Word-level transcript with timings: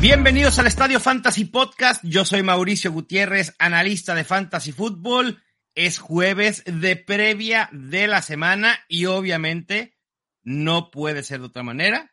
Bienvenidos 0.00 0.60
al 0.60 0.68
Estadio 0.68 1.00
Fantasy 1.00 1.44
Podcast. 1.44 2.04
Yo 2.04 2.24
soy 2.24 2.44
Mauricio 2.44 2.92
Gutiérrez, 2.92 3.56
analista 3.58 4.14
de 4.14 4.22
Fantasy 4.22 4.70
Football. 4.70 5.42
Es 5.74 5.98
jueves 5.98 6.62
de 6.66 6.94
previa 6.94 7.68
de 7.72 8.06
la 8.06 8.22
semana 8.22 8.78
y 8.86 9.06
obviamente 9.06 9.98
no 10.44 10.92
puede 10.92 11.24
ser 11.24 11.40
de 11.40 11.46
otra 11.46 11.64
manera 11.64 12.12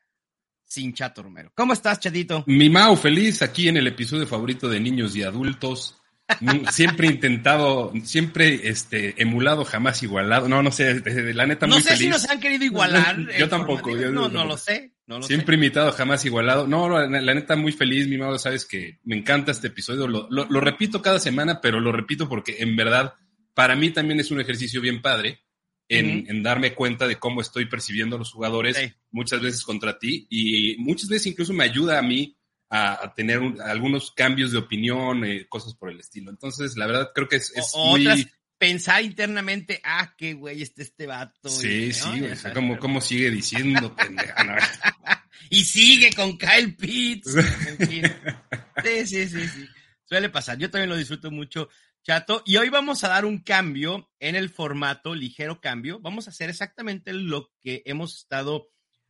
sin 0.64 0.96
Chato 0.96 1.22
Romero. 1.22 1.52
¿Cómo 1.54 1.74
estás, 1.74 2.00
Chatito? 2.00 2.44
Mi 2.48 2.72
Mau, 2.72 2.96
feliz 2.96 3.44
aquí 3.44 3.68
en 3.68 3.78
el 3.78 3.86
episodio 3.86 4.26
favorito 4.26 4.68
de 4.68 4.80
niños 4.80 5.16
y 5.16 5.22
adultos. 5.22 6.02
siempre 6.72 7.06
intentado, 7.06 7.94
siempre 8.04 8.68
este, 8.68 9.22
emulado, 9.22 9.64
jamás 9.64 10.02
igualado. 10.02 10.50
No, 10.50 10.64
no 10.64 10.72
sé, 10.72 11.04
la 11.36 11.46
neta 11.46 11.68
no 11.68 11.76
muy 11.76 11.84
sé 11.84 11.90
feliz. 11.90 12.04
si 12.04 12.10
nos 12.10 12.28
han 12.32 12.40
querido 12.40 12.66
igualar. 12.66 13.16
yo 13.38 13.48
tampoco. 13.48 13.96
Yo, 13.96 14.12
no, 14.12 14.22
no, 14.22 14.30
no 14.30 14.46
lo 14.46 14.58
sé. 14.58 14.95
No 15.08 15.22
siempre 15.22 15.56
sé. 15.56 15.60
imitado, 15.64 15.92
jamás 15.92 16.26
igualado. 16.26 16.68
No, 16.68 16.90
la, 16.90 17.08
la, 17.08 17.34
neta 17.34 17.56
muy 17.56 17.72
feliz, 17.72 18.08
mi 18.08 18.18
Mau, 18.18 18.38
sabes 18.40 18.66
que 18.66 19.00
me 19.04 19.16
encanta 19.16 19.52
este 19.52 19.68
episodio. 19.68 20.08
Lo, 20.08 20.28
lo, 20.30 20.46
lo 20.46 20.60
repito 20.60 21.02
cada 21.02 21.20
semana, 21.20 21.62
pero 21.62 21.80
lo 21.80 21.92
repito 21.92 22.28
porque 22.28 22.58
en 22.60 22.76
verdad 22.76 23.14
para 23.54 23.76
mí 23.76 23.92
también 23.92 24.20
es 24.20 24.32
un 24.32 24.42
ejercicio 24.42 24.82
bien 24.82 25.02
padre 25.02 25.42
en, 25.88 26.26
en, 26.28 26.44
darme 26.44 26.74
cuenta 26.74 27.08
de 27.08 27.18
cómo 27.18 27.42
estoy 27.42 27.66
percibiendo 27.68 28.16
a 28.16 28.20
los 28.20 28.32
jugadores 28.32 28.76
sí. 28.76 28.92
muchas 29.12 29.42
veces 29.42 29.64
contra 29.64 30.00
ti 30.00 30.28
y 30.30 30.76
muchas 30.78 31.10
veces 31.10 31.28
incluso 31.28 31.54
me 31.54 31.64
ayuda 31.64 32.00
a 32.00 32.02
mí 32.02 32.36
a, 32.70 33.06
a 33.06 33.14
tener 33.14 33.40
un, 33.40 33.62
algunos 33.62 34.12
cambios 34.12 34.52
de 34.52 34.58
opinión, 34.58 35.24
eh, 35.24 35.46
cosas 35.48 35.76
por 35.76 35.92
el 35.92 36.00
estilo. 36.00 36.32
Entonces, 36.32 36.76
la 36.76 36.88
verdad 36.88 37.12
creo 37.14 37.28
que 37.28 37.36
es, 37.38 37.56
es 37.56 37.72
o, 37.76 37.92
muy... 37.92 38.08
Otras, 38.08 38.28
pensar 38.58 39.04
internamente, 39.04 39.82
ah, 39.84 40.14
qué 40.18 40.34
güey 40.34 40.62
este 40.62 40.84
este 40.84 41.08
vato. 41.08 41.50
Sí, 41.50 41.86
y, 41.86 41.94
sí, 41.94 42.22
¿no? 42.22 42.34
o 42.34 42.36
sea, 42.36 42.54
como, 42.54 42.80
como 42.80 43.02
sigue 43.02 43.30
diciendo, 43.30 43.96
pendeja. 43.96 44.36
y 45.50 45.64
sigue 45.64 46.12
con 46.14 46.38
Kyle 46.38 46.76
Pitts. 46.76 47.36
En 47.68 47.88
fin. 47.88 48.04
Sí, 48.84 49.08
sí, 49.08 49.28
sí, 49.28 49.48
sí. 49.48 49.68
Suele 50.06 50.30
pasar. 50.30 50.58
Yo 50.58 50.70
también 50.70 50.90
lo 50.90 50.98
disfruto 50.98 51.32
mucho. 51.32 51.70
Chato, 52.04 52.44
y 52.46 52.58
hoy 52.58 52.70
vamos 52.70 53.04
a 53.04 53.08
dar 53.08 53.26
un 53.26 53.40
cambio 53.40 54.12
en 54.20 54.36
el 54.36 54.50
formato, 54.50 55.16
ligero 55.16 55.60
cambio. 55.60 56.00
Vamos 56.00 56.28
a 56.28 56.30
hacer 56.30 56.52
exactamente 56.52 57.14
lo 57.14 57.52
que 57.62 57.82
hemos 57.86 58.16
estado 58.16 58.70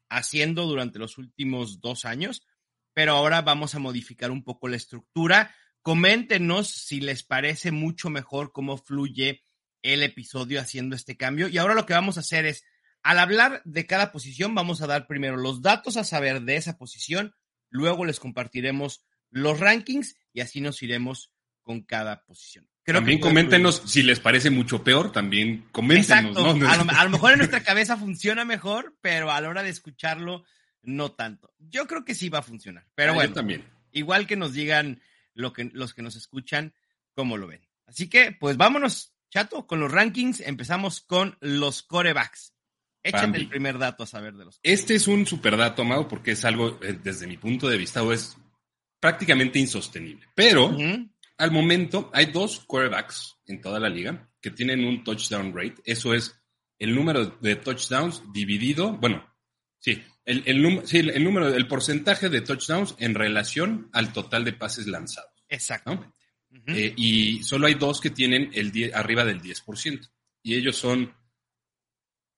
haciendo 0.10 0.66
durante 0.66 0.98
los 0.98 1.18
últimos 1.18 1.82
dos 1.82 2.06
años, 2.06 2.48
pero 2.94 3.12
ahora 3.12 3.42
vamos 3.42 3.76
a 3.76 3.80
modificar 3.80 4.32
un 4.32 4.46
poco 4.46 4.70
la 4.70 4.78
estructura. 4.78 5.54
Coméntenos 5.86 6.68
si 6.68 7.00
les 7.00 7.22
parece 7.22 7.70
mucho 7.70 8.10
mejor 8.10 8.52
cómo 8.52 8.76
fluye 8.76 9.44
el 9.84 10.02
episodio 10.02 10.60
haciendo 10.60 10.96
este 10.96 11.16
cambio. 11.16 11.48
Y 11.48 11.60
ahora 11.60 11.76
lo 11.76 11.86
que 11.86 11.94
vamos 11.94 12.18
a 12.18 12.22
hacer 12.22 12.48
es, 12.48 12.64
al 13.04 13.20
hablar 13.20 13.62
de 13.66 13.86
cada 13.86 14.12
posición, 14.12 14.56
vamos 14.56 14.82
a 14.82 14.88
dar 14.88 15.06
primero 15.06 15.38
los 15.38 15.62
datos 15.62 15.96
a 15.98 16.04
saber 16.04 16.42
de 16.42 16.56
esa 16.56 16.80
posición, 16.80 17.36
luego 17.70 18.04
les 18.04 18.20
compartiremos 18.20 19.06
los 19.30 19.60
rankings 19.60 20.18
y 20.34 20.42
así 20.42 20.60
nos 20.60 20.82
iremos 20.82 21.32
con 21.62 21.84
cada 21.84 22.24
posición. 22.26 22.68
Creo 22.82 23.02
también 23.02 23.20
coméntenos 23.20 23.82
fluir. 23.82 23.92
si 23.92 24.02
les 24.02 24.20
parece 24.20 24.50
mucho 24.50 24.84
peor, 24.84 25.12
también 25.12 25.68
coméntenos. 25.72 26.32
Exacto. 26.32 26.56
¿no? 26.56 26.68
A, 26.68 26.78
lo, 26.78 26.90
a, 26.90 27.04
lo, 27.04 27.10
mejor 27.12 27.34
en 27.34 27.38
nuestra 27.42 27.62
cabeza 27.62 27.96
funciona 27.96 28.44
mejor, 28.44 28.98
pero 29.02 29.30
a 29.30 29.40
la 29.40 29.50
hora 29.50 29.62
de 29.62 29.70
escucharlo, 29.70 30.46
no 30.82 31.12
tanto. 31.12 31.54
Yo 31.60 31.86
creo 31.86 32.04
que 32.04 32.16
sí 32.16 32.30
va 32.30 32.40
a 32.40 32.42
funcionar. 32.42 32.88
Pero 32.96 33.12
ah, 33.12 33.16
bueno, 33.16 33.34
también. 33.36 33.64
igual 33.92 34.26
que 34.26 34.36
nos 34.36 34.54
digan 34.54 35.00
lo 35.36 35.54
que, 35.54 35.70
los 35.74 35.94
que 35.94 36.02
nos 36.02 36.16
escuchan, 36.16 36.74
cómo 37.14 37.38
lo 37.38 37.48
ven. 37.48 37.62
Así 37.86 38.10
que, 38.10 38.32
pues 38.32 38.58
vámonos, 38.58 39.14
chato, 39.30 39.68
con 39.68 39.80
los 39.80 39.92
rankings. 39.92 40.42
Empezamos 40.42 41.02
con 41.02 41.38
los 41.40 41.84
corebacks. 41.84 42.54
Échame 43.04 43.38
el 43.38 43.48
primer 43.48 43.78
dato 43.78 44.04
a 44.04 44.08
saber 44.08 44.34
de 44.34 44.46
los. 44.46 44.60
Este 44.64 44.96
es 44.96 45.08
un 45.08 45.28
super 45.28 45.56
dato, 45.56 45.84
Amado, 45.84 46.08
porque 46.08 46.32
es 46.32 46.44
algo, 46.44 46.80
eh, 46.82 47.00
desde 47.04 47.28
mi 47.28 47.38
punto 47.38 47.70
de 47.70 47.78
vista, 47.78 48.02
es 48.12 48.36
prácticamente 49.00 49.60
insostenible. 49.60 50.28
Pero. 50.34 50.70
Uh 50.70 50.78
-huh 50.80 51.10
al 51.38 51.52
momento 51.52 52.10
hay 52.14 52.28
dos 52.28 52.64
quarterbacks 52.66 53.36
en 53.48 53.62
toda 53.62 53.80
la 53.80 53.90
liga 53.90 54.30
que 54.42 54.52
tienen 54.52 54.86
un 54.86 55.04
touchdown 55.04 55.54
rate. 55.54 55.76
Eso 55.84 56.14
es 56.14 56.40
el 56.80 56.96
número 56.96 57.26
de 57.26 57.56
touchdowns 57.56 58.24
dividido, 58.34 58.94
bueno, 58.94 59.26
sí, 59.80 60.02
el, 60.24 60.44
el, 60.46 60.88
sí, 60.88 61.00
el 61.00 61.24
número, 61.24 61.48
el 61.48 61.68
porcentaje 61.68 62.30
de 62.30 62.42
touchdowns 62.42 62.96
en 63.00 63.16
relación 63.16 63.90
al 63.94 64.14
total 64.14 64.44
de 64.44 64.54
pases 64.54 64.88
lanzados. 64.88 65.32
Uh 65.50 65.92
-huh. 66.66 66.76
eh, 66.76 66.94
y 66.96 67.44
solo 67.44 67.68
hay 67.68 67.76
dos 67.76 68.00
que 68.02 68.10
tienen 68.10 68.50
el 68.54 68.72
10, 68.72 68.94
arriba 68.94 69.26
del 69.26 69.42
10%. 69.42 70.10
Y 70.44 70.56
ellos 70.56 70.76
son 70.76 71.14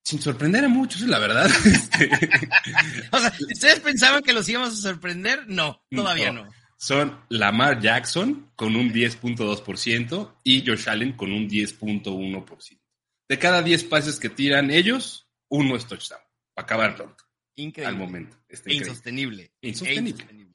sin 0.03 0.21
sorprender 0.21 0.63
a 0.63 0.69
muchos, 0.69 1.01
la 1.01 1.19
verdad. 1.19 1.49
Este, 1.65 2.09
o 3.11 3.19
sea, 3.19 3.33
¿ustedes 3.53 3.79
pensaban 3.81 4.23
que 4.23 4.33
los 4.33 4.47
íbamos 4.47 4.73
a 4.73 4.75
sorprender? 4.75 5.45
No, 5.47 5.83
todavía 5.89 6.31
no. 6.31 6.45
no 6.45 6.51
son 6.77 7.19
Lamar 7.29 7.81
Jackson 7.81 8.51
con 8.55 8.75
un 8.75 8.93
10.2% 8.93 10.35
y 10.43 10.65
Josh 10.65 10.87
Allen 10.87 11.13
con 11.13 11.31
un 11.31 11.49
10.1%. 11.49 12.79
De 13.27 13.39
cada 13.39 13.61
10 13.61 13.83
pases 13.85 14.19
que 14.19 14.29
tiran 14.29 14.71
ellos, 14.71 15.27
uno 15.49 15.75
es 15.75 15.85
touchdown. 15.87 16.21
Para 16.53 16.65
acabar 16.65 16.95
pronto. 16.95 17.23
Increíble. 17.55 17.89
Al 17.89 17.97
momento. 17.97 18.37
Está 18.47 18.71
insostenible. 18.71 19.51
Insostenible. 19.61 20.11
insostenible. 20.11 20.46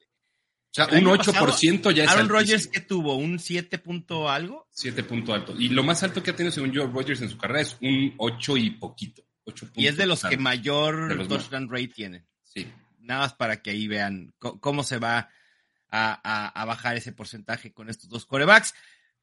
O 0.72 0.74
sea, 0.74 0.86
un 0.86 1.04
8% 1.04 1.34
pasado, 1.34 1.90
ya 1.90 2.04
es 2.04 2.10
Aaron 2.10 2.30
Rodgers 2.30 2.66
que 2.66 2.80
tuvo 2.80 3.16
un 3.16 3.38
7 3.38 3.76
punto 3.78 4.30
algo. 4.30 4.66
7 4.70 5.04
punto 5.04 5.34
alto. 5.34 5.54
Y 5.58 5.68
lo 5.68 5.82
más 5.82 6.02
alto 6.02 6.22
que 6.22 6.30
ha 6.30 6.36
tenido 6.36 6.50
según 6.50 6.72
yo 6.72 6.86
Rodgers 6.86 7.20
en 7.20 7.28
su 7.28 7.36
carrera 7.36 7.60
es 7.60 7.76
un 7.82 8.14
8 8.16 8.56
y 8.56 8.70
poquito. 8.70 9.22
8 9.44 9.68
y 9.74 9.86
es 9.86 9.98
de 9.98 10.06
los 10.06 10.22
que 10.22 10.38
mayor 10.38 11.14
los 11.14 11.28
touchdown 11.28 11.68
rate 11.70 11.88
tienen. 11.88 12.26
Sí. 12.42 12.66
Nada 13.00 13.20
más 13.20 13.34
para 13.34 13.60
que 13.60 13.68
ahí 13.68 13.86
vean 13.86 14.32
cómo 14.38 14.82
se 14.82 14.96
va 14.96 15.28
a, 15.90 16.20
a, 16.24 16.48
a, 16.48 16.64
bajar 16.64 16.96
ese 16.96 17.12
porcentaje 17.12 17.74
con 17.74 17.90
estos 17.90 18.08
dos 18.08 18.24
corebacks. 18.24 18.72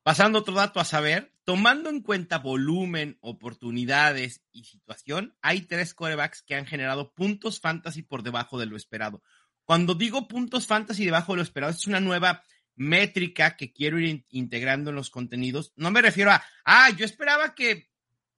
Pasando 0.04 0.40
otro 0.40 0.54
dato 0.54 0.80
a 0.80 0.86
saber, 0.86 1.34
tomando 1.46 1.90
en 1.90 2.02
cuenta 2.02 2.38
volumen, 2.38 3.18
oportunidades 3.22 4.44
y 4.52 4.66
situación, 4.66 5.36
hay 5.42 5.62
tres 5.62 5.96
corebacks 5.96 6.44
que 6.44 6.56
han 6.56 6.68
generado 6.68 7.14
puntos 7.14 7.60
fantasy 7.60 8.04
por 8.04 8.22
debajo 8.22 8.60
de 8.60 8.68
lo 8.68 8.78
esperado. 8.78 9.24
Cuando 9.70 9.94
digo 9.94 10.28
puntos 10.28 10.66
fantasy 10.66 11.06
debajo 11.06 11.34
de 11.34 11.36
lo 11.38 11.44
esperado, 11.44 11.72
es 11.72 11.86
una 11.86 12.00
nueva 12.00 12.44
métrica 12.76 13.56
que 13.56 13.72
quiero 13.72 14.00
ir 14.00 14.26
integrando 14.32 14.90
en 14.90 14.96
los 14.96 15.12
contenidos. 15.12 15.74
No 15.76 15.92
me 15.92 16.02
refiero 16.02 16.32
a, 16.32 16.44
ah, 16.66 16.90
yo 16.90 17.06
esperaba 17.06 17.54
que 17.54 17.88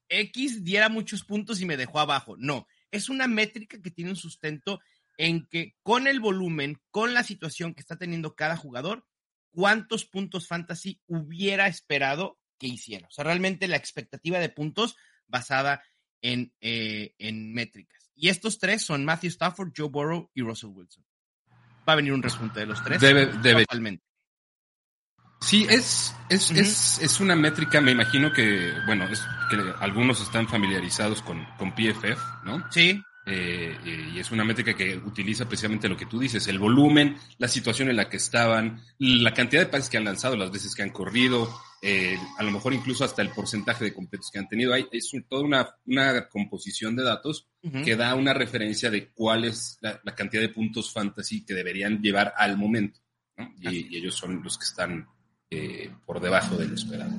X 0.10 0.66
diera 0.66 0.90
muchos 0.90 1.24
puntos 1.24 1.62
y 1.62 1.66
me 1.66 1.78
dejó 1.78 2.02
abajo. 2.02 2.36
No, 2.38 2.68
es 2.92 3.08
una 3.08 3.30
métrica 3.30 3.82
que 3.82 3.92
tiene 3.92 4.12
un 4.12 4.18
sustento 4.18 4.82
en 5.16 5.48
que 5.48 5.78
con 5.84 6.06
el 6.06 6.20
volumen, 6.20 6.82
con 6.90 7.14
la 7.14 7.24
situación 7.24 7.76
que 7.76 7.80
está 7.80 7.96
teniendo 7.96 8.36
cada 8.36 8.58
jugador, 8.58 9.08
cuántos 9.52 10.04
puntos 10.04 10.50
fantasy 10.50 11.00
hubiera 11.08 11.68
esperado 11.68 12.42
que 12.60 12.68
hiciera. 12.68 13.08
O 13.08 13.12
sea, 13.12 13.24
realmente 13.24 13.70
la 13.70 13.78
expectativa 13.78 14.38
de 14.40 14.50
puntos 14.50 14.98
basada 15.28 15.82
en, 16.22 16.54
eh, 16.60 17.16
en 17.20 17.54
métricas. 17.54 18.12
Y 18.16 18.28
estos 18.28 18.60
tres 18.60 18.82
son 18.82 19.06
Matthew 19.06 19.30
Stafford, 19.30 19.72
Joe 19.74 19.88
Burrow 19.88 20.30
y 20.34 20.42
Russell 20.42 20.72
Wilson. 20.72 21.06
Va 21.88 21.94
a 21.94 21.96
venir 21.96 22.14
un 22.14 22.22
resunte 22.22 22.60
de 22.60 22.66
los 22.66 22.84
tres. 22.84 23.02
Debe, 23.02 23.26
debe. 23.26 23.66
Totalmente. 23.66 24.04
Sí, 25.42 25.66
es, 25.70 26.16
es, 26.30 26.52
uh 26.52 26.54
-huh. 26.54 26.60
es, 26.60 27.00
es, 27.02 27.20
una 27.20 27.36
métrica, 27.36 27.82
me 27.82 27.92
imagino 27.92 28.32
que, 28.32 28.74
bueno, 28.86 29.06
es 29.06 29.26
que 29.50 29.58
algunos 29.80 30.22
están 30.22 30.48
familiarizados 30.48 31.24
con, 31.24 31.44
con 31.58 31.74
PFF, 31.74 32.22
¿no? 32.44 32.64
Sí. 32.72 33.04
Eh, 33.32 33.78
eh, 33.86 34.10
y 34.14 34.20
es 34.20 34.30
una 34.32 34.44
métrica 34.44 34.74
que 34.76 34.98
utiliza 34.98 35.48
precisamente 35.48 35.88
lo 35.88 35.96
que 35.96 36.06
tú 36.06 36.20
dices, 36.20 36.48
el 36.48 36.60
volumen, 36.60 37.16
la 37.38 37.48
situación 37.48 37.90
en 37.90 37.96
la 37.96 38.10
que 38.10 38.18
estaban, 38.18 38.82
la 39.00 39.34
cantidad 39.34 39.62
de 39.62 39.68
pases 39.68 39.90
que 39.90 39.98
han 39.98 40.04
lanzado, 40.04 40.36
las 40.36 40.52
veces 40.52 40.76
que 40.76 40.84
han 40.84 40.90
corrido, 40.90 41.50
eh, 41.82 42.18
a 42.38 42.44
lo 42.44 42.52
mejor 42.52 42.74
incluso 42.74 43.06
hasta 43.06 43.22
el 43.22 43.30
porcentaje 43.30 43.86
de 43.86 43.94
completos 43.94 44.30
que 44.32 44.40
han 44.40 44.50
tenido. 44.50 44.74
Hay, 44.74 44.86
es 44.92 45.14
un, 45.14 45.24
toda 45.24 45.44
una, 45.44 45.76
una, 45.86 46.28
composición 46.28 46.96
de 46.96 47.04
datos 47.04 47.48
uh 47.64 47.70
-huh. 47.70 47.86
que 47.86 47.96
da 47.96 48.16
una 48.16 48.34
referencia 48.34 48.92
de 48.92 49.10
cuál 49.10 49.46
es 49.46 49.78
la, 49.80 50.02
la, 50.04 50.14
cantidad 50.14 50.42
de 50.42 50.50
puntos 50.50 50.92
fantasy 50.92 51.46
que 51.46 51.54
deberían 51.54 52.02
llevar 52.02 52.34
al 52.38 52.58
momento. 52.58 53.00
¿no? 53.38 53.50
Y, 53.62 53.96
y, 53.96 53.98
ellos 53.98 54.16
son 54.16 54.44
los 54.44 54.58
que 54.58 54.66
están 54.66 55.08
eh, 55.50 55.90
por 56.06 56.20
debajo 56.20 56.58
del 56.58 56.74
esperado. 56.74 57.12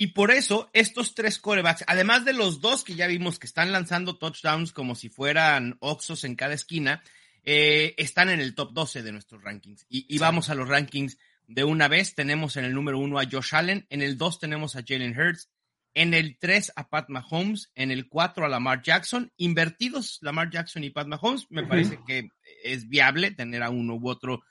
Y 0.00 0.14
por 0.14 0.30
eso, 0.30 0.70
estos 0.72 1.14
tres 1.14 1.38
corebacks, 1.38 1.84
además 1.86 2.24
de 2.24 2.32
los 2.32 2.62
dos 2.62 2.84
que 2.84 2.94
ya 2.94 3.06
vimos 3.06 3.38
que 3.38 3.46
están 3.46 3.70
lanzando 3.70 4.16
touchdowns 4.16 4.72
como 4.72 4.94
si 4.94 5.10
fueran 5.10 5.76
oxos 5.80 6.24
en 6.24 6.36
cada 6.36 6.54
esquina, 6.54 7.02
eh, 7.44 7.94
están 7.98 8.30
en 8.30 8.40
el 8.40 8.54
top 8.54 8.72
12 8.72 9.02
de 9.02 9.12
nuestros 9.12 9.44
rankings. 9.44 9.84
Y, 9.90 10.18
vamos 10.18 10.48
a 10.48 10.54
los 10.54 10.66
rankings 10.66 11.18
de 11.46 11.64
una 11.64 11.86
vez. 11.86 12.14
Tenemos 12.14 12.56
en 12.56 12.64
el 12.64 12.72
número 12.72 12.98
uno 12.98 13.18
a 13.18 13.26
Josh 13.30 13.54
Allen, 13.54 13.86
en 13.90 14.00
el 14.00 14.16
dos 14.16 14.40
tenemos 14.40 14.74
a 14.74 14.82
Jalen 14.82 15.20
Hurts, 15.20 15.50
en 15.92 16.14
el 16.14 16.38
tres 16.38 16.72
a 16.76 16.88
Pat 16.88 17.10
Mahomes, 17.10 17.70
en 17.74 17.90
el 17.90 18.08
cuatro 18.08 18.46
a 18.46 18.48
Lamar 18.48 18.80
Jackson. 18.80 19.30
Invertidos 19.36 20.16
Lamar 20.22 20.48
Jackson 20.48 20.82
y 20.82 20.88
Pat 20.88 21.08
Mahomes, 21.08 21.46
me 21.50 21.60
uh 21.60 21.64
-huh. 21.66 21.68
parece 21.68 22.00
que 22.06 22.30
es 22.64 22.88
viable 22.88 23.32
tener 23.32 23.62
a 23.62 23.68
uno 23.68 23.96
u 23.96 24.08
otro 24.08 24.44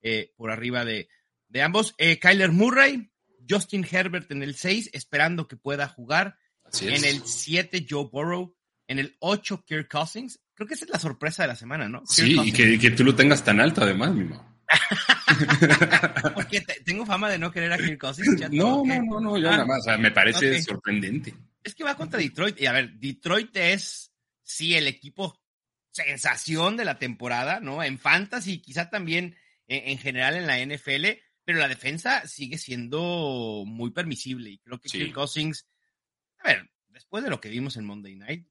eh, 0.00 0.32
por 0.34 0.50
arriba 0.50 0.86
de, 0.86 1.10
de 1.48 1.60
ambos. 1.60 1.94
Eh, 1.98 2.18
Kyler 2.18 2.52
Murray, 2.52 3.10
Justin 3.48 3.86
Herbert 3.90 4.30
en 4.30 4.42
el 4.42 4.54
6, 4.54 4.90
esperando 4.92 5.48
que 5.48 5.56
pueda 5.56 5.88
jugar. 5.88 6.36
En 6.80 7.04
el 7.04 7.22
7, 7.24 7.86
Joe 7.88 8.08
Burrow. 8.10 8.56
En 8.86 8.98
el 8.98 9.16
8, 9.20 9.64
Kirk 9.66 9.90
Cousins. 9.90 10.40
Creo 10.54 10.68
que 10.68 10.74
esa 10.74 10.84
es 10.84 10.90
la 10.90 10.98
sorpresa 10.98 11.42
de 11.42 11.48
la 11.48 11.56
semana, 11.56 11.88
¿no? 11.88 12.00
Kirk 12.00 12.08
sí, 12.08 12.36
y 12.44 12.52
que, 12.52 12.78
que, 12.78 12.90
tú 12.90 13.04
lo 13.04 13.14
tengas 13.14 13.44
tan 13.44 13.60
alto 13.60 13.82
además, 13.82 14.14
mi 14.14 14.28
Porque 16.34 16.60
tengo 16.84 17.06
fama 17.06 17.30
de 17.30 17.38
no 17.38 17.50
querer 17.50 17.72
a 17.72 17.78
Kirk 17.78 17.98
Cousins. 17.98 18.50
No, 18.50 18.84
no, 18.84 19.02
no, 19.02 19.20
no, 19.20 19.38
yo 19.38 19.48
ah, 19.48 19.52
nada 19.52 19.66
más. 19.66 19.80
O 19.80 19.84
sea, 19.84 19.98
me 19.98 20.10
parece 20.10 20.62
sorprendente. 20.62 21.34
Es 21.62 21.74
que 21.74 21.84
va 21.84 21.96
contra 21.96 22.18
Detroit. 22.18 22.60
Y 22.60 22.66
a 22.66 22.72
ver, 22.72 22.92
Detroit 22.94 23.56
es, 23.56 24.12
sí, 24.42 24.74
el 24.74 24.86
equipo 24.86 25.38
sensación 25.94 26.76
de 26.76 26.84
la 26.84 26.98
temporada, 26.98 27.60
¿no? 27.60 27.82
En 27.82 27.98
fantasy, 27.98 28.60
quizá 28.60 28.90
también 28.90 29.36
en, 29.68 29.96
general 29.98 30.34
en 30.34 30.46
la 30.46 30.58
NFL, 30.58 31.06
pero 31.44 31.58
la 31.58 31.68
defensa 31.68 32.26
sigue 32.26 32.58
siendo 32.58 33.64
muy 33.66 33.90
permisible. 33.90 34.50
Y 34.50 34.58
creo 34.58 34.80
que 34.80 34.88
Kirk 34.88 35.12
Cousins, 35.12 35.66
a 36.38 36.48
ver, 36.48 36.70
después 36.88 37.22
de 37.22 37.30
lo 37.30 37.40
que 37.40 37.48
vimos 37.48 37.76
en 37.76 37.84
Monday 37.84 38.16
Night, 38.16 38.46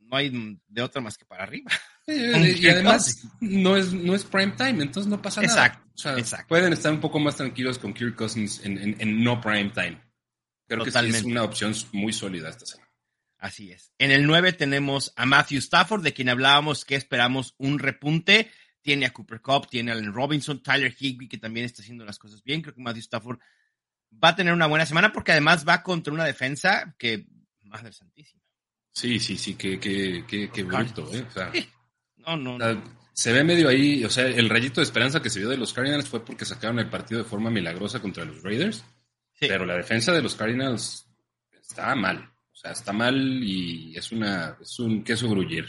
no 0.00 0.16
hay 0.16 0.58
de 0.68 0.82
otra 0.82 1.00
más 1.00 1.16
que 1.16 1.24
para 1.24 1.44
arriba. 1.44 1.70
y 2.06 2.68
además 2.68 3.26
no 3.40 3.76
es, 3.76 3.92
no 3.92 4.14
es 4.14 4.24
prime 4.24 4.52
time, 4.52 4.82
entonces 4.82 5.06
no 5.06 5.20
pasa 5.20 5.42
nada. 5.42 5.82
Exacto. 6.16 6.48
Pueden 6.48 6.72
estar 6.72 6.92
un 6.92 7.00
poco 7.00 7.18
más 7.18 7.36
tranquilos 7.36 7.78
con 7.78 7.94
Kirk 7.94 8.16
Cousins 8.16 8.60
en, 8.64 9.24
no 9.24 9.40
prime 9.40 9.70
time. 9.70 10.00
Creo 10.66 10.84
que 10.84 10.90
sí 10.90 10.98
es 10.98 11.22
una 11.24 11.42
opción 11.42 11.74
muy 11.92 12.12
sólida 12.12 12.50
esta 12.50 12.66
semana. 12.66 12.90
Así 13.38 13.70
es. 13.70 13.92
En 13.98 14.10
el 14.10 14.26
9 14.26 14.54
tenemos 14.54 15.12
a 15.16 15.26
Matthew 15.26 15.58
Stafford, 15.58 16.02
de 16.02 16.14
quien 16.14 16.30
hablábamos 16.30 16.86
que 16.86 16.94
esperamos 16.94 17.54
un 17.58 17.78
repunte. 17.78 18.50
Tiene 18.84 19.06
a 19.06 19.12
Cooper 19.14 19.40
Cup, 19.40 19.66
tiene 19.70 19.90
a 19.90 19.94
Allen 19.94 20.12
Robinson, 20.12 20.62
Tyler 20.62 20.94
Higby, 20.96 21.26
que 21.26 21.38
también 21.38 21.64
está 21.64 21.80
haciendo 21.80 22.04
las 22.04 22.18
cosas 22.18 22.44
bien. 22.44 22.60
Creo 22.60 22.74
que 22.74 22.82
Matthew 22.82 23.00
Stafford 23.00 23.38
va 24.22 24.28
a 24.28 24.36
tener 24.36 24.52
una 24.52 24.66
buena 24.66 24.84
semana 24.84 25.10
porque 25.10 25.32
además 25.32 25.66
va 25.66 25.82
contra 25.82 26.12
una 26.12 26.26
defensa 26.26 26.94
que, 26.98 27.24
madre 27.62 27.94
santísima. 27.94 28.42
Sí, 28.92 29.18
sí, 29.18 29.38
sí, 29.38 29.54
qué, 29.54 29.80
qué, 29.80 30.26
qué, 30.28 30.50
qué 30.50 30.62
bruto, 30.64 31.10
¿eh? 31.14 31.24
O 31.26 31.30
sea, 31.30 31.50
no, 32.18 32.36
no, 32.36 32.82
Se 33.14 33.32
ve 33.32 33.42
medio 33.42 33.70
ahí, 33.70 34.04
o 34.04 34.10
sea, 34.10 34.26
el 34.26 34.50
rayito 34.50 34.82
de 34.82 34.84
esperanza 34.84 35.22
que 35.22 35.30
se 35.30 35.38
vio 35.38 35.48
de 35.48 35.56
los 35.56 35.72
Cardinals 35.72 36.06
fue 36.06 36.22
porque 36.22 36.44
sacaron 36.44 36.78
el 36.78 36.90
partido 36.90 37.22
de 37.22 37.28
forma 37.28 37.50
milagrosa 37.50 38.00
contra 38.00 38.26
los 38.26 38.42
Raiders. 38.42 38.84
Pero 39.40 39.64
la 39.64 39.76
defensa 39.76 40.12
de 40.12 40.20
los 40.20 40.34
Cardinals 40.34 41.08
está 41.50 41.94
mal. 41.94 42.30
O 42.52 42.56
sea, 42.56 42.72
está 42.72 42.92
mal 42.92 43.16
y 43.42 43.96
es 43.96 44.12
una 44.12 44.58
es 44.60 44.78
un 44.78 45.02
queso 45.02 45.26
gruyere. 45.30 45.68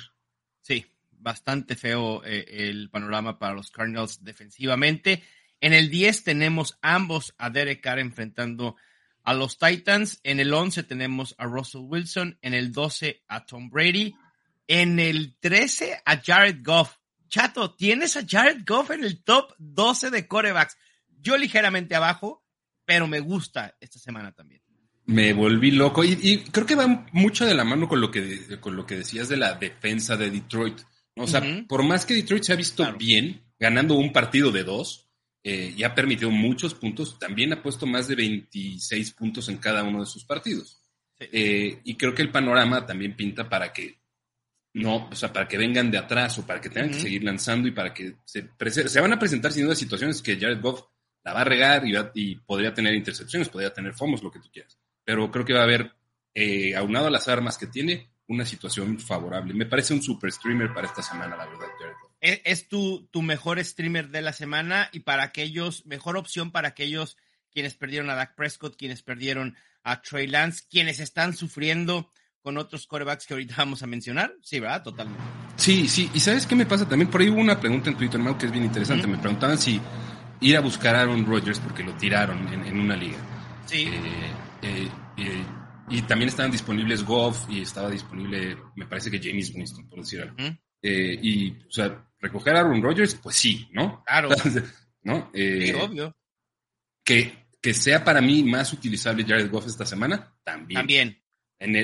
Sí, 0.61 0.85
bastante 1.25 1.75
feo 1.75 2.23
eh, 2.23 2.45
el 2.69 2.91
panorama 2.91 3.39
para 3.39 3.55
los 3.55 3.71
Cardinals 3.71 4.23
defensivamente. 4.23 5.23
En 5.59 5.73
el 5.73 5.89
10 5.89 6.23
tenemos 6.23 6.77
ambos 6.83 7.33
a 7.39 7.49
Derek 7.49 7.81
Carr 7.81 7.97
enfrentando 7.97 8.75
a 9.23 9.33
los 9.33 9.57
Titans. 9.57 10.19
En 10.23 10.39
el 10.39 10.53
11 10.53 10.83
tenemos 10.83 11.33
a 11.39 11.45
Russell 11.45 11.81
Wilson. 11.81 12.37
En 12.43 12.53
el 12.53 12.71
12 12.71 13.23
a 13.27 13.43
Tom 13.47 13.71
Brady. 13.71 14.13
En 14.67 14.99
el 14.99 15.35
13 15.39 16.03
a 16.05 16.21
Jared 16.21 16.59
Goff. 16.63 16.97
Chato, 17.27 17.73
tienes 17.73 18.15
a 18.17 18.25
Jared 18.25 18.61
Goff 18.63 18.91
en 18.91 19.03
el 19.03 19.23
top 19.23 19.55
12 19.57 20.11
de 20.11 20.27
corebacks. 20.27 20.77
Yo 21.19 21.37
ligeramente 21.37 21.95
abajo, 21.95 22.45
pero 22.85 23.07
me 23.07 23.19
gusta 23.19 23.75
esta 23.81 23.97
semana 23.97 24.31
también. 24.31 24.61
Me 25.07 25.33
volví 25.33 25.71
loco 25.71 26.03
y, 26.03 26.43
creo 26.51 26.67
que 26.67 26.75
va 26.75 27.07
mucho 27.11 27.45
de 27.45 27.55
la 27.55 27.63
mano 27.63 27.87
con 27.87 27.99
lo 27.99 28.11
que, 28.11 28.59
con 28.59 28.75
lo 28.75 28.85
que 28.85 28.97
decías 28.97 29.27
de 29.27 29.37
la 29.37 29.55
defensa 29.55 30.17
de 30.17 30.29
Detroit. 30.29 30.81
O 31.15 31.27
sea, 31.27 31.41
por 31.67 31.83
más 31.83 32.05
que 32.05 32.13
Detroit 32.13 32.43
se 32.43 32.53
ha 32.53 32.57
visto 32.57 32.85
bien, 32.93 33.41
ganando 33.59 33.95
un 33.95 34.11
partido 34.11 34.51
de 34.51 34.63
dos, 34.63 35.07
eh, 35.43 35.73
y 35.77 35.83
ha 35.83 35.93
permitido 35.95 36.31
muchos 36.31 36.73
puntos, 36.73 37.19
también 37.19 37.53
ha 37.53 37.61
puesto 37.61 37.85
más 37.85 38.07
de 38.07 38.15
26 38.15 39.11
puntos 39.11 39.47
en 39.49 39.57
cada 39.57 39.83
uno 39.83 39.99
de 40.01 40.05
sus 40.07 40.25
partidos. 40.25 40.81
Eh, 41.19 41.79
y 41.83 41.95
creo 41.95 42.13
que 42.13 42.21
el 42.21 42.31
panorama 42.31 42.85
también 42.85 43.15
pinta 43.15 43.47
para 43.47 43.71
que 43.71 43.99
no, 44.73 45.07
o 45.09 45.15
sea, 45.15 45.31
para 45.31 45.47
que 45.47 45.57
vengan 45.57 45.89
de 45.89 45.97
atrás 45.97 46.37
o 46.37 46.45
para 46.45 46.59
que 46.59 46.69
tengan 46.69 46.91
que 46.91 46.99
seguir 46.99 47.23
lanzando 47.23 47.67
y 47.67 47.71
para 47.71 47.93
que 47.93 48.15
se, 48.25 48.49
se 48.89 48.99
van 48.99 49.13
a 49.13 49.19
presentar 49.19 49.53
sin 49.53 49.63
duda 49.63 49.75
situaciones 49.75 50.21
que 50.21 50.37
Jared 50.37 50.59
Goff 50.59 50.81
la 51.23 51.33
va 51.33 51.41
a 51.41 51.45
regar 51.45 51.83
y, 52.13 52.35
podría 52.35 52.73
tener 52.73 52.93
intercepciones, 52.93 53.49
podría 53.49 53.73
tener 53.73 53.93
fomos, 53.93 54.21
lo 54.21 54.31
que 54.31 54.39
tú 54.39 54.49
quieras. 54.51 54.77
Pero 55.03 55.31
creo 55.31 55.45
que 55.45 55.53
va 55.53 55.61
a 55.61 55.63
haber, 55.63 55.91
eh, 56.33 56.75
aunado 56.75 57.07
a 57.07 57.11
las 57.11 57.27
armas 57.27 57.57
que 57.57 57.67
tiene, 57.67 58.09
una 58.27 58.45
situación 58.45 58.99
favorable. 58.99 59.53
Me 59.53 59.65
parece 59.65 59.93
un 59.93 60.01
super 60.01 60.31
streamer 60.31 60.73
para 60.73 60.87
esta 60.87 61.01
semana, 61.01 61.35
la 61.35 61.45
verdad, 61.45 61.67
Jared 61.79 61.93
Goff. 62.01 62.11
E, 62.21 62.41
es, 62.45 62.67
tu, 62.67 63.07
tu 63.11 63.21
mejor 63.21 63.63
streamer 63.63 64.09
de 64.09 64.21
la 64.21 64.33
semana 64.33 64.89
y 64.91 65.01
para 65.01 65.23
aquellos, 65.23 65.85
mejor 65.85 66.17
opción 66.17 66.51
para 66.51 66.69
aquellos 66.69 67.17
quienes 67.51 67.75
perdieron 67.75 68.09
a 68.09 68.15
Dak 68.15 68.35
Prescott, 68.35 68.75
quienes 68.75 69.01
perdieron 69.01 69.55
a 69.83 70.01
Trey 70.01 70.27
Lance, 70.27 70.63
quienes 70.69 70.99
están 70.99 71.33
sufriendo 71.35 72.11
con 72.41 72.57
otros 72.57 72.85
corebacks 72.85 73.25
que 73.25 73.33
ahorita 73.33 73.55
vamos 73.57 73.81
a 73.81 73.87
mencionar. 73.87 74.35
Sí, 74.41 74.59
¿verdad? 74.59 74.83
Totalmente. 74.83 75.23
Sí, 75.55 75.87
sí. 75.87 76.09
¿Y 76.13 76.19
sabes 76.19 76.45
qué 76.45 76.55
me 76.55 76.65
pasa 76.65 76.87
también? 76.87 77.09
Por 77.09 77.21
ahí 77.21 77.29
hubo 77.29 77.39
una 77.39 77.59
pregunta 77.59 77.89
en 77.89 77.97
Twitter, 77.97 78.19
hermano, 78.19 78.37
que 78.37 78.47
es 78.47 78.51
bien 78.51 78.65
interesante. 78.65 79.07
Me 79.07 79.17
preguntaban 79.17 79.57
si 79.57 79.79
ir 80.41 80.57
a 80.57 80.59
buscar 80.59 80.95
a 80.95 81.01
Aaron 81.01 81.25
Rodgers 81.25 81.59
porque 81.59 81.83
lo 81.83 81.93
tiraron 81.93 82.47
en, 82.47 82.79
una 82.79 82.95
liga. 82.95 83.17
Sí. 83.65 83.87
Eh, 84.61 84.89
eh, 85.17 85.43
y 85.89 86.01
también 86.03 86.29
estaban 86.29 86.51
disponibles 86.51 87.03
Goff 87.03 87.47
y 87.49 87.61
estaba 87.61 87.89
disponible, 87.89 88.57
me 88.75 88.85
parece 88.85 89.11
que 89.11 89.19
James 89.19 89.53
Winston, 89.53 89.87
por 89.87 89.99
decir 89.99 90.21
algo. 90.21 90.35
Eh, 90.81 91.19
y, 91.21 91.51
o 91.51 91.71
sea, 91.71 92.07
recoger 92.19 92.55
a 92.55 92.59
Aaron 92.59 92.81
Rodgers, 92.81 93.15
pues 93.15 93.35
sí, 93.35 93.67
¿no? 93.71 94.03
Claro. 94.05 94.29
¿No? 95.03 95.31
sí, 95.33 95.73
obvio. 95.73 96.15
Que, 97.03 97.47
que 97.61 97.73
sea 97.73 98.03
para 98.03 98.21
mí 98.21 98.43
más 98.43 98.73
utilizable 98.73 99.23
Jared 99.23 99.49
Goff 99.51 99.67
esta 99.67 99.85
semana, 99.85 100.35
también. 100.43 100.79
También. 100.79 101.21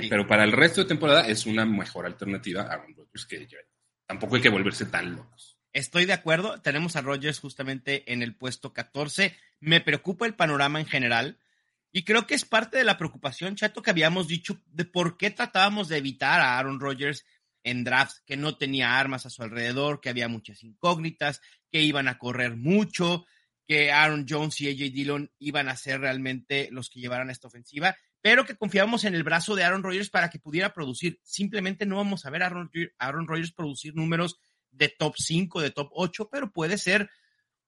Pero 0.09 0.27
para 0.27 0.44
el 0.44 0.51
resto 0.51 0.81
de 0.81 0.88
temporada 0.88 1.27
es 1.27 1.45
una 1.45 1.65
mejor 1.65 2.06
alternativa 2.06 2.63
a 2.63 2.74
Aaron 2.74 2.95
Rodgers 2.95 3.25
que 3.25 3.48
Jared. 3.48 3.65
Tampoco 4.07 4.36
hay 4.36 4.42
que 4.42 4.50
volverse 4.50 4.86
tan 4.86 5.15
locos. 5.15 5.57
Estoy 5.74 6.06
de 6.06 6.13
acuerdo. 6.13 6.62
Tenemos 6.62 6.95
a 6.95 7.01
Rodgers 7.01 7.39
justamente 7.39 8.12
en 8.12 8.21
el 8.21 8.36
puesto 8.36 8.74
14. 8.74 9.36
Me 9.59 9.80
preocupa 9.80 10.25
el 10.25 10.36
panorama 10.36 10.80
en 10.80 10.86
general. 10.86 11.39
Y 11.91 12.03
creo 12.03 12.25
que 12.25 12.35
es 12.35 12.45
parte 12.45 12.77
de 12.77 12.83
la 12.83 12.97
preocupación, 12.97 13.55
Chato, 13.55 13.81
que 13.81 13.91
habíamos 13.91 14.27
dicho 14.27 14.61
de 14.67 14.85
por 14.85 15.17
qué 15.17 15.29
tratábamos 15.29 15.89
de 15.89 15.97
evitar 15.97 16.39
a 16.39 16.57
Aaron 16.57 16.79
Rodgers 16.79 17.25
en 17.63 17.83
drafts, 17.83 18.23
que 18.25 18.38
no 18.38 18.57
tenía 18.57 18.97
armas 18.97 19.25
a 19.25 19.29
su 19.29 19.43
alrededor, 19.43 19.99
que 19.99 20.09
había 20.09 20.27
muchas 20.27 20.63
incógnitas, 20.63 21.41
que 21.69 21.81
iban 21.81 22.07
a 22.07 22.17
correr 22.17 22.55
mucho, 22.55 23.25
que 23.67 23.91
Aaron 23.91 24.25
Jones 24.27 24.59
y 24.61 24.69
AJ 24.69 24.93
Dillon 24.93 25.31
iban 25.38 25.69
a 25.69 25.75
ser 25.75 26.01
realmente 26.01 26.69
los 26.71 26.89
que 26.89 26.99
llevaran 26.99 27.29
esta 27.29 27.47
ofensiva, 27.47 27.95
pero 28.21 28.45
que 28.45 28.55
confiábamos 28.55 29.03
en 29.03 29.15
el 29.15 29.23
brazo 29.23 29.55
de 29.55 29.63
Aaron 29.63 29.83
Rodgers 29.83 30.09
para 30.09 30.29
que 30.29 30.39
pudiera 30.39 30.73
producir. 30.73 31.19
Simplemente 31.23 31.85
no 31.85 31.97
vamos 31.97 32.25
a 32.25 32.29
ver 32.29 32.43
a 32.43 32.47
Aaron, 32.47 32.71
Aaron 32.99 33.27
Rodgers 33.27 33.51
producir 33.51 33.95
números 33.95 34.38
de 34.71 34.89
top 34.89 35.15
5, 35.17 35.62
de 35.62 35.71
top 35.71 35.89
8, 35.93 36.29
pero 36.31 36.51
puede 36.51 36.77
ser 36.77 37.10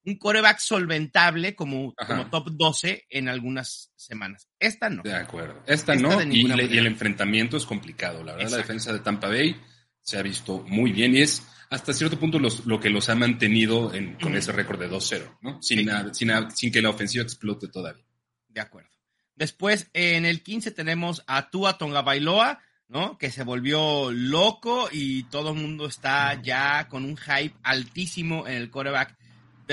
un 0.06 0.18
coreback 0.18 0.60
solventable 0.60 1.56
como, 1.56 1.94
como 1.96 2.30
top 2.30 2.50
12 2.52 3.06
en 3.10 3.30
algunas 3.30 3.92
semanas. 3.96 4.50
Esta 4.60 4.90
no. 4.90 5.02
De 5.04 5.14
acuerdo. 5.14 5.64
Esta, 5.66 5.96
no, 5.96 6.22
y, 6.22 6.52
el 6.52 6.88
enfrentamiento 6.88 7.58
es 7.58 7.66
complicado. 7.66 8.24
La 8.24 8.36
verdad, 8.36 8.52
la 8.52 8.58
defensa 8.58 8.92
de 8.92 9.00
Tampa 9.00 9.28
Bay 9.28 9.56
se 10.02 10.18
ha 10.18 10.22
visto 10.22 10.64
muy 10.68 10.92
bien 10.92 11.16
y 11.16 11.22
es 11.22 11.48
hasta 11.70 11.94
cierto 11.94 12.20
punto 12.20 12.40
lo 12.40 12.80
que 12.80 12.90
los 12.90 13.10
ha 13.10 13.16
mantenido 13.16 13.92
con 14.22 14.36
ese 14.36 14.52
récord 14.52 14.80
de 14.80 14.90
2-0, 14.90 15.40
¿no? 15.42 15.62
Sin, 15.62 15.90
sin, 16.14 16.32
sin, 16.52 16.72
que 16.72 16.82
la 16.82 16.90
ofensiva 16.90 17.24
explote 17.24 17.68
todavía. 17.68 18.06
De 18.48 18.62
acuerdo. 18.62 18.90
Después, 19.36 19.90
en 19.94 20.26
el 20.26 20.44
15 20.44 20.72
tenemos 20.72 21.24
a 21.26 21.50
Tua 21.50 21.78
Tonga 21.80 22.04
Bailoa, 22.04 22.62
¿no? 22.88 23.18
Que 23.18 23.32
se 23.32 23.44
volvió 23.44 24.12
loco 24.12 24.88
y 24.92 25.24
todo 25.24 25.54
el 25.54 25.56
mundo 25.56 25.88
está 25.88 26.40
ya 26.44 26.88
con 26.88 27.06
un 27.06 27.18
hype 27.18 27.56
altísimo 27.64 28.46
en 28.46 28.54
el 28.54 28.70
quarterback 28.70 29.18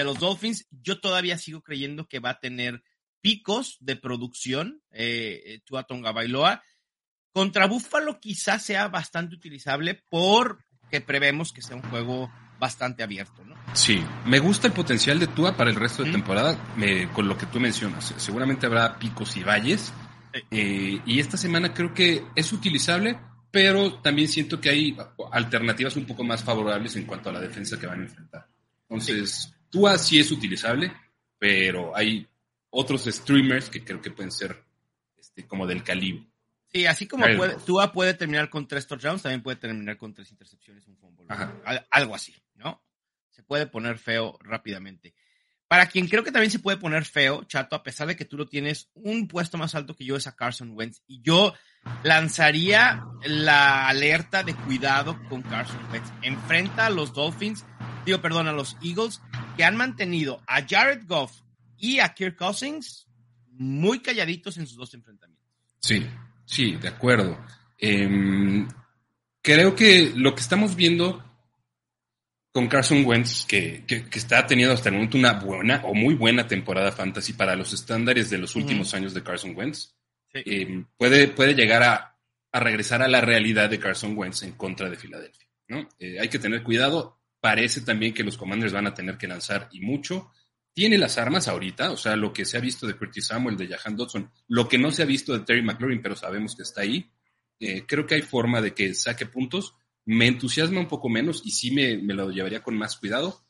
de 0.00 0.04
los 0.04 0.18
Dolphins. 0.18 0.66
Yo 0.70 1.00
todavía 1.00 1.38
sigo 1.38 1.62
creyendo 1.62 2.06
que 2.06 2.18
va 2.18 2.30
a 2.30 2.40
tener 2.40 2.82
picos 3.20 3.76
de 3.80 3.96
producción 3.96 4.82
eh, 4.90 5.60
Tua 5.64 5.84
Tonga 5.84 6.12
Bailoa. 6.12 6.62
Contra 7.32 7.66
Buffalo 7.66 8.18
quizás 8.18 8.64
sea 8.64 8.88
bastante 8.88 9.36
utilizable 9.36 10.02
porque 10.08 11.00
prevemos 11.00 11.52
que 11.52 11.62
sea 11.62 11.76
un 11.76 11.82
juego 11.82 12.30
bastante 12.58 13.02
abierto, 13.02 13.44
¿no? 13.44 13.54
Sí, 13.72 14.02
me 14.26 14.38
gusta 14.38 14.66
el 14.66 14.72
potencial 14.72 15.18
de 15.18 15.26
Tua 15.28 15.56
para 15.56 15.70
el 15.70 15.76
resto 15.76 16.04
de 16.04 16.12
temporada, 16.12 16.58
con 17.14 17.28
lo 17.28 17.38
que 17.38 17.46
tú 17.46 17.58
mencionas. 17.58 18.14
Seguramente 18.18 18.66
habrá 18.66 18.98
picos 18.98 19.36
y 19.36 19.42
valles. 19.42 19.92
Eh, 20.50 21.00
y 21.06 21.18
esta 21.18 21.36
semana 21.36 21.72
creo 21.72 21.94
que 21.94 22.24
es 22.36 22.52
utilizable, 22.52 23.18
pero 23.50 23.94
también 23.94 24.28
siento 24.28 24.60
que 24.60 24.70
hay 24.70 24.96
alternativas 25.32 25.96
un 25.96 26.04
poco 26.04 26.22
más 26.22 26.44
favorables 26.44 26.94
en 26.96 27.04
cuanto 27.04 27.30
a 27.30 27.32
la 27.32 27.40
defensa 27.40 27.78
que 27.78 27.86
van 27.86 28.00
a 28.00 28.04
enfrentar. 28.04 28.46
Entonces, 28.88 29.54
Tua 29.70 29.96
sí 29.98 30.18
es 30.18 30.30
utilizable, 30.30 30.92
pero 31.38 31.96
hay 31.96 32.26
otros 32.70 33.04
streamers 33.04 33.70
que 33.70 33.84
creo 33.84 34.00
que 34.00 34.10
pueden 34.10 34.32
ser 34.32 34.62
este, 35.16 35.46
como 35.46 35.66
del 35.66 35.82
calibre. 35.82 36.26
Sí, 36.72 36.86
así 36.86 37.06
como 37.06 37.26
puede, 37.36 37.56
Tua 37.66 37.92
puede 37.92 38.14
terminar 38.14 38.48
con 38.48 38.68
tres 38.68 38.86
touchdowns, 38.86 39.22
también 39.22 39.42
puede 39.42 39.56
terminar 39.56 39.96
con 39.96 40.14
tres 40.14 40.30
intercepciones, 40.30 40.86
un 40.86 40.96
fumble. 40.96 41.26
Algo 41.90 42.14
así, 42.14 42.34
¿no? 42.54 42.82
Se 43.30 43.42
puede 43.42 43.66
poner 43.66 43.98
feo 43.98 44.38
rápidamente. 44.42 45.14
Para 45.66 45.86
quien 45.86 46.08
creo 46.08 46.24
que 46.24 46.32
también 46.32 46.50
se 46.50 46.58
puede 46.58 46.78
poner 46.78 47.04
feo, 47.04 47.44
chato, 47.44 47.76
a 47.76 47.82
pesar 47.84 48.08
de 48.08 48.16
que 48.16 48.24
tú 48.24 48.36
lo 48.36 48.48
tienes 48.48 48.90
un 48.94 49.28
puesto 49.28 49.56
más 49.56 49.76
alto 49.76 49.94
que 49.94 50.04
yo, 50.04 50.16
es 50.16 50.26
a 50.26 50.34
Carson 50.34 50.72
Wentz. 50.72 51.00
Y 51.06 51.22
yo 51.22 51.54
lanzaría 52.02 53.04
la 53.24 53.88
alerta 53.88 54.42
de 54.42 54.54
cuidado 54.54 55.16
con 55.28 55.42
Carson 55.42 55.84
Wentz. 55.92 56.12
Enfrenta 56.22 56.86
a 56.86 56.90
los 56.90 57.12
Dolphins, 57.14 57.64
digo, 58.04 58.20
perdón, 58.20 58.48
a 58.48 58.52
los 58.52 58.76
Eagles, 58.82 59.20
que 59.56 59.64
han 59.64 59.76
mantenido 59.76 60.42
a 60.46 60.66
Jared 60.66 61.06
Goff 61.06 61.40
y 61.78 62.00
a 62.00 62.14
Kirk 62.14 62.36
Cousins 62.36 63.06
muy 63.52 64.00
calladitos 64.00 64.56
en 64.58 64.66
sus 64.66 64.76
dos 64.76 64.94
enfrentamientos. 64.94 65.46
Sí, 65.80 66.06
sí, 66.44 66.76
de 66.76 66.88
acuerdo. 66.88 67.38
Em, 67.78 68.68
creo 69.42 69.74
que 69.74 70.12
lo 70.14 70.34
que 70.34 70.40
estamos 70.40 70.76
viendo 70.76 71.24
con 72.52 72.66
Carson 72.68 73.04
Wentz, 73.04 73.46
que, 73.46 73.84
que, 73.86 74.06
está 74.12 74.46
teniendo 74.46 74.74
hasta 74.74 74.88
el 74.88 74.96
momento 74.96 75.16
una 75.16 75.34
buena 75.34 75.82
o 75.84 75.94
muy 75.94 76.14
buena 76.14 76.46
temporada 76.46 76.90
fantasy 76.90 77.32
para 77.32 77.54
los 77.54 77.72
estándares 77.72 78.28
de 78.28 78.38
los 78.38 78.56
últimos 78.56 78.92
años 78.92 79.14
de 79.14 79.22
Carson 79.22 79.54
Wentz, 79.56 79.94
em, 80.32 80.84
puede, 80.96 81.28
puede 81.28 81.54
llegar 81.54 81.82
a, 81.82 82.18
a, 82.50 82.60
regresar 82.60 83.02
a 83.02 83.08
la 83.08 83.20
realidad 83.20 83.70
de 83.70 83.78
Carson 83.78 84.16
Wentz 84.16 84.42
en 84.42 84.52
contra 84.52 84.90
de 84.90 84.96
Filadelfia. 84.96 85.48
¿no? 85.68 85.88
Eh, 85.98 86.18
hay 86.20 86.28
que 86.28 86.38
tener 86.38 86.62
cuidado. 86.62 87.19
Parece 87.40 87.80
también 87.80 88.12
que 88.12 88.24
los 88.24 88.36
Commanders 88.36 88.72
van 88.72 88.86
a 88.86 88.94
tener 88.94 89.16
que 89.16 89.28
lanzar 89.28 89.68
y 89.72 89.80
mucho. 89.80 90.30
Tiene 90.72 90.98
las 90.98 91.18
armas 91.18 91.48
ahorita, 91.48 91.90
o 91.90 91.96
sea, 91.96 92.16
lo 92.16 92.32
que 92.32 92.44
se 92.44 92.56
ha 92.56 92.60
visto 92.60 92.86
de 92.86 92.94
Curtis 92.94 93.26
Samuel, 93.26 93.56
de 93.56 93.68
Jahan 93.68 93.96
Dodson, 93.96 94.30
lo 94.48 94.68
que 94.68 94.78
no 94.78 94.92
se 94.92 95.02
ha 95.02 95.06
visto 95.06 95.32
de 95.32 95.44
Terry 95.44 95.62
McLaurin, 95.62 96.02
pero 96.02 96.14
sabemos 96.14 96.54
que 96.54 96.62
está 96.62 96.82
ahí. 96.82 97.10
Eh, 97.58 97.84
creo 97.86 98.06
que 98.06 98.14
hay 98.14 98.22
forma 98.22 98.60
de 98.60 98.72
que 98.72 98.94
saque 98.94 99.26
puntos 99.26 99.74
me 100.04 100.26
entusiasma 100.26 100.80
un 100.80 100.88
poco 100.88 101.08
menos 101.08 101.42
y 101.44 101.50
sí 101.50 101.70
me, 101.70 101.96
lo 101.96 102.30
llevaría 102.30 102.62
con 102.62 102.76
más 102.76 102.96
cuidado, 102.96 103.44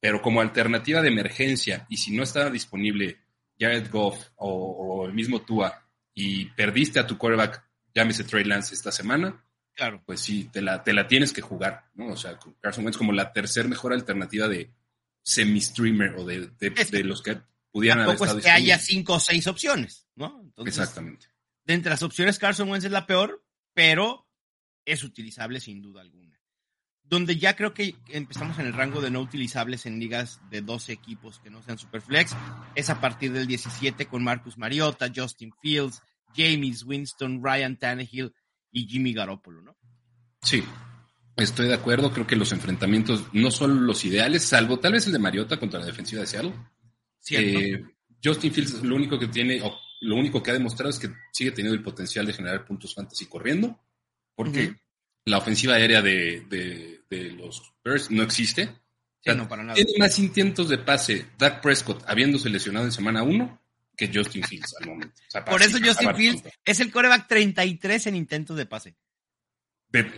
pero 0.00 0.22
como 0.22 0.40
alternativa 0.40 1.02
de 1.02 1.08
emergencia 1.08 1.86
y 1.88 1.96
si 1.98 2.14
no 2.16 2.22
está 2.22 2.48
disponible 2.50 3.18
Jared 3.58 3.90
Goff 3.90 4.30
o, 4.36 5.04
el 5.06 5.12
mismo 5.12 5.42
Tua 5.42 5.86
y 6.14 6.46
perdiste 6.46 6.98
a 6.98 7.06
tu 7.06 7.18
quarterback, 7.18 7.62
llámese 7.94 8.24
Trey 8.24 8.44
Lance 8.44 8.74
esta 8.74 8.92
semana, 8.92 9.44
claro. 9.76 10.02
pues 10.04 10.20
sí, 10.20 10.44
te 10.52 10.62
la, 10.62 10.82
te 10.82 10.92
la 10.92 11.06
tienes 11.06 11.32
que 11.32 11.42
jugar, 11.42 11.84
¿no? 11.94 12.08
O 12.08 12.16
sea, 12.16 12.38
Carson 12.60 12.84
Wentz 12.84 12.98
como 12.98 13.12
la 13.12 13.32
tercer 13.32 13.68
mejor 13.68 13.92
alternativa 13.92 14.48
de 14.48 14.72
semi-streamer 15.22 16.14
o 16.16 16.24
de, 16.24 16.50
de, 16.58 17.04
los 17.04 17.22
que 17.22 17.38
pudieran 17.70 18.00
haber 18.00 18.14
estado 18.14 18.38
es 18.38 18.44
que 18.44 18.50
haya 18.50 18.78
cinco 18.78 19.14
o 19.14 19.20
seis 19.20 19.46
opciones, 19.46 20.06
¿no? 20.14 20.52
Exactamente. 20.58 21.26
De 21.64 21.74
entre 21.74 21.90
las 21.90 22.02
opciones, 22.02 22.38
Carson 22.38 22.70
Wentz 22.70 22.86
es 22.86 22.92
la 22.92 23.06
peor, 23.06 23.44
pero 23.74 24.26
es 24.84 25.02
utilizable 25.02 25.60
sin 25.60 25.82
duda 25.82 26.00
alguna. 26.00 26.40
Donde 27.02 27.36
ya 27.36 27.54
creo 27.54 27.74
que 27.74 27.94
empezamos 28.08 28.58
en 28.58 28.66
el 28.66 28.72
rango 28.72 29.00
de 29.00 29.10
no 29.10 29.20
utilizables 29.20 29.86
en 29.86 30.00
ligas 30.00 30.40
de 30.50 30.60
12 30.60 30.92
equipos 30.92 31.38
que 31.40 31.50
no 31.50 31.62
sean 31.62 31.78
Superflex, 31.78 32.34
es 32.74 32.90
a 32.90 33.00
partir 33.00 33.32
del 33.32 33.46
17 33.46 34.06
con 34.06 34.24
Marcus 34.24 34.58
Mariota, 34.58 35.10
Justin 35.14 35.52
Fields, 35.60 36.02
James 36.36 36.84
Winston, 36.84 37.42
Ryan 37.42 37.76
Tannehill 37.76 38.32
y 38.72 38.86
Jimmy 38.86 39.12
Garoppolo, 39.12 39.62
¿no? 39.62 39.76
Sí, 40.42 40.62
estoy 41.36 41.68
de 41.68 41.74
acuerdo. 41.74 42.12
Creo 42.12 42.26
que 42.26 42.36
los 42.36 42.52
enfrentamientos 42.52 43.24
no 43.32 43.50
son 43.50 43.86
los 43.86 44.04
ideales, 44.04 44.44
salvo 44.44 44.78
tal 44.78 44.92
vez 44.92 45.06
el 45.06 45.12
de 45.12 45.18
Mariota 45.18 45.58
contra 45.58 45.80
la 45.80 45.86
defensiva 45.86 46.20
de 46.20 46.26
Seattle. 46.26 46.54
Eh, 47.30 47.84
Justin 48.22 48.52
Fields 48.52 48.82
lo 48.82 48.96
único 48.96 49.18
que 49.18 49.28
tiene, 49.28 49.60
o 49.62 49.76
lo 50.02 50.16
único 50.16 50.42
que 50.42 50.50
ha 50.50 50.54
demostrado 50.54 50.90
es 50.90 50.98
que 50.98 51.10
sigue 51.32 51.50
teniendo 51.50 51.76
el 51.76 51.82
potencial 51.82 52.26
de 52.26 52.32
generar 52.32 52.64
puntos 52.64 52.94
fantasy 52.94 53.26
corriendo 53.26 53.80
porque 54.36 54.76
la 55.24 55.38
ofensiva 55.38 55.74
aérea 55.74 56.02
de, 56.02 57.00
los 57.36 57.74
Bears 57.82 58.10
no 58.10 58.22
existe. 58.22 58.68
no, 59.24 59.48
para 59.48 59.64
nada. 59.64 59.74
Tiene 59.74 59.92
más 59.98 60.18
intentos 60.20 60.68
de 60.68 60.78
pase 60.78 61.26
Dak 61.38 61.60
Prescott 61.60 62.04
habiéndose 62.06 62.48
lesionado 62.50 62.86
en 62.86 62.92
semana 62.92 63.24
1 63.24 63.60
que 63.96 64.10
Justin 64.12 64.44
Fields 64.44 64.74
al 64.80 64.88
momento. 64.88 65.14
Por 65.46 65.62
eso 65.62 65.78
Justin 65.82 66.14
Fields 66.14 66.42
es 66.64 66.80
el 66.80 66.92
coreback 66.92 67.26
33 67.26 68.08
en 68.08 68.16
intentos 68.16 68.56
de 68.56 68.66
pase. 68.66 68.96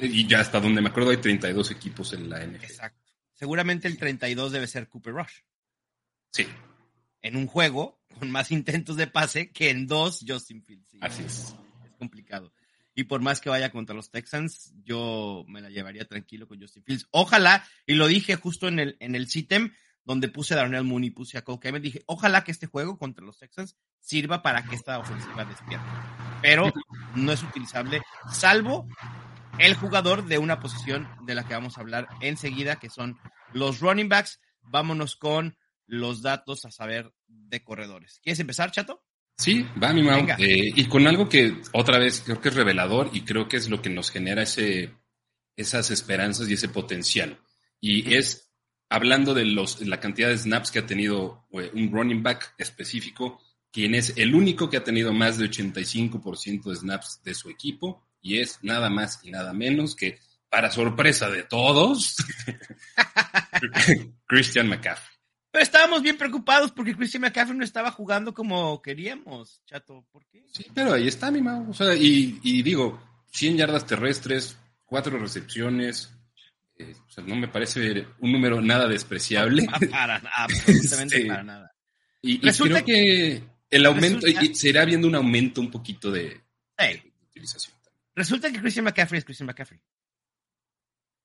y 0.03 0.27
ya 0.27 0.41
hasta 0.41 0.61
donde 0.61 0.81
me 0.81 0.89
acuerdo 0.89 1.11
hay 1.11 1.19
32 1.19 1.71
equipos 1.71 2.13
en 2.13 2.29
la 2.29 2.45
NFL. 2.45 2.65
Exacto. 2.65 3.13
Seguramente 3.33 3.87
el 3.87 3.97
32 3.97 4.53
debe 4.53 4.67
ser 4.67 4.89
Cooper 4.89 5.15
Rush. 5.15 5.41
Sí. 6.33 6.47
En 7.23 7.37
un 7.37 7.47
juego 7.47 8.01
con 8.19 8.31
más 8.31 8.51
intentos 8.51 8.97
de 8.97 9.07
pase 9.07 9.51
que 9.51 9.71
en 9.71 9.87
dos 9.87 10.25
Justin 10.27 10.63
Fields. 10.65 10.97
Así 11.01 11.23
es. 11.23 11.55
Es 11.85 11.93
complicado. 11.99 12.53
Y 12.95 13.05
por 13.05 13.21
más 13.21 13.41
que 13.41 13.49
vaya 13.49 13.71
contra 13.71 13.95
los 13.95 14.11
Texans, 14.11 14.75
yo 14.83 15.45
me 15.47 15.61
la 15.61 15.71
llevaría 15.71 16.05
tranquilo 16.05 16.49
con 16.49 16.61
Justin 16.61 16.83
Fields. 16.83 17.07
Ojalá, 17.13 17.65
y 17.87 17.95
lo 17.95 18.09
dije 18.09 18.35
justo 18.35 18.67
en 18.67 18.81
el, 18.81 18.97
en 18.99 19.15
el 19.15 19.29
CITEM, 19.29 19.73
donde 20.09 20.31
puse 20.31 20.55
a 20.55 20.57
Darnell 20.57 20.85
Mooney, 20.85 21.11
puse 21.11 21.37
a 21.37 21.43
Cole 21.43 21.71
me 21.71 21.81
dije, 21.81 22.03
ojalá 22.07 22.43
que 22.43 22.51
este 22.51 22.67
juego 22.67 22.97
contra 22.97 23.23
los 23.23 23.37
Texans 23.37 23.77
sirva 24.01 24.41
para 24.43 24.65
que 24.65 24.75
esta 24.75 24.99
ofensiva 24.99 25.45
despierte. 25.45 25.85
Pero 26.41 26.73
no 27.15 27.31
es 27.31 27.43
utilizable, 27.43 28.01
salvo 28.33 28.89
el 29.59 29.75
jugador 29.75 30.25
de 30.25 30.39
una 30.39 30.61
posición 30.61 31.07
de 31.27 31.35
la 31.35 31.47
que 31.47 31.53
vamos 31.53 31.77
a 31.77 31.83
hablar 31.83 32.09
enseguida, 32.23 32.77
que 32.77 32.89
son 32.89 33.19
los 33.53 33.81
running 33.81 34.09
backs. 34.09 34.41
Vámonos 34.63 35.15
con 35.15 35.59
los 35.87 36.23
datos 36.23 36.65
a 36.65 36.71
saber 36.71 37.13
de 37.27 37.63
corredores. 37.63 38.19
¿Quieres 38.23 38.41
empezar, 38.41 38.71
Chato? 38.71 39.05
Sí, 39.37 39.67
va 39.83 39.93
mi 39.93 40.03
Mau. 40.03 40.27
Eh, 40.39 40.73
y 40.75 40.87
con 40.87 41.07
algo 41.07 41.29
que 41.29 41.61
otra 41.75 41.99
vez 41.99 42.23
creo 42.25 42.41
que 42.41 42.49
es 42.49 42.55
revelador 42.55 43.11
y 43.13 43.27
creo 43.27 43.47
que 43.47 43.59
es 43.59 43.69
lo 43.69 43.83
que 43.83 43.91
nos 43.91 44.11
genera 44.11 44.45
ese, 44.45 44.95
esas 45.55 45.91
esperanzas 45.91 46.49
y 46.49 46.55
ese 46.55 46.71
potencial. 46.71 47.39
Y 47.79 48.15
es 48.15 48.48
hablando 48.89 49.35
de 49.35 49.45
los, 49.45 49.81
la 49.81 50.01
cantidad 50.01 50.29
de 50.29 50.39
snaps 50.39 50.71
que 50.71 50.81
ha 50.81 50.87
tenido 50.87 51.47
eh, 51.53 51.71
un 51.75 51.91
running 51.93 52.23
back 52.23 52.55
específico, 52.59 53.41
quien 53.71 53.95
es 53.95 54.15
el 54.17 54.35
único 54.35 54.71
que 54.71 54.79
ha 54.79 54.85
tenido 54.85 55.13
más 55.13 55.39
de 55.39 55.51
85% 55.51 56.65
de 56.65 56.77
snaps 56.77 57.21
de 57.23 57.35
su 57.35 57.51
equipo, 57.51 58.03
y 58.21 58.39
es 58.39 58.59
nada 58.63 58.91
más 58.91 59.21
y 59.23 59.31
nada 59.31 59.53
menos 59.53 59.95
que, 59.95 60.19
para 60.49 60.71
sorpresa 60.71 61.31
de 61.31 61.45
todos, 61.45 62.17
Christian 64.27 64.69
McCaffrey. 64.69 65.19
Pero 65.51 65.63
estábamos 65.63 66.03
bien 66.03 66.17
preocupados 66.17 66.73
porque 66.73 66.95
Christian 66.95 67.23
McCaffrey 67.23 67.57
no 67.57 67.65
estaba 67.65 67.91
jugando 67.91 68.35
como 68.35 68.81
queríamos, 68.83 69.63
chato. 69.67 70.05
¿Por 70.11 70.27
qué? 70.27 70.45
Sí, 70.53 70.67
pero 70.75 70.93
ahí 70.93 71.09
está 71.09 71.31
mi 71.31 71.41
mano. 71.41 71.71
O 71.71 71.75
sea, 71.75 71.95
y, 71.95 72.39
y, 72.43 72.63
digo, 72.63 73.01
100 73.33 73.57
yardas 73.57 73.87
terrestres, 73.87 74.59
4 74.87 75.19
recepciones. 75.19 76.11
Eh, 76.79 76.95
o 77.07 77.11
sea, 77.11 77.25
no 77.25 77.35
me 77.35 77.49
parece 77.49 78.07
un 78.21 78.33
número 78.33 78.61
nada 78.61 78.87
despreciable. 78.87 79.67
para 79.91 80.17
absolutamente 80.37 81.25
para 81.27 81.43
nada. 81.43 81.75
Y, 82.23 82.41
resulta 82.41 82.85
que 82.85 83.43
el 83.71 83.87
aumento, 83.87 84.27
y 84.27 84.55
será 84.55 84.85
viendo 84.85 85.07
un 85.07 85.15
aumento 85.15 85.61
un 85.61 85.71
poquito 85.71 86.11
de, 86.11 86.41
de, 86.79 87.13
utilización. 87.23 87.77
Resulta 88.15 88.51
que 88.51 88.61
Christian 88.61 88.85
McCaffrey 88.85 89.19
es 89.19 89.25
Christian 89.25 89.47
McCaffrey. 89.47 89.81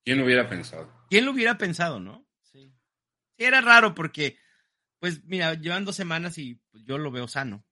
¿Quién 0.04 0.18
lo 0.18 0.24
hubiera 0.24 0.48
pensado? 0.48 0.92
¿Quién 1.08 1.24
lo 1.24 1.32
hubiera 1.32 1.56
pensado, 1.56 1.98
no? 1.98 2.26
Sí, 2.42 2.72
era 3.38 3.60
raro 3.60 3.94
porque, 3.94 4.36
pues 4.98 5.24
mira, 5.24 5.54
llevan 5.54 5.84
dos 5.84 5.96
semanas 5.96 6.36
y 6.38 6.60
yo 6.72 6.98
lo 6.98 7.10
veo 7.10 7.26
sano. 7.26 7.64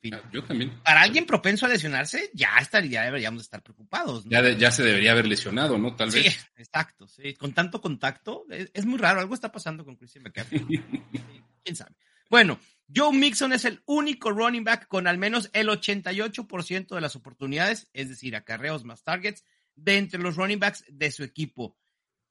Fin. 0.00 0.14
Ah, 0.14 0.22
yo 0.32 0.44
también. 0.44 0.80
Para 0.84 1.02
alguien 1.02 1.26
propenso 1.26 1.66
a 1.66 1.68
lesionarse, 1.68 2.30
ya 2.32 2.56
estaría, 2.60 3.02
deberíamos 3.02 3.42
estar 3.42 3.62
preocupados. 3.62 4.24
Ya, 4.26 4.48
ya 4.50 4.70
se 4.70 4.84
debería 4.84 5.12
haber 5.12 5.26
lesionado, 5.26 5.76
¿no? 5.76 5.96
Tal 5.96 6.10
vez. 6.10 6.32
Sí, 6.32 6.40
exacto. 6.56 7.08
Sí. 7.08 7.34
Con 7.34 7.52
tanto 7.52 7.80
contacto, 7.80 8.46
es, 8.48 8.86
muy 8.86 8.98
raro. 8.98 9.20
Algo 9.20 9.34
está 9.34 9.50
pasando 9.50 9.84
con 9.84 9.96
Christian 9.96 10.24
McCaffrey. 10.24 10.60
¿Quién 11.64 11.76
sabe? 11.76 11.94
Bueno, 12.30 12.60
Joe 12.94 13.12
Mixon 13.12 13.52
es 13.52 13.64
el 13.64 13.82
único 13.86 14.30
running 14.30 14.64
back 14.64 14.86
con 14.86 15.06
al 15.06 15.18
menos 15.18 15.50
el 15.52 15.68
88% 15.68 16.94
de 16.94 17.00
las 17.00 17.16
oportunidades, 17.16 17.88
es 17.92 18.08
decir, 18.08 18.36
acarreos 18.36 18.84
más 18.84 19.02
targets, 19.02 19.44
de 19.74 19.96
entre 19.96 20.20
los 20.20 20.36
running 20.36 20.58
backs 20.58 20.84
de 20.88 21.10
su 21.10 21.24
equipo 21.24 21.76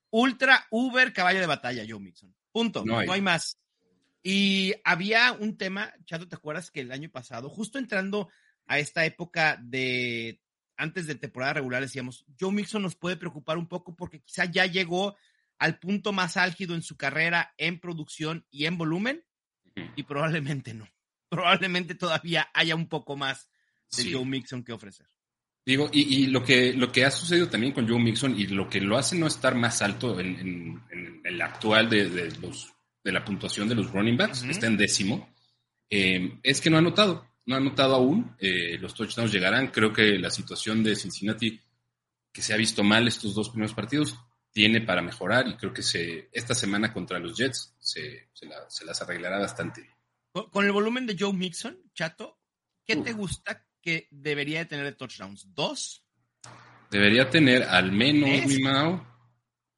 ultra 0.09 0.65
uber 0.69 1.13
caballo 1.13 1.39
de 1.39 1.45
batalla, 1.45 1.85
Joe 1.87 1.99
Mixon. 1.99 2.33
Punto. 2.51 2.83
No 2.85 2.99
hay. 2.99 3.21
más. 3.21 3.59
Y 4.23 4.73
había 4.83 5.31
un 5.31 5.57
tema, 5.57 5.93
Chato, 6.05 6.27
¿te 6.27 6.35
acuerdas 6.35 6.71
que 6.71 6.81
el 6.81 6.91
año 6.91 7.09
pasado, 7.09 7.49
justo 7.49 7.77
entrando 7.79 8.29
a 8.65 8.79
esta 8.79 9.05
época 9.05 9.57
de 9.61 10.41
antes 10.75 11.07
de 11.07 11.15
temporada 11.15 11.53
regular, 11.53 11.81
decíamos, 11.81 12.25
Joe 12.39 12.51
Mixon 12.51 12.83
nos 12.83 12.95
puede 12.95 13.17
preocupar 13.17 13.57
un 13.57 13.67
poco 13.67 13.95
porque 13.95 14.21
quizá 14.21 14.45
ya 14.45 14.65
llegó 14.65 15.17
al 15.57 15.79
punto 15.79 16.13
más 16.13 16.37
álgido 16.37 16.75
en 16.75 16.83
su 16.83 16.97
carrera 16.97 17.53
en 17.57 17.79
producción 17.79 18.45
y 18.51 18.65
en 18.65 18.77
volumen, 18.77 19.23
y 19.95 20.03
probablemente 20.03 20.73
no. 20.73 20.87
Probablemente 21.29 21.95
todavía 21.95 22.49
haya 22.53 22.75
un 22.75 22.87
poco 22.87 23.15
más 23.15 23.49
de 23.95 24.13
Joe 24.13 24.25
Mixon 24.25 24.63
que 24.63 24.71
ofrecer. 24.71 25.07
Digo, 25.65 25.89
y, 25.91 26.27
lo, 26.27 26.43
que, 26.43 26.71
lo 26.73 26.91
que 26.93 27.03
ha 27.03 27.11
sucedido 27.11 27.49
también 27.49 27.73
con 27.73 27.87
Joe 27.89 27.99
Mixon 27.99 28.39
y 28.39 28.47
lo 28.47 28.69
que 28.69 28.79
lo 28.79 28.97
hace 28.97 29.17
no 29.17 29.27
estar 29.27 29.53
más 29.53 29.81
alto 29.81 30.17
en, 30.17 30.81
el 31.25 31.41
actual 31.41 31.89
de, 31.89 32.31
los, 32.41 32.73
de 33.03 33.11
la 33.11 33.23
puntuación 33.23 33.69
de 33.69 33.75
los 33.75 33.91
running 33.91 34.17
backs, 34.17 34.43
está 34.43 34.67
en 34.67 34.77
décimo, 34.77 35.29
eh, 35.89 36.39
es 36.43 36.61
que 36.61 36.69
no 36.69 36.77
ha 36.77 36.81
notado, 36.81 37.25
no 37.45 37.55
ha 37.55 37.59
notado 37.59 37.95
aún. 37.95 38.35
Eh, 38.39 38.77
los 38.79 38.93
touchdowns 38.93 39.31
llegarán. 39.31 39.67
Creo 39.67 39.91
que 39.91 40.19
la 40.19 40.29
situación 40.29 40.83
de 40.83 40.95
Cincinnati, 40.95 41.59
que 42.31 42.41
se 42.41 42.53
ha 42.53 42.57
visto 42.57 42.83
mal 42.83 43.07
estos 43.07 43.33
dos 43.33 43.49
primeros 43.49 43.73
partidos, 43.73 44.17
tiene 44.51 44.81
para 44.81 45.01
mejorar 45.01 45.47
y 45.47 45.55
creo 45.55 45.73
que 45.73 45.83
se, 45.83 46.29
esta 46.31 46.55
semana 46.55 46.91
contra 46.91 47.19
los 47.19 47.37
Jets 47.37 47.75
se, 47.79 48.29
las 48.85 49.01
arreglará 49.01 49.39
bastante. 49.39 49.89
Con, 50.31 50.65
el 50.65 50.71
volumen 50.71 51.05
de 51.05 51.15
Joe 51.17 51.33
Mixon, 51.33 51.77
Chato, 51.93 52.39
¿qué 52.85 52.95
te 52.97 53.13
gusta 53.13 53.65
que 53.81 54.07
debería 54.11 54.59
de 54.59 54.65
tener 54.65 54.85
de 54.85 54.93
touchdowns? 54.93 55.53
¿Dos? 55.53 56.03
Debería 56.89 57.29
tener 57.29 57.63
al 57.63 57.91
menos, 57.91 58.45
mi 58.45 58.63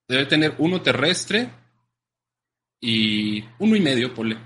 Debe 0.08 0.26
tener 0.26 0.56
uno 0.58 0.82
terrestre 0.82 1.50
y 2.80 3.44
uno 3.60 3.76
y 3.76 3.80
medio, 3.82 4.14
ponle. 4.14 4.38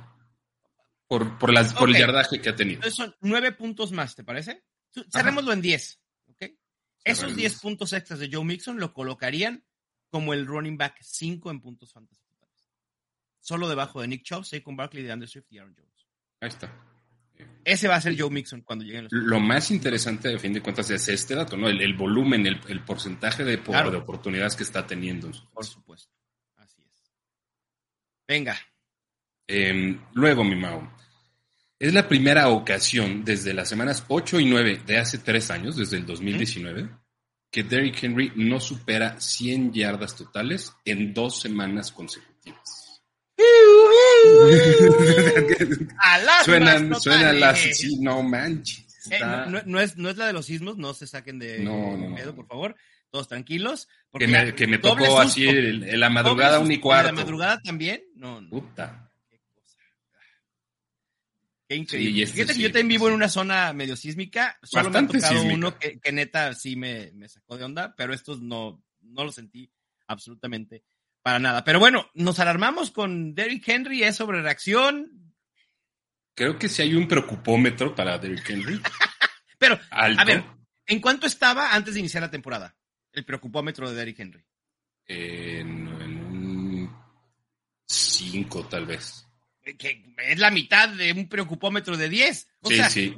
Por, 1.08 1.38
por, 1.38 1.54
las, 1.54 1.74
por 1.74 1.90
el 1.90 1.96
yardaje 1.98 2.42
que 2.42 2.50
ha 2.50 2.56
tenido. 2.56 2.78
Entonces 2.78 2.96
son 2.96 3.16
nueve 3.22 3.52
puntos 3.52 3.92
más, 3.92 4.16
¿te 4.16 4.24
parece? 4.24 4.64
Cerrémoslo 5.12 5.54
en 5.54 5.62
10. 5.62 6.00
¿ok? 6.28 6.46
Esos. 7.04 7.36
10 7.36 7.60
puntos 7.60 7.94
extras 7.94 8.20
de 8.20 8.30
Joe 8.32 8.44
Mixon 8.44 8.80
lo 8.80 8.94
colocarían 8.94 9.64
como 10.10 10.34
el 10.34 10.48
running 10.48 10.78
back 10.78 10.98
5 11.02 11.52
en 11.52 11.62
puntos 11.62 11.92
fantasy. 11.94 12.22
Solo 13.40 13.68
debajo 13.68 14.00
de 14.02 14.08
Nick 14.08 14.24
Chubb, 14.24 14.46
Saquon 14.46 14.78
Barkley, 14.78 15.04
de 15.04 15.12
Andrew 15.12 15.28
Swift 15.28 15.48
y 15.52 15.58
Aaron 15.58 15.76
Jones. 15.76 16.08
Ahí 16.40 16.48
está. 16.48 16.74
Ese 17.66 17.90
va 17.90 17.96
a 17.96 18.02
ser 18.02 18.18
Joe 18.18 18.30
Mixon 18.30 18.62
cuando 18.62 18.86
lleguen 18.86 19.04
los. 19.04 19.12
Lo 19.12 19.40
más 19.42 19.70
interesante, 19.70 20.34
a 20.34 20.40
fin 20.40 20.54
de 20.54 20.62
cuentas, 20.62 20.90
es 20.92 21.10
este 21.10 21.36
dato, 21.36 21.58
¿no? 21.58 21.68
El, 21.68 21.82
el 21.82 21.94
volumen, 21.94 22.48
el, 22.48 22.62
el 22.70 22.84
porcentaje 22.86 23.44
de, 23.44 23.62
Claro. 23.62 23.92
de 23.92 23.98
oportunidades 23.98 24.56
que 24.56 24.64
está 24.64 24.88
teniendo. 24.88 25.30
Por 25.52 25.66
supuesto. 25.66 26.10
Venga. 28.28 28.58
Eh, 29.48 29.98
luego, 30.14 30.44
mi 30.44 30.56
Mao. 30.56 30.92
Es 31.80 31.94
la 31.94 32.08
primera 32.08 32.50
ocasión 32.50 33.26
desde 33.26 33.54
las 33.54 33.68
semanas 33.68 34.06
8 34.08 34.40
y 34.40 34.46
9 34.46 34.82
de 34.86 34.98
hace 34.98 35.18
tres 35.18 35.52
años, 35.52 35.76
desde 35.76 35.98
el 35.98 36.06
2019, 36.06 36.90
que 37.52 37.64
Derrick 37.64 38.02
Henry 38.02 38.32
no 38.36 38.62
supera 38.62 39.20
100 39.20 39.74
yardas 39.74 40.16
totales 40.16 40.72
en 40.86 41.14
dos 41.14 41.42
semanas 41.42 41.92
consecutivas. 41.92 43.02
Las 46.26 46.46
suenan, 46.46 46.96
suenan 47.00 47.40
las... 47.40 47.60
Sí, 47.60 47.98
no 48.00 48.22
manches. 48.24 48.86
Eh, 49.12 49.20
no, 49.20 49.62
no 49.66 49.80
es, 49.82 49.98
no 49.98 50.10
es 50.10 50.18
la 50.18 50.28
de 50.28 50.34
los 50.34 50.46
sismos, 50.46 50.78
no 50.78 50.94
se 50.94 51.08
saquen 51.08 51.40
de 51.40 51.60
No, 51.60 51.98
no, 51.98 52.10
no. 52.10 52.16
pedo, 52.16 52.36
por 52.36 52.48
favor. 52.48 52.76
Todos 53.10 53.28
tranquilos. 53.28 53.90
Porque 54.14 54.28
que 54.28 54.32
me, 54.32 54.54
que 54.54 54.68
me 54.68 54.78
tocó 54.78 55.20
así 55.20 55.48
en 55.48 56.00
la 56.00 56.08
madrugada 56.08 56.60
un 56.60 56.72
y 56.72 56.76
susto. 56.76 56.76
¿En 56.76 56.82
cuarto. 56.82 57.08
la 57.08 57.14
madrugada 57.14 57.62
también? 57.64 58.04
No, 58.14 58.42
no. 58.42 58.50
Puta. 58.52 59.12
Qué 59.28 59.40
cosa. 59.40 59.80
Qué 61.68 61.76
increíble. 61.78 62.14
Sí, 62.14 62.22
este 62.22 62.36
Fíjate 62.36 62.54
que 62.54 62.58
sí, 62.58 62.62
yo 62.62 62.68
también 62.68 62.90
vivo 62.90 63.06
sí. 63.06 63.10
en 63.10 63.16
una 63.16 63.30
zona 63.30 63.74
medio 63.74 63.96
sísmica. 63.96 64.60
Solo 64.62 64.92
me 64.92 65.00
ha 65.00 65.08
tocado 65.08 65.34
sísmica. 65.34 65.56
uno 65.56 65.80
que, 65.80 66.00
que 66.00 66.12
neta 66.12 66.54
sí 66.54 66.76
me, 66.76 67.12
me 67.14 67.28
sacó 67.28 67.58
de 67.58 67.64
onda, 67.64 67.96
pero 67.96 68.14
estos 68.14 68.40
no, 68.40 68.84
no 69.02 69.24
lo 69.24 69.32
sentí 69.32 69.72
absolutamente 70.06 70.84
para 71.24 71.40
nada. 71.40 71.64
Pero 71.64 71.80
bueno, 71.80 72.12
nos 72.14 72.40
alarmamos 72.40 72.92
con 72.92 73.34
Derrick 73.34 73.68
Henry, 73.68 74.04
es 74.04 74.16
sobre 74.16 74.44
reacción. 74.44 75.34
Creo 76.36 76.60
que 76.60 76.70
si 76.70 76.84
hay 76.84 76.94
un 76.94 77.08
preocupómetro 77.08 77.96
para 77.96 78.20
Derrick 78.20 78.48
Henry. 78.48 78.80
Pero, 79.58 79.80
Alto. 79.90 80.22
a 80.22 80.26
ver, 80.26 80.44
¿en 80.86 81.02
cuánto 81.02 81.26
estaba 81.26 81.74
antes 81.74 81.96
de 81.96 82.02
iniciar 82.02 82.22
la 82.22 82.30
temporada? 82.30 82.76
El 83.14 83.26
preocupómetro 83.26 83.90
de 83.90 83.96
Derrick 83.96 84.20
Henry. 84.20 84.44
En, 85.06 85.88
en 85.88 86.26
un 86.26 86.96
5 87.86 88.66
tal 88.66 88.86
vez. 88.86 89.26
Que 89.78 90.04
es 90.18 90.40
la 90.40 90.52
mitad 90.52 90.90
de 90.90 91.14
un 91.14 91.30
preocupómetro 91.30 91.96
de 91.96 92.10
10. 92.10 92.48
O 92.62 92.70
sí, 92.70 92.76
sea, 92.76 92.90
sí. 92.90 93.18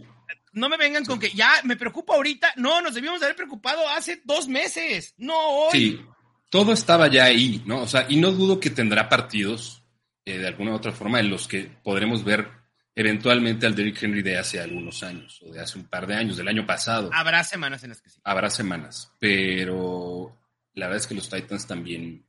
no 0.53 0.69
me 0.69 0.77
vengan 0.77 1.05
con 1.05 1.19
que 1.19 1.31
ya 1.31 1.61
me 1.63 1.75
preocupo 1.75 2.13
ahorita. 2.13 2.53
No, 2.57 2.81
nos 2.81 2.93
debíamos 2.93 3.19
de 3.19 3.27
haber 3.27 3.37
preocupado 3.37 3.87
hace 3.89 4.21
dos 4.25 4.47
meses. 4.47 5.15
No 5.17 5.35
hoy. 5.37 5.71
Sí, 5.71 6.01
todo 6.49 6.73
estaba 6.73 7.07
ya 7.07 7.25
ahí, 7.25 7.63
¿no? 7.65 7.81
O 7.81 7.87
sea, 7.87 8.05
y 8.09 8.17
no 8.17 8.31
dudo 8.31 8.59
que 8.59 8.69
tendrá 8.69 9.09
partidos 9.09 9.83
eh, 10.25 10.37
de 10.37 10.47
alguna 10.47 10.71
u 10.71 10.75
otra 10.75 10.91
forma 10.91 11.19
en 11.19 11.29
los 11.29 11.47
que 11.47 11.71
podremos 11.83 12.23
ver 12.23 12.49
eventualmente 12.95 13.65
al 13.65 13.75
Derrick 13.75 14.01
Henry 14.01 14.21
de 14.21 14.37
hace 14.37 14.59
algunos 14.59 15.03
años, 15.03 15.41
o 15.43 15.51
de 15.51 15.59
hace 15.59 15.77
un 15.77 15.85
par 15.85 16.07
de 16.07 16.15
años, 16.15 16.37
del 16.37 16.47
año 16.47 16.65
pasado. 16.65 17.09
Habrá 17.13 17.43
semanas 17.43 17.83
en 17.83 17.89
las 17.89 18.01
que 18.01 18.09
sí. 18.09 18.19
Habrá 18.23 18.49
semanas, 18.49 19.11
pero 19.19 20.35
la 20.73 20.87
verdad 20.87 21.01
es 21.01 21.07
que 21.07 21.15
los 21.15 21.29
Titans 21.29 21.67
también 21.67 22.25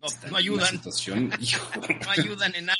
No, 0.00 0.08
están 0.08 0.30
no 0.32 0.38
en 0.38 0.50
una 0.50 0.64
ayudan. 0.64 0.70
situación, 0.70 1.30
hijo, 1.40 1.70
No 2.04 2.10
ayudan 2.10 2.54
en 2.56 2.66
nada. 2.66 2.78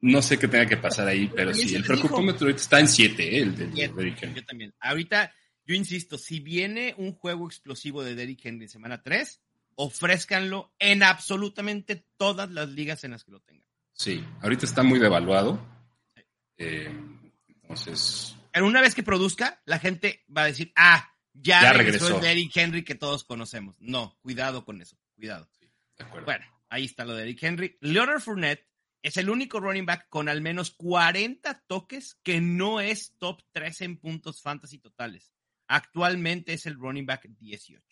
no 0.00 0.22
sé 0.22 0.38
qué 0.38 0.48
tenga 0.48 0.66
que 0.66 0.76
pasar 0.78 1.06
ahí, 1.08 1.30
pero 1.34 1.52
sí, 1.54 1.74
el 1.74 1.84
preocupómetro 1.84 2.48
está 2.48 2.80
en 2.80 2.88
7, 2.88 3.38
el 3.38 3.56
de, 3.56 3.66
de 3.66 3.88
Derrick 3.88 4.22
Henry. 4.22 4.40
Yo 4.40 4.46
también. 4.46 4.74
Ahorita, 4.80 5.32
yo 5.66 5.74
insisto, 5.74 6.16
si 6.18 6.40
viene 6.40 6.94
un 6.96 7.12
juego 7.12 7.46
explosivo 7.46 8.02
de 8.02 8.14
Derrick 8.14 8.44
Henry 8.44 8.64
en 8.64 8.68
semana 8.70 9.02
3, 9.02 9.40
ofrézcanlo 9.74 10.72
en 10.78 11.02
absolutamente 11.02 12.06
todas 12.16 12.50
las 12.50 12.68
ligas 12.70 13.04
en 13.04 13.10
las 13.12 13.24
que 13.24 13.32
lo 13.32 13.40
tengan. 13.40 13.64
Sí, 13.92 14.24
ahorita 14.42 14.64
está 14.64 14.82
muy 14.82 14.98
devaluado. 14.98 15.60
Eh, 16.62 16.92
entonces, 17.48 18.36
Pero 18.52 18.66
una 18.66 18.80
vez 18.82 18.94
que 18.94 19.02
produzca, 19.02 19.62
la 19.64 19.78
gente 19.78 20.24
va 20.34 20.42
a 20.42 20.46
decir, 20.46 20.72
ah, 20.76 21.10
ya, 21.32 21.62
Ya 21.62 21.72
regresó, 21.72 22.06
regresó. 22.06 22.16
el 22.16 22.22
Derrick 22.22 22.56
Henry 22.56 22.84
que 22.84 22.94
todos 22.94 23.24
conocemos. 23.24 23.76
No, 23.80 24.18
cuidado 24.20 24.64
con 24.64 24.80
eso, 24.82 24.98
cuidado. 25.14 25.48
de 25.96 26.04
acuerdo. 26.04 26.26
Bueno, 26.26 26.44
ahí 26.68 26.84
está 26.84 27.04
lo 27.04 27.14
de 27.14 27.20
Derrick 27.20 27.42
Henry. 27.42 27.78
Leonard 27.80 28.20
Fournette 28.20 28.68
es 29.02 29.16
el 29.16 29.30
único 29.30 29.58
running 29.60 29.86
back 29.86 30.08
con 30.10 30.28
al 30.28 30.42
menos 30.42 30.70
40 30.72 31.62
toques 31.66 32.18
que 32.22 32.40
no 32.42 32.80
es 32.80 33.16
top 33.18 33.42
3 33.52 33.80
en 33.80 33.96
puntos 33.96 34.42
fantasy 34.42 34.78
totales. 34.78 35.32
Actualmente 35.68 36.52
es 36.52 36.66
el 36.66 36.74
running 36.74 37.06
back 37.06 37.26
18. 37.38 37.89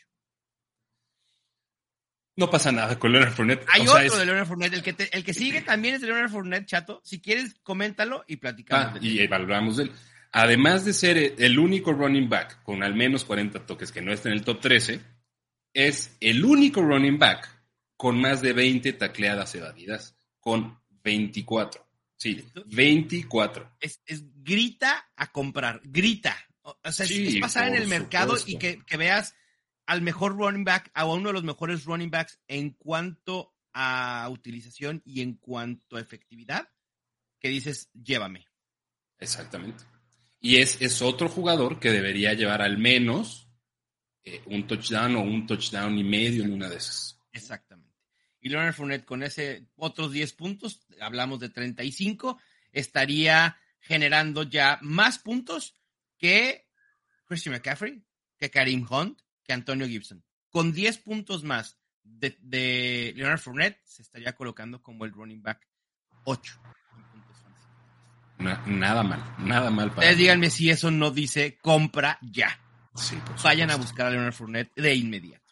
No 2.39 2.49
pasa 2.51 2.71
nada 2.73 2.99
con 2.99 3.13
Leonard 3.13 3.33
Fournette. 3.33 3.67
Hay 3.69 3.83
O 3.83 3.85
sea, 3.85 3.93
otro 3.95 4.15
es- 4.15 4.19
de 4.19 4.27
Leonard 4.27 4.47
Fournette, 4.47 4.75
el 4.75 4.83
que, 4.83 4.93
te- 4.93 5.17
el 5.17 5.25
que 5.25 5.35
sigue 5.35 5.61
también 5.63 5.97
es 5.97 6.01
de 6.01 6.07
Leonard 6.07 6.31
Fournette, 6.31 6.67
chato. 6.67 7.01
Si 7.05 7.21
quieres, 7.21 7.57
coméntalo 7.63 8.25
y 8.29 8.37
platicamos. 8.37 8.95
Ah, 8.95 8.99
y 9.03 9.19
evaluamos 9.21 9.77
de 9.79 9.85
él. 9.85 9.93
Además 10.31 10.85
de 10.85 10.93
ser 10.93 11.35
el 11.39 11.59
único 11.59 11.93
running 11.93 12.29
back 12.29 12.63
con 12.63 12.83
al 12.83 12.95
menos 12.95 13.25
40 13.25 13.67
toques 13.67 13.91
que 13.91 14.03
no 14.03 14.13
está 14.13 14.29
en 14.29 14.35
el 14.35 14.45
top 14.45 14.61
13, 14.61 15.01
es 15.75 16.17
el 16.21 16.45
único 16.45 16.83
running 16.83 17.19
back 17.19 17.49
con 17.97 18.21
más 18.21 18.41
de 18.43 18.53
20 18.53 18.93
tacleadas 18.93 19.55
evadidas, 19.55 20.17
con 20.39 20.79
24. 21.03 21.85
Sí, 22.17 22.45
Esto- 22.47 22.65
24. 22.67 23.73
es, 23.81 24.01
es 24.07 24.23
grita 24.45 25.09
a 25.17 25.33
comprar, 25.33 25.81
grita. 25.85 26.37
O, 26.63 26.77
sea, 26.93 27.07
Sí, 27.07 27.29
es, 27.29 27.41
pasar 27.41 27.69
en 27.69 27.75
el 27.77 27.89
mercado 27.89 28.37
y 28.47 28.59
que, 28.59 28.81
que 28.85 28.97
veas 28.97 29.35
al 29.89 30.03
mejor 30.03 30.37
running 30.37 30.65
back, 30.65 30.91
a 30.93 31.07
uno 31.07 31.29
de 31.29 31.33
los 31.33 31.45
mejores 31.45 31.87
running 31.87 32.11
backs 32.11 32.39
en 32.47 32.73
cuanto 32.73 33.55
a 33.73 34.29
utilización 34.31 35.01
y 35.07 35.23
en 35.23 35.33
cuanto 35.33 35.97
a 35.97 36.01
efectividad, 36.01 36.69
que 37.41 37.49
dices, 37.49 37.91
llévame. 37.95 38.47
Exactamente. 39.19 39.85
Y 40.41 40.57
es, 40.57 40.83
es 40.83 41.01
otro 41.01 41.31
jugador 41.31 41.81
que 41.81 41.91
debería 41.91 42.35
llevar 42.35 42.61
al 42.61 42.77
menos 42.77 43.49
eh, 44.25 44.43
un 44.45 44.67
touchdown 44.67 45.17
o 45.17 45.23
un 45.23 45.47
touchdown 45.47 45.97
y 45.97 46.05
medio 46.05 46.45
en 46.45 46.53
una 46.53 46.69
de 46.69 46.77
esas. 46.77 47.19
Exactamente. 47.33 47.97
Y 48.43 48.51
Leonard 48.51 48.75
Fournette 48.75 49.07
con 49.07 49.23
ese 49.23 49.69
otros 49.75 50.13
10 50.13 50.35
puntos, 50.35 50.87
hablamos 51.01 51.41
de 51.41 51.49
35, 51.49 52.39
estaría 52.73 53.57
generando 53.81 54.43
ya 54.43 54.79
más 54.83 55.19
puntos 55.19 55.75
que 56.19 56.69
Christian 57.25 57.55
McCaffrey, 57.55 58.05
que 58.37 58.51
Karim 58.51 58.87
Hunt, 58.89 59.23
que 59.49 59.55
Antonio 59.55 59.89
Gibson. 59.89 60.23
Con 60.51 60.73
10 60.73 60.99
puntos 60.99 61.43
más 61.43 61.79
de, 62.05 62.37
de 62.43 63.15
Leonard 63.17 63.39
Fournette, 63.41 63.81
se 63.85 64.03
estaría 64.03 64.35
colocando 64.35 64.83
como 64.83 65.05
el 65.07 65.13
running 65.13 65.43
back 65.43 65.67
8 66.25 66.61
en 66.97 67.05
puntos 67.11 67.37
fantasy. 67.43 67.69
Na- 68.39 68.63
nada 68.67 69.03
mal, 69.03 69.35
nada 69.39 69.71
mal 69.71 69.89
para. 69.89 70.01
Ustedes 70.01 70.19
díganme 70.19 70.51
si 70.51 70.69
eso 70.71 70.91
no 70.91 71.11
dice 71.11 71.59
compra 71.63 72.19
ya. 72.21 72.61
Sí, 72.95 73.17
Vayan 73.43 73.71
a 73.71 73.77
buscar 73.77 74.07
a 74.07 74.11
Leonard 74.11 74.35
Fournette 74.35 74.73
de 74.77 74.95
inmediato. 74.95 75.45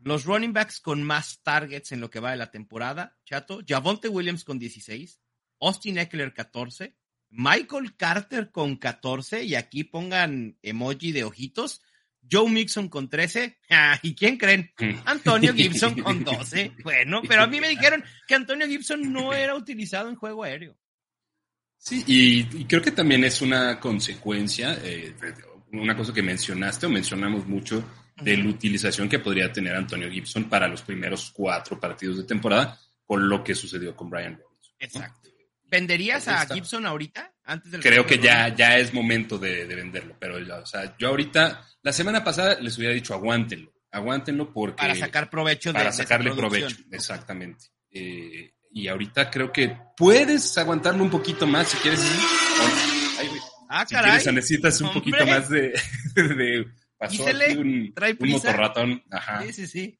Los 0.00 0.24
running 0.24 0.52
backs 0.52 0.80
con 0.80 1.02
más 1.02 1.40
targets 1.42 1.92
en 1.92 2.00
lo 2.00 2.10
que 2.10 2.18
va 2.20 2.30
de 2.32 2.36
la 2.36 2.50
temporada, 2.50 3.16
chato, 3.24 3.60
Javonte 3.66 4.08
Williams 4.08 4.44
con 4.44 4.58
16, 4.58 5.20
Austin 5.60 5.98
Eckler 5.98 6.32
14, 6.34 6.96
Michael 7.30 7.96
Carter 7.96 8.50
con 8.50 8.76
14, 8.76 9.44
y 9.44 9.54
aquí 9.54 9.84
pongan 9.84 10.58
emoji 10.62 11.12
de 11.12 11.22
ojitos, 11.24 11.82
Joe 12.30 12.48
Mixon 12.48 12.88
con 12.88 13.08
13, 13.08 13.58
ah, 13.70 13.98
¿y 14.02 14.14
quién 14.14 14.36
creen? 14.36 14.70
Antonio 15.04 15.52
Gibson 15.54 16.00
con 16.00 16.24
12. 16.24 16.72
Bueno, 16.82 17.22
pero 17.26 17.42
a 17.42 17.46
mí 17.46 17.60
me 17.60 17.68
dijeron 17.68 18.04
que 18.26 18.34
Antonio 18.34 18.66
Gibson 18.66 19.12
no 19.12 19.32
era 19.34 19.54
utilizado 19.54 20.08
en 20.08 20.16
juego 20.16 20.44
aéreo. 20.44 20.76
Sí, 21.76 22.04
y, 22.06 22.60
y 22.60 22.64
creo 22.64 22.80
que 22.80 22.92
también 22.92 23.24
es 23.24 23.42
una 23.42 23.80
consecuencia, 23.80 24.78
eh, 24.84 25.14
una 25.72 25.96
cosa 25.96 26.12
que 26.12 26.22
mencionaste 26.22 26.86
o 26.86 26.90
mencionamos 26.90 27.46
mucho 27.46 27.84
de 28.22 28.36
la 28.36 28.48
utilización 28.48 29.08
que 29.08 29.18
podría 29.18 29.52
tener 29.52 29.74
Antonio 29.74 30.10
Gibson 30.10 30.44
para 30.44 30.68
los 30.68 30.82
primeros 30.82 31.30
cuatro 31.32 31.80
partidos 31.80 32.18
de 32.18 32.24
temporada 32.24 32.78
con 33.04 33.28
lo 33.28 33.42
que 33.42 33.54
sucedió 33.54 33.96
con 33.96 34.10
Brian 34.10 34.38
Robinson. 34.38 34.74
¿no? 34.78 34.86
Exacto. 34.86 35.31
¿Venderías 35.72 36.28
a. 36.28 36.46
Gibson 36.46 36.84
ahorita? 36.84 37.32
Antes 37.44 37.72
del 37.72 37.80
Creo 37.80 38.06
que 38.06 38.18
ya, 38.18 38.54
ya 38.54 38.76
es 38.76 38.92
momento 38.92 39.38
de, 39.38 39.66
de 39.66 39.74
venderlo, 39.74 40.14
pero 40.20 40.38
ya, 40.38 40.58
o 40.58 40.66
sea, 40.66 40.94
yo 40.98 41.08
ahorita, 41.08 41.66
la 41.82 41.92
semana 41.92 42.22
pasada 42.22 42.60
les 42.60 42.76
hubiera 42.76 42.92
dicho 42.92 43.14
aguántenlo, 43.14 43.72
aguántenlo 43.90 44.52
porque... 44.52 44.76
para 44.76 44.94
sacar 44.94 45.30
provecho 45.30 45.70
de 45.70 45.78
para 45.78 45.90
sacarle 45.90 46.32
provecho, 46.34 46.76
exactamente. 46.90 47.64
Eh, 47.90 48.52
y 48.70 48.86
ahorita 48.86 49.30
creo 49.30 49.50
que 49.50 49.74
puedes 49.96 50.56
aguantarlo 50.58 51.02
un 51.02 51.10
poquito 51.10 51.46
más 51.46 51.68
si 51.68 51.78
quieres. 51.78 52.00
Ay. 53.18 53.28
Ah, 53.68 53.86
si 53.86 53.94
caray. 53.94 54.10
quieres, 54.10 54.34
necesitas 54.34 54.80
un 54.82 54.88
Hombre. 54.88 55.00
poquito 55.00 55.26
más 55.26 55.48
de. 55.48 55.72
de 56.14 56.66
pasó 56.98 57.26
aquí 57.26 57.56
un, 57.56 57.92
trae 57.94 58.16
un 58.20 58.28
motorratón. 58.30 59.02
Ajá. 59.10 59.42
Sí, 59.42 59.52
sí, 59.52 59.66
sí. 59.66 59.98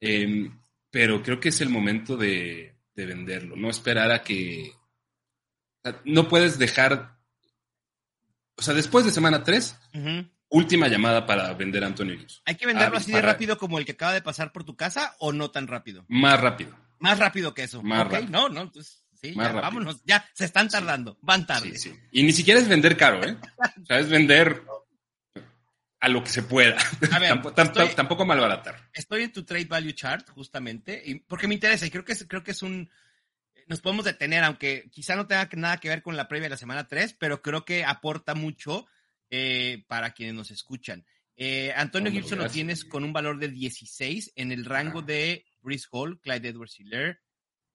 Eh, 0.00 0.50
pero 0.90 1.22
creo 1.22 1.38
que 1.38 1.50
es 1.50 1.60
el 1.60 1.68
momento 1.68 2.16
de, 2.16 2.74
de 2.94 3.06
venderlo, 3.06 3.56
no 3.56 3.70
esperar 3.70 4.10
a 4.10 4.22
que... 4.22 4.72
no 6.04 6.28
puedes 6.28 6.58
dejar... 6.58 7.18
O 8.56 8.62
sea, 8.62 8.74
después 8.74 9.04
de 9.04 9.10
semana 9.10 9.42
3, 9.42 9.76
última 10.50 10.88
llamada 10.88 11.26
para 11.26 11.52
vender 11.54 11.82
a 11.84 11.86
Antonio 11.86 12.16
Gibson. 12.16 12.42
¿Hay 12.44 12.56
que 12.56 12.66
venderlo 12.66 12.98
así 12.98 13.10
de 13.10 13.22
rápido 13.22 13.58
como 13.58 13.78
el 13.78 13.84
que 13.84 13.92
acaba 13.92 14.12
de 14.12 14.22
pasar 14.22 14.52
por 14.52 14.64
tu 14.64 14.76
casa 14.76 15.16
o 15.18 15.32
no 15.32 15.50
tan 15.50 15.66
rápido? 15.66 16.04
Más 16.08 16.38
rápido. 16.40 16.76
Más 16.98 17.18
rápido 17.18 17.54
que 17.54 17.64
eso. 17.64 17.82
Más 17.82 18.06
rápido. 18.06 18.30
No, 18.30 18.48
no, 18.48 18.62
entonces 18.62 19.04
sí, 19.20 19.34
ya, 19.34 19.52
vámonos, 19.52 20.02
ya 20.04 20.24
se 20.34 20.44
están 20.44 20.68
tardando, 20.68 21.18
van 21.22 21.46
tarde. 21.46 21.76
Sí, 21.76 21.90
sí. 21.90 22.00
Y 22.12 22.22
ni 22.22 22.32
siquiera 22.32 22.60
es 22.60 22.68
vender 22.68 22.96
caro, 22.96 23.24
¿eh? 23.24 23.36
o 23.82 23.86
sea, 23.86 23.98
es 23.98 24.08
vender 24.08 24.62
a 26.02 26.08
lo 26.08 26.22
que 26.22 26.30
se 26.30 26.42
pueda. 26.42 26.76
A 27.12 27.18
ver, 27.18 27.40
tampoco, 27.54 27.88
tampoco 27.94 28.26
malbaratar. 28.26 28.90
Estoy 28.92 29.22
en 29.22 29.32
tu 29.32 29.44
trade 29.44 29.64
value 29.64 29.92
chart, 29.92 30.28
justamente, 30.30 31.00
y 31.04 31.14
porque 31.14 31.48
me 31.48 31.54
interesa 31.54 31.86
y 31.86 31.90
creo 31.90 32.04
que 32.04 32.12
es, 32.12 32.26
creo 32.28 32.42
que 32.42 32.50
es 32.50 32.62
un. 32.62 32.90
Nos 33.66 33.80
podemos 33.80 34.04
detener, 34.04 34.44
aunque 34.44 34.88
quizá 34.90 35.16
no 35.16 35.26
tenga 35.26 35.48
nada 35.52 35.78
que 35.78 35.88
ver 35.88 36.02
con 36.02 36.16
la 36.16 36.28
previa 36.28 36.46
de 36.46 36.50
la 36.50 36.56
semana 36.56 36.88
3, 36.88 37.16
pero 37.18 37.42
creo 37.42 37.64
que 37.64 37.84
aporta 37.84 38.34
mucho 38.34 38.86
eh, 39.30 39.84
para 39.88 40.12
quienes 40.12 40.34
nos 40.34 40.50
escuchan. 40.50 41.04
Eh, 41.36 41.72
Antonio 41.74 42.12
Gibson 42.12 42.38
lo 42.38 42.50
tienes 42.50 42.84
con 42.84 43.04
un 43.04 43.12
valor 43.12 43.38
de 43.38 43.48
16 43.48 44.32
en 44.36 44.52
el 44.52 44.64
rango 44.64 45.02
de 45.02 45.46
Brice 45.60 45.88
Hall, 45.90 46.20
Clyde 46.20 46.48
Edwards 46.48 46.78
Hiller. 46.78 47.20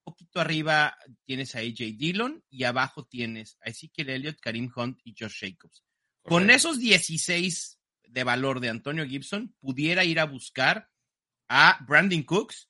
Un 0.04 0.14
poquito 0.14 0.40
arriba 0.40 0.96
tienes 1.24 1.54
a 1.54 1.58
AJ 1.58 1.96
Dillon 1.96 2.44
y 2.48 2.64
abajo 2.64 3.04
tienes 3.04 3.58
a 3.60 3.70
Ezekiel 3.70 4.10
Elliott, 4.10 4.40
Karim 4.40 4.70
Hunt 4.74 5.00
y 5.04 5.14
Josh 5.18 5.40
Jacobs. 5.40 5.84
Con 6.22 6.50
esos 6.50 6.78
16 6.78 7.78
de 8.04 8.24
valor 8.24 8.60
de 8.60 8.68
Antonio 8.68 9.06
Gibson 9.06 9.54
pudiera 9.60 10.04
ir 10.04 10.20
a 10.20 10.24
buscar 10.24 10.90
a 11.48 11.78
Brandon 11.86 12.22
Cooks, 12.22 12.67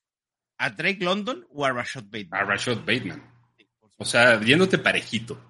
a 0.58 0.70
Drake 0.70 1.04
London 1.04 1.46
o 1.50 1.64
a 1.64 1.72
Rashad 1.72 2.04
Bateman. 2.04 2.40
A 2.40 2.44
Rashad 2.44 2.78
Bateman. 2.78 3.22
o 3.96 4.04
sea, 4.04 4.40
yéndote 4.40 4.78
parejito. 4.78 5.40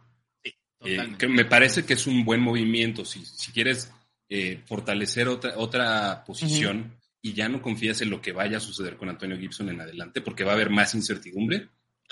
Eh, 0.85 1.17
que 1.19 1.27
me 1.27 1.45
parece 1.45 1.85
que 1.85 1.95
es 1.95 2.07
un 2.07 2.25
buen 2.25 2.41
movimiento. 2.41 3.05
Si, 3.05 3.25
si 3.25 3.51
quieres 3.51 3.93
eh, 4.29 4.63
fortalecer 4.67 5.27
otra, 5.27 5.55
otra 5.57 6.23
posición 6.25 6.97
y 7.21 7.33
ya 7.33 7.49
no 7.49 7.61
confías 7.61 8.01
en 8.03 8.11
lo 8.11 8.21
que 8.21 8.33
vaya 8.33 8.59
a 8.59 8.61
suceder 8.61 8.97
con 8.97 9.09
Antonio 9.09 9.39
Gibson 9.39 9.71
en 9.71 9.81
adelante, 9.81 10.21
porque 10.21 10.45
va 10.45 10.53
a 10.53 10.55
haber 10.55 10.71
más 10.71 10.95
incertidumbre, 10.95 11.69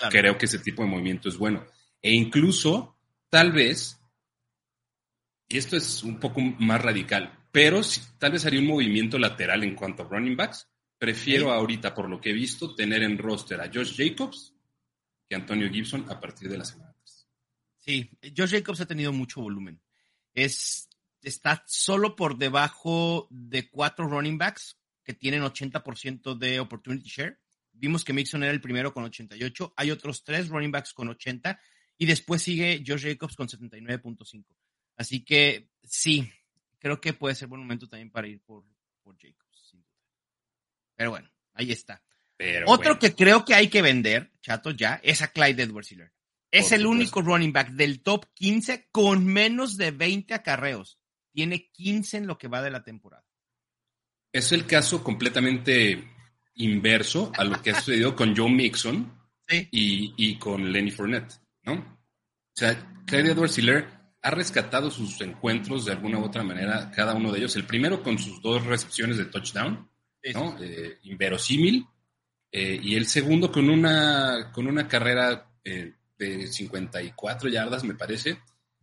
creo 0.09 0.37
que 0.37 0.47
ese 0.47 0.59
tipo 0.59 0.83
de 0.83 0.89
movimiento 0.89 1.29
es 1.29 1.37
bueno. 1.37 1.65
E 2.01 2.11
incluso, 2.11 2.97
tal 3.29 3.51
vez, 3.51 3.99
y 5.47 5.57
esto 5.57 5.77
es 5.77 6.03
un 6.03 6.19
poco 6.19 6.41
más 6.41 6.81
radical, 6.81 7.31
pero 7.51 7.83
si, 7.83 8.01
tal 8.17 8.33
vez 8.33 8.45
haría 8.45 8.59
un 8.59 8.67
movimiento 8.67 9.17
lateral 9.17 9.63
en 9.63 9.75
cuanto 9.75 10.03
a 10.03 10.07
running 10.07 10.35
backs. 10.35 10.67
Prefiero 10.97 11.51
ahorita, 11.51 11.93
por 11.93 12.09
lo 12.09 12.19
que 12.19 12.31
he 12.31 12.33
visto, 12.33 12.73
tener 12.73 13.03
en 13.03 13.17
roster 13.17 13.61
a 13.61 13.69
Josh 13.71 13.95
Jacobs 13.95 14.53
que 15.27 15.35
Antonio 15.35 15.69
Gibson 15.69 16.05
a 16.09 16.19
partir 16.19 16.49
de 16.49 16.57
la 16.57 16.65
semana 16.65 16.93
3. 16.93 17.27
Sí, 17.77 18.09
Josh 18.35 18.51
Jacobs 18.51 18.81
ha 18.81 18.85
tenido 18.85 19.11
mucho 19.11 19.41
volumen. 19.41 19.81
Es, 20.33 20.89
está 21.21 21.63
solo 21.67 22.15
por 22.15 22.37
debajo 22.37 23.27
de 23.29 23.69
cuatro 23.69 24.07
running 24.07 24.37
backs 24.37 24.77
que 25.03 25.13
tienen 25.13 25.41
80% 25.41 26.37
de 26.37 26.59
opportunity 26.59 27.07
share. 27.07 27.39
Vimos 27.71 28.03
que 28.03 28.13
Mixon 28.13 28.43
era 28.43 28.51
el 28.51 28.61
primero 28.61 28.93
con 28.93 29.03
88. 29.03 29.73
Hay 29.77 29.91
otros 29.91 30.23
tres 30.23 30.49
running 30.49 30.71
backs 30.71 30.93
con 30.93 31.09
80 31.09 31.59
y 31.97 32.05
después 32.05 32.41
sigue 32.41 32.83
Josh 32.85 33.07
Jacobs 33.07 33.35
con 33.35 33.47
79.5. 33.47 34.45
Así 34.97 35.23
que 35.23 35.69
sí, 35.83 36.29
creo 36.79 36.99
que 36.99 37.13
puede 37.13 37.35
ser 37.35 37.47
buen 37.47 37.61
momento 37.61 37.87
también 37.87 38.11
para 38.11 38.27
ir 38.27 38.41
por, 38.41 38.65
Jacobs, 39.17 39.46
Pero 40.97 41.11
bueno, 41.11 41.29
ahí 41.53 41.71
está. 41.71 42.03
Otro 42.65 42.99
que 42.99 43.15
creo 43.15 43.45
que 43.45 43.55
hay 43.55 43.69
que 43.69 43.81
vender, 43.81 44.31
chato, 44.41 44.71
ya, 44.71 44.99
es 45.03 45.21
a 45.21 45.29
Clyde 45.29 45.63
Edwards 45.63 45.91
Hiller. 45.91 46.11
Es 46.51 46.71
el 46.71 46.85
único 46.85 47.21
running 47.21 47.51
back 47.51 47.69
del 47.71 48.01
top 48.01 48.25
15 48.33 48.89
con 48.91 49.25
menos 49.25 49.77
de 49.77 49.91
20 49.91 50.33
acarreos. 50.33 50.99
Tiene 51.31 51.69
15 51.71 52.17
en 52.17 52.27
lo 52.27 52.37
que 52.37 52.47
va 52.47 52.61
de 52.61 52.71
la 52.71 52.83
temporada. 52.83 53.25
Es 54.31 54.51
el 54.51 54.65
caso 54.65 55.03
completamente 55.03 56.03
inverso 56.55 57.31
a 57.37 57.43
lo 57.43 57.61
que 57.61 57.71
ha 57.71 57.75
sucedido 57.75 58.15
con 58.15 58.35
Joe 58.35 58.49
Mixon 58.49 59.13
y, 59.49 60.13
y, 60.17 60.37
con 60.37 60.71
Lenny 60.71 60.91
Fournette, 60.91 61.39
¿no? 61.63 61.73
O 61.73 62.59
sea, 62.59 62.75
Clyde 63.05 63.31
Edwards 63.31 63.57
Hiller 63.57 63.87
ha 64.21 64.31
rescatado 64.31 64.89
sus 64.89 65.21
encuentros 65.21 65.85
de 65.85 65.93
alguna 65.93 66.19
u 66.19 66.23
otra 66.23 66.43
manera, 66.43 66.91
cada 66.91 67.13
uno 67.13 67.31
de 67.31 67.39
ellos. 67.39 67.55
El 67.55 67.65
primero 67.65 68.03
con 68.03 68.17
sus 68.17 68.41
dos 68.41 68.65
recepciones 68.65 69.17
de 69.17 69.25
touchdown, 69.25 69.89
¿no? 70.33 70.57
Eh, 70.61 70.99
inverosímil. 71.03 71.85
Eh, 72.51 72.79
y 72.81 72.95
el 72.95 73.05
segundo 73.07 73.51
con 73.51 73.69
una, 73.69 74.51
con 74.53 74.67
una 74.67 74.87
carrera 74.87 75.51
eh, 75.63 75.93
de 76.17 76.47
54 76.47 77.49
yardas, 77.49 77.83
me 77.83 77.95
parece. 77.95 78.39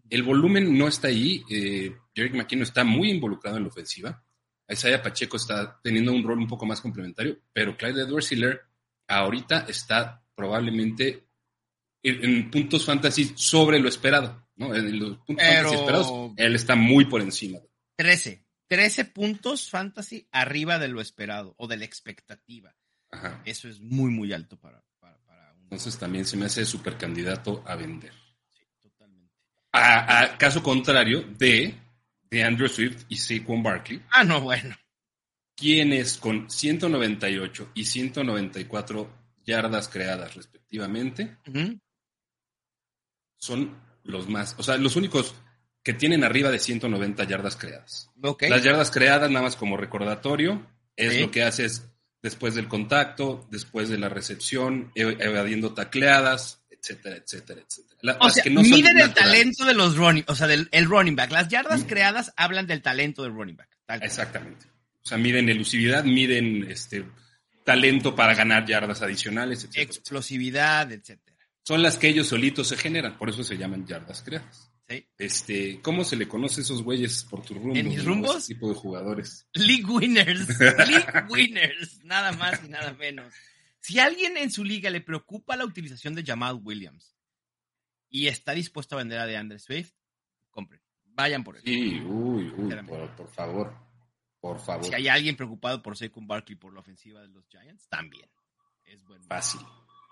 El 0.09 0.23
volumen 0.23 0.77
no 0.77 0.87
está 0.87 1.09
ahí. 1.09 1.43
Eh, 1.51 1.97
Jerick 2.15 2.35
McKinnon 2.35 2.65
está 2.65 2.85
muy 2.85 3.11
involucrado 3.11 3.57
en 3.57 3.65
la 3.65 3.69
ofensiva. 3.69 4.23
Isaiah 4.69 5.03
Pacheco 5.03 5.37
está 5.37 5.81
teniendo 5.83 6.13
un 6.13 6.23
rol 6.23 6.39
un 6.39 6.49
poco 6.49 6.67
más 6.67 6.81
complementario, 6.81 7.39
pero 7.53 7.77
Clyde 7.77 8.03
Edwards 8.03 8.33
Hiller 8.33 8.63
ahorita 9.09 9.67
está 9.69 10.23
probablemente 10.35 11.27
en 12.03 12.51
puntos 12.51 12.85
fantasy 12.85 13.33
sobre 13.35 13.79
lo 13.79 13.89
esperado. 13.89 14.47
¿no? 14.57 14.75
En 14.75 14.99
los 14.99 15.19
puntos 15.19 15.47
fantasy 15.47 15.75
esperados, 15.75 16.33
él 16.37 16.55
está 16.55 16.77
muy 16.77 17.07
por 17.07 17.21
encima. 17.21 17.59
13. 17.97 18.44
13 18.69 19.05
puntos 19.07 19.71
fantasy 19.71 20.29
arriba 20.33 20.79
de 20.79 20.89
lo 20.89 21.01
esperado 21.01 21.55
o 21.59 21.67
de 21.67 21.77
la 21.77 21.85
expectativa. 21.85 22.75
Eso 23.45 23.69
es 23.69 23.81
muy, 23.81 24.11
muy 24.11 24.33
alto 24.33 24.59
para, 24.59 24.83
para, 24.99 25.17
un... 25.55 25.63
Entonces 25.65 25.97
también 25.99 26.25
se 26.25 26.37
me 26.37 26.47
hace 26.47 26.65
súper 26.65 26.97
candidato 26.97 27.63
a 27.67 27.77
vender. 27.77 28.13
Sí, 28.49 28.65
totalmente. 28.81 29.33
A, 29.73 30.37
caso 30.37 30.63
contrario 30.63 31.23
de, 31.39 31.75
de 32.31 32.45
Andrew 32.45 32.69
Swift 32.69 33.05
y 33.09 33.17
Saquon 33.17 33.63
Barkley. 33.63 34.03
Ah, 34.11 34.25
no, 34.25 34.41
bueno. 34.41 34.77
Quienes 35.55 36.19
con 36.19 36.51
198 36.51 37.71
y 37.75 37.85
194 37.85 39.25
yardas 39.45 39.89
creadas 39.89 40.35
respectivamente 40.35 41.37
son 43.37 43.77
los 44.03 44.29
más, 44.29 44.57
o 44.59 44.63
sea, 44.63 44.77
los 44.77 44.97
únicos 44.97 45.35
que 45.85 45.93
tienen 45.93 46.25
arriba 46.25 46.51
de 46.51 46.59
190 46.59 47.23
yardas 47.25 47.57
creadas. 47.57 48.11
Las 48.41 48.65
yardas 48.65 48.91
creadas, 48.91 49.31
nada 49.31 49.45
más 49.45 49.55
como 49.55 49.77
recordatorio, 49.77 50.67
es 50.97 51.21
lo 51.21 51.31
que 51.31 51.45
haces 51.45 51.87
después 52.23 52.55
del 52.55 52.67
contacto, 52.67 53.47
después 53.51 53.89
de 53.91 53.99
la 53.99 54.09
recepción, 54.09 54.91
evadiendo 54.95 55.75
tacleadas, 55.75 56.65
etcétera, 56.71 57.17
etcétera, 57.17 57.61
etcétera. 57.61 58.19
o 58.19 58.31
sea, 58.31 58.45
miden 58.47 58.99
el 58.99 59.15
talento 59.15 59.65
de 59.65 59.75
los 59.75 59.97
running, 59.97 60.25
o 60.27 60.35
sea, 60.35 60.47
del 60.47 60.69
el 60.73 60.87
running 60.87 61.15
back. 61.15 61.31
Las 61.31 61.49
yardas 61.49 61.85
creadas 61.85 62.33
hablan 62.37 62.67
del 62.67 62.83
talento 62.83 63.23
del 63.23 63.35
running 63.35 63.57
back. 63.57 63.69
Exactamente. 64.03 64.67
O 65.03 65.07
sea, 65.07 65.19
miden 65.19 65.49
elusividad, 65.51 66.03
miden 66.05 66.67
este 66.71 67.05
talento 67.63 68.17
para 68.17 68.35
ganar 68.35 68.67
yardas 68.67 69.03
adicionales, 69.03 69.65
etcétera. 69.65 69.83
Explosividad, 69.83 70.91
etcétera 70.91 71.35
son 71.65 71.83
las 71.83 71.97
que 71.97 72.09
ellos 72.09 72.29
solitos 72.29 72.69
se 72.69 72.77
generan, 72.77 73.17
por 73.17 73.31
eso 73.31 73.43
se 73.43 73.57
llaman 73.57 73.87
yardas 73.87 74.23
creadas. 74.23 74.71
Sí. 74.89 75.09
Este, 75.17 75.81
¿cómo 75.81 76.05
se 76.05 76.17
le 76.17 76.29
conoce 76.29 76.61
a 76.61 76.65
esos 76.65 76.83
güeyes 76.83 77.25
por 77.25 77.43
tus 77.43 77.57
rumbos? 77.57 77.79
¿En 77.79 77.89
mis 77.89 78.05
rumbos? 78.05 78.37
Ese 78.37 78.55
tipo 78.55 78.69
de 78.69 78.75
jugadores. 78.75 79.49
League 79.55 79.85
winners. 79.85 80.49
League 80.59 81.25
winners. 81.31 82.05
Nada 82.05 82.33
más 82.33 82.63
y 82.65 82.69
nada 82.69 82.93
menos. 82.93 83.33
Si 83.81 83.99
a 83.99 84.05
alguien 84.05 84.37
en 84.37 84.51
su 84.51 84.65
liga 84.65 84.91
le 84.91 85.01
preocupa 85.01 85.57
la 85.57 85.65
utilización 85.65 86.15
de 86.15 86.25
Jamal 86.25 86.61
Williams 86.63 87.17
y 88.09 88.29
está 88.29 88.53
dispuesto 88.53 88.95
a 88.95 88.99
vender 88.99 89.19
a 89.19 89.27
DeAndre 89.27 89.59
Swift, 89.59 89.93
compren. 90.51 90.81
Vayan 91.05 91.45
por 91.45 91.57
él. 91.57 91.63
Sí, 91.65 92.01
uy, 92.01 92.53
uy, 92.57 92.75
por, 93.17 93.29
favor. 93.29 93.75
Por 94.41 94.59
favor. 94.59 94.85
Si 94.85 94.95
hay 94.95 95.09
alguien 95.09 95.37
preocupado 95.37 95.83
por 95.83 95.97
Saquon 95.97 96.27
Barkley 96.27 96.57
por 96.57 96.73
la 96.75 96.81
ofensiva 96.81 97.21
de 97.21 97.29
los 97.29 97.47
Giants, 97.49 97.89
también. 97.89 98.29
Es 98.85 99.05
bueno. 99.05 99.25
Fácil. 99.27 99.61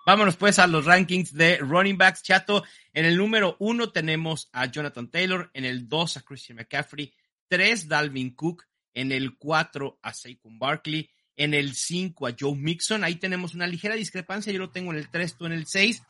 Vámonos 0.04 0.36
pues 0.36 0.58
a 0.58 0.66
los 0.66 0.84
rankings 0.84 1.32
de 1.32 1.58
running 1.58 1.96
backs, 1.96 2.22
chato. 2.22 2.64
En 2.92 3.04
el 3.04 3.16
número 3.16 3.56
uno 3.60 3.90
tenemos 3.90 4.48
a 4.52 4.66
Jonathan 4.66 5.10
Taylor, 5.10 5.50
en 5.54 5.64
el 5.64 5.88
dos 5.88 6.16
a 6.16 6.22
Christian 6.22 6.56
McCaffrey, 6.56 7.12
tres 7.48 7.88
Dalvin 7.88 8.34
Cook, 8.34 8.64
en 8.94 9.12
el 9.12 9.36
cuatro 9.38 9.98
a 10.02 10.12
Saquon 10.12 10.58
Barkley, 10.58 11.08
en 11.36 11.54
el 11.54 11.74
cinco 11.74 12.26
a 12.26 12.34
Joe 12.38 12.54
Mixon. 12.54 13.04
Ahí 13.04 13.16
tenemos 13.16 13.54
una 13.54 13.66
ligera 13.66 13.94
discrepancia, 13.94 14.52
yo 14.52 14.58
lo 14.58 14.70
tengo 14.70 14.92
en 14.92 14.98
el 14.98 15.08
tres, 15.08 15.36
tú 15.36 15.46
en 15.46 15.52
el 15.52 15.66
seis. 15.66 16.02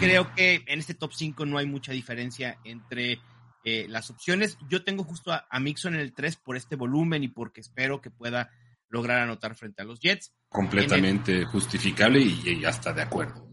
Creo 0.00 0.34
que 0.34 0.64
en 0.66 0.78
este 0.78 0.94
top 0.94 1.12
5 1.12 1.46
no 1.46 1.58
hay 1.58 1.66
mucha 1.66 1.92
diferencia 1.92 2.58
entre 2.64 3.20
eh, 3.64 3.86
las 3.88 4.10
opciones. 4.10 4.58
Yo 4.68 4.82
tengo 4.82 5.04
justo 5.04 5.32
a, 5.32 5.60
Mixon 5.60 5.94
en 5.94 6.00
el 6.00 6.12
3 6.12 6.36
por 6.36 6.56
este 6.56 6.76
volumen 6.76 7.22
y 7.22 7.28
porque 7.28 7.60
espero 7.60 8.00
que 8.00 8.10
pueda 8.10 8.50
lograr 8.94 9.18
anotar 9.18 9.56
frente 9.56 9.82
a 9.82 9.84
los 9.84 10.00
Jets. 10.00 10.32
Completamente 10.48 11.44
justificable 11.44 12.20
y, 12.20 12.64
hasta 12.64 12.92
de 12.92 13.02
acuerdo. 13.02 13.46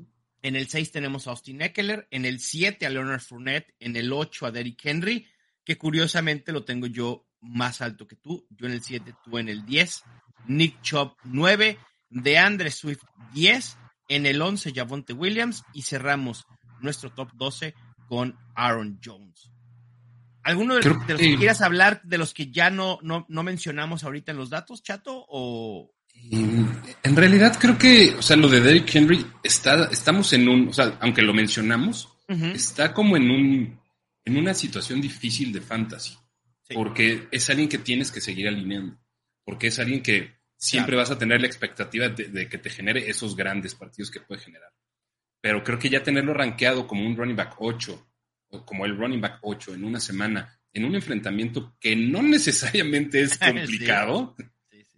En 0.44 0.56
el 0.56 0.68
6 0.68 0.92
tenemos 0.92 1.28
a 1.28 1.32
Austin 1.32 1.62
Eckler, 1.62 2.08
en 2.12 2.26
el 2.26 2.40
7 2.40 2.86
a 2.86 2.90
Leonard 2.90 3.22
Fournette, 3.22 3.74
en 3.80 3.96
el 3.96 4.14
8 4.14 4.46
a 4.46 4.52
Derrick 4.52 4.80
Henry, 4.86 5.28
que 5.66 5.78
curiosamente 5.78 6.52
lo 6.52 6.64
tengo 6.64 6.88
yo 6.88 7.28
más 7.42 7.82
alto 7.82 8.08
que 8.08 8.16
tú. 8.16 8.48
Yo 8.52 8.68
en 8.68 8.74
el 8.74 8.84
7, 8.84 9.14
tú 9.24 9.38
en 9.38 9.50
el 9.50 9.66
10. 9.66 10.04
Nick 10.48 10.82
Chubb 10.82 11.16
9, 11.24 11.78
DeAndre 12.10 12.72
Swift 12.72 13.04
10, 13.34 13.78
En 14.08 14.26
el 14.26 14.42
11, 14.42 14.74
Javonte 14.74 15.14
Williams. 15.14 15.64
Y 15.74 15.84
cerramos 15.84 16.46
nuestro 16.82 17.12
top 17.12 17.32
12 17.34 17.74
con 18.08 18.38
Aaron 18.56 19.00
Jones. 19.04 19.51
¿Alguno 20.44 20.76
de, 20.76 20.84
los, 20.84 21.20
que 21.20 21.38
quieras 21.38 21.62
hablar 21.62 22.02
de 22.04 22.18
los 22.18 22.34
que 22.34 22.52
ya 22.52 22.70
no, 22.70 23.00
no, 23.02 23.26
no, 23.30 23.44
mencionamos 23.44 24.04
ahorita 24.04 24.32
en 24.32 24.38
los 24.38 24.50
datos, 24.50 24.82
Chato? 24.82 25.26
O... 25.30 25.94
En 26.14 27.16
realidad 27.16 27.58
creo 27.60 27.78
que, 27.78 28.16
o 28.18 28.22
sea, 28.22 28.38
lo 28.38 28.48
de 28.50 28.62
Derrick 28.62 28.96
Henry, 28.96 29.26
está, 29.44 29.86
estamos 29.86 30.34
en 30.34 30.48
un, 30.48 30.70
o 30.70 30.74
sea, 30.74 30.98
aunque 31.02 31.22
lo 31.22 31.34
mencionamos, 31.34 32.10
está 32.28 32.94
como 32.94 33.18
en 33.18 33.30
un, 33.30 33.80
en 34.26 34.38
una 34.38 34.54
situación 34.54 35.02
difícil 35.02 35.52
de 35.52 35.62
fantasy. 35.62 36.18
Porque 36.74 37.28
es 37.32 37.50
alguien 37.50 37.70
que 37.70 37.78
tienes 37.78 38.12
que 38.12 38.22
seguir 38.22 38.48
alineando. 38.48 38.98
Porque 39.44 39.68
es 39.68 39.80
alguien 39.80 40.02
que 40.02 40.36
siempre 40.56 40.96
vas 40.96 41.12
a 41.12 41.18
tener 41.18 41.42
la 41.42 41.48
expectativa 41.48 42.10
de, 42.10 42.48
que 42.48 42.58
te 42.58 42.70
genere 42.70 43.10
esos 43.10 43.36
grandes 43.36 43.76
partidos 43.76 44.12
que 44.12 44.22
puede 44.22 44.42
generar. 44.42 44.72
Pero 45.42 45.64
creo 45.64 45.80
que 45.80 45.90
ya 45.90 46.04
tenerlo 46.04 46.34
rankeado 46.34 46.88
como 46.88 47.06
un 47.06 47.18
running 47.18 47.36
back 47.36 47.56
8 47.58 48.11
como 48.66 48.86
el 48.86 48.98
running 48.98 49.22
back 49.22 49.40
8 49.42 49.76
en 49.76 49.84
una 49.84 50.00
semana, 50.00 50.60
en 50.74 50.86
un 50.86 50.96
enfrentamiento 50.96 51.76
que 51.80 51.96
no 51.96 52.22
necesariamente 52.24 53.22
es 53.22 53.38
complicado, 53.38 54.36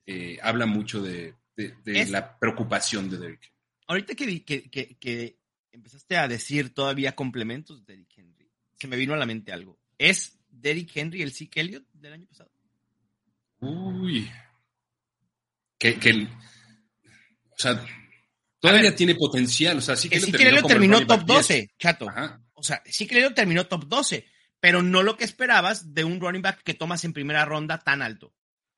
eh, 0.05 0.37
habla 0.41 0.65
mucho 0.65 1.01
de, 1.01 1.35
la 2.09 2.37
preocupación 2.39 3.09
de 3.09 3.17
Derrick 3.17 3.53
Ahorita 3.87 4.15
que, 4.15 4.43
que, 4.43 5.37
empezaste 5.71 6.17
a 6.17 6.27
decir 6.27 6.73
todavía 6.73 7.15
complementos 7.15 7.85
de 7.85 7.93
Derrick 7.93 8.17
Henry, 8.17 8.49
se 8.75 8.87
me 8.87 8.95
vino 8.95 9.13
a 9.13 9.17
la 9.17 9.25
mente 9.25 9.51
algo. 9.51 9.79
¿Es 9.97 10.39
Derrick 10.49 10.95
Henry 10.95 11.21
el 11.21 11.33
Zeke 11.33 11.61
Elliott 11.61 11.85
del 11.93 12.13
año 12.13 12.27
pasado? 12.27 12.51
Uy. 13.59 14.29
Que, 15.77 15.95
que 15.95 16.27
o 17.53 17.59
sea, 17.59 17.85
todavía 18.59 18.95
tiene 18.95 19.15
potencial. 19.15 19.77
O 19.77 19.81
sea, 19.81 19.95
sí 19.95 20.09
que 20.09 20.17
Elliott 20.17 20.67
terminó, 20.67 21.05
top 21.05 21.25
12, 21.25 21.71
chato. 21.77 22.07
O 22.63 22.65
sea, 22.65 22.81
sí 22.85 23.07
que 23.07 23.29
terminó 23.31 23.67
top 23.67 23.89
12, 23.89 24.25
pero 24.61 24.81
no 24.81 25.03
lo 25.03 25.17
que 25.17 25.25
esperabas 25.25 25.93
de 25.93 26.05
un 26.05 26.21
running 26.21 26.41
back 26.41 26.63
que 26.63 26.73
tomas 26.73 27.03
en 27.03 27.11
primera 27.11 27.43
ronda 27.43 27.79
tan 27.79 28.01
alto, 28.01 28.33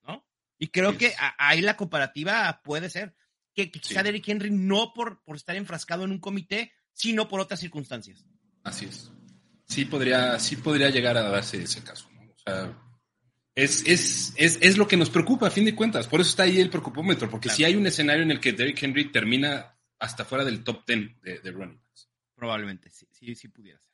¿no? 0.08 0.26
Y 0.58 0.69
creo 0.69 0.98
que 0.98 1.13
ahí 1.38 1.62
la 1.62 1.78
comparativa 1.78 2.63
puede 2.63 2.89
ser 2.89 3.15
que, 3.54 3.69
quizá 3.69 4.02
Derrick 4.02 4.28
Henry 4.28 4.50
no 4.50 4.91
por, 4.91 5.21
por 5.24 5.36
estar 5.36 5.56
enfrascado 5.56 6.04
en 6.04 6.13
un 6.13 6.19
comité, 6.19 6.74
sino 6.93 7.28
por 7.28 7.39
otras 7.39 7.60
circunstancias. 7.60 8.26
Así 8.63 8.86
es. 8.86 9.12
Sí 9.67 9.86
podría, 9.86 10.39
sí 10.39 10.56
podría 10.56 10.89
llegar 10.89 11.15
a 11.17 11.30
darse 11.30 11.62
ese 11.62 11.84
caso, 11.84 12.10
¿no? 12.15 12.24
O 12.24 12.39
sea, 12.43 12.76
es, 13.54 13.84
es, 13.86 14.34
es, 14.36 14.58
es, 14.62 14.78
lo 14.80 14.88
que 14.88 14.98
nos 14.98 15.12
preocupa 15.12 15.45
a 15.45 15.52
fin 15.52 15.65
de 15.65 15.76
cuentas. 15.76 16.08
Por 16.08 16.21
eso 16.21 16.32
está 16.32 16.41
ahí 16.41 16.60
el 16.60 16.71
preocupómetro, 16.71 17.30
porque 17.30 17.50
si 17.50 17.63
hay 17.63 17.76
un 17.76 17.86
escenario 17.86 18.24
en 18.24 18.32
el 18.32 18.39
que 18.39 18.54
Derrick 18.54 18.82
Henry 18.82 19.12
termina 19.12 19.78
hasta 20.00 20.26
fuera 20.26 20.43
del 20.43 20.63
top 20.63 20.88
10 20.88 21.21
de, 21.21 21.39
de 21.41 21.52
running 21.52 21.80
backs. 21.80 22.10
Probablemente, 22.36 22.89
sí, 22.89 23.08
sí, 23.12 23.36
sí 23.36 23.48
pudiera 23.48 23.80
ser. 23.80 23.93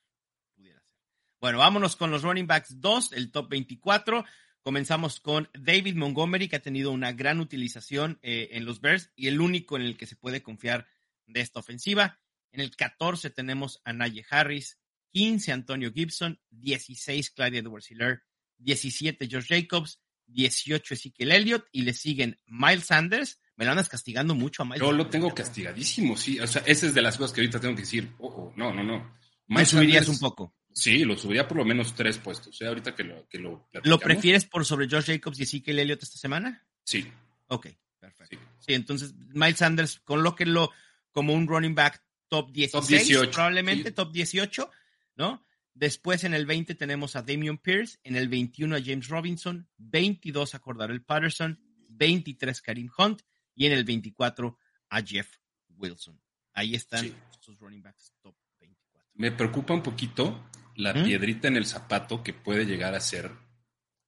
Pudiera 0.56 0.82
ser. 0.82 0.92
Bueno, 1.40 1.60
vámonos 1.60 1.96
con 1.96 2.12
los 2.12 2.24
running 2.24 2.48
backs 2.48 2.80
2, 2.80 3.14
el 3.14 3.32
top 3.32 3.50
24. 3.50 4.26
Comenzamos 4.62 5.20
con 5.20 5.50
David 5.54 5.96
Montgomery, 5.96 6.48
que 6.48 6.58
ha 6.58 6.62
tenido 6.62 6.92
una 6.92 7.14
gran 7.14 7.40
utilización 7.40 8.20
eh, 8.22 8.50
en 8.52 8.66
los 8.66 8.80
Bears 8.80 9.12
y 9.16 9.28
el 9.28 9.42
único 9.42 9.76
en 9.76 9.84
el 9.84 9.98
que 9.98 10.06
se 10.06 10.16
puede 10.16 10.44
confiar 10.44 10.88
de 11.26 11.42
esta 11.42 11.60
ofensiva. 11.60 12.20
En 12.52 12.60
el 12.60 12.76
14 12.76 13.30
tenemos 13.32 13.82
a 13.86 13.94
Naye 13.94 14.26
Harris, 14.30 14.80
15 15.14 15.52
Antonio 15.52 15.92
Gibson, 15.92 16.40
16 16.52 17.32
Clyde 17.32 17.60
Edwards 17.60 17.90
Hiller, 17.90 18.24
17 18.58 19.28
George 19.28 19.62
Jacobs, 19.62 20.00
18 20.28 20.94
Ezekiel 20.94 21.32
Elliott 21.32 21.68
y 21.72 21.82
le 21.82 21.94
siguen 21.94 22.40
Miles 22.46 22.86
Sanders, 22.86 23.40
me 23.62 23.66
lo 23.66 23.74
andas 23.74 23.90
castigando 23.90 24.34
mucho 24.34 24.64
a 24.64 24.66
Miles. 24.66 24.82
Yo 24.82 24.92
lo 24.92 25.06
tengo 25.06 25.36
castigadísimo, 25.36 26.18
sí. 26.18 26.40
O 26.40 26.48
sea, 26.48 26.64
esa 26.66 26.88
es 26.88 26.96
de 26.96 27.02
las 27.04 27.16
cosas 27.16 27.32
que 27.32 27.42
ahorita 27.42 27.60
tengo 27.60 27.76
que 27.76 27.82
decir. 27.82 28.10
Oh, 28.18 28.26
oh 28.26 28.54
no, 28.56 28.74
no, 28.74 28.84
no. 28.84 29.16
¿Me 29.50 29.64
subirías 29.68 30.08
un 30.08 30.18
poco? 30.18 30.56
Sí, 30.74 31.06
lo 31.06 31.16
subiría 31.16 31.48
por 31.48 31.58
lo 31.58 31.64
menos 31.64 31.94
tres 31.94 32.18
puestos. 32.18 32.60
¿eh? 32.60 32.66
Ahorita 32.66 32.96
que 32.96 33.04
lo 33.04 33.28
que 33.30 33.38
lo, 33.38 33.70
¿Lo 33.84 34.00
prefieres 34.00 34.46
por 34.46 34.66
sobre 34.66 34.90
Josh 34.90 35.06
Jacobs 35.06 35.40
y 35.40 35.44
Ezekiel 35.44 35.78
Elliott 35.78 36.02
esta 36.02 36.18
semana? 36.18 36.66
Sí. 36.84 37.08
Ok, 37.50 37.68
perfecto. 38.00 38.40
Sí. 38.58 38.74
entonces 38.74 39.14
Miles 39.14 39.60
Sanders, 39.60 40.00
con 40.00 40.24
lo 40.24 40.36
que 40.36 40.48
lo 40.48 40.72
como 41.12 41.36
un 41.36 41.48
running 41.48 41.76
back 41.76 42.04
top 42.30 42.52
16, 42.52 43.28
probablemente 43.28 43.92
top 43.92 44.12
18, 44.12 44.72
¿no? 45.18 45.46
Después 45.76 46.24
en 46.24 46.34
el 46.34 46.48
20 46.48 46.74
tenemos 46.74 47.16
a 47.16 47.22
Damian 47.22 47.60
Pierce, 47.60 48.00
en 48.04 48.16
el 48.16 48.28
21 48.28 48.76
a 48.76 48.82
James 48.84 49.08
Robinson, 49.08 49.70
22 49.78 50.56
a 50.56 50.60
Cordarel 50.60 51.04
Patterson, 51.04 51.60
23 51.90 52.60
Karim 52.64 52.90
Hunt 52.98 53.22
y 53.56 53.66
en 53.66 53.74
el 53.74 53.84
24 53.84 54.58
a 54.90 55.02
Jeff 55.02 55.30
Wilson. 55.78 56.20
Ahí 56.54 56.76
están 56.76 57.14
sus 57.40 57.58
running 57.60 57.82
backs 57.82 58.14
top 58.22 58.36
24. 58.60 59.10
Me 59.16 59.32
preocupa 59.32 59.74
un 59.74 59.84
poquito 59.84 60.50
la 60.76 60.94
¿Mm? 60.94 61.04
piedrita 61.04 61.48
en 61.48 61.58
el 61.58 61.66
zapato 61.66 62.24
que 62.24 62.34
puede 62.34 62.66
llegar 62.66 62.94
a 62.96 63.00
ser 63.00 63.32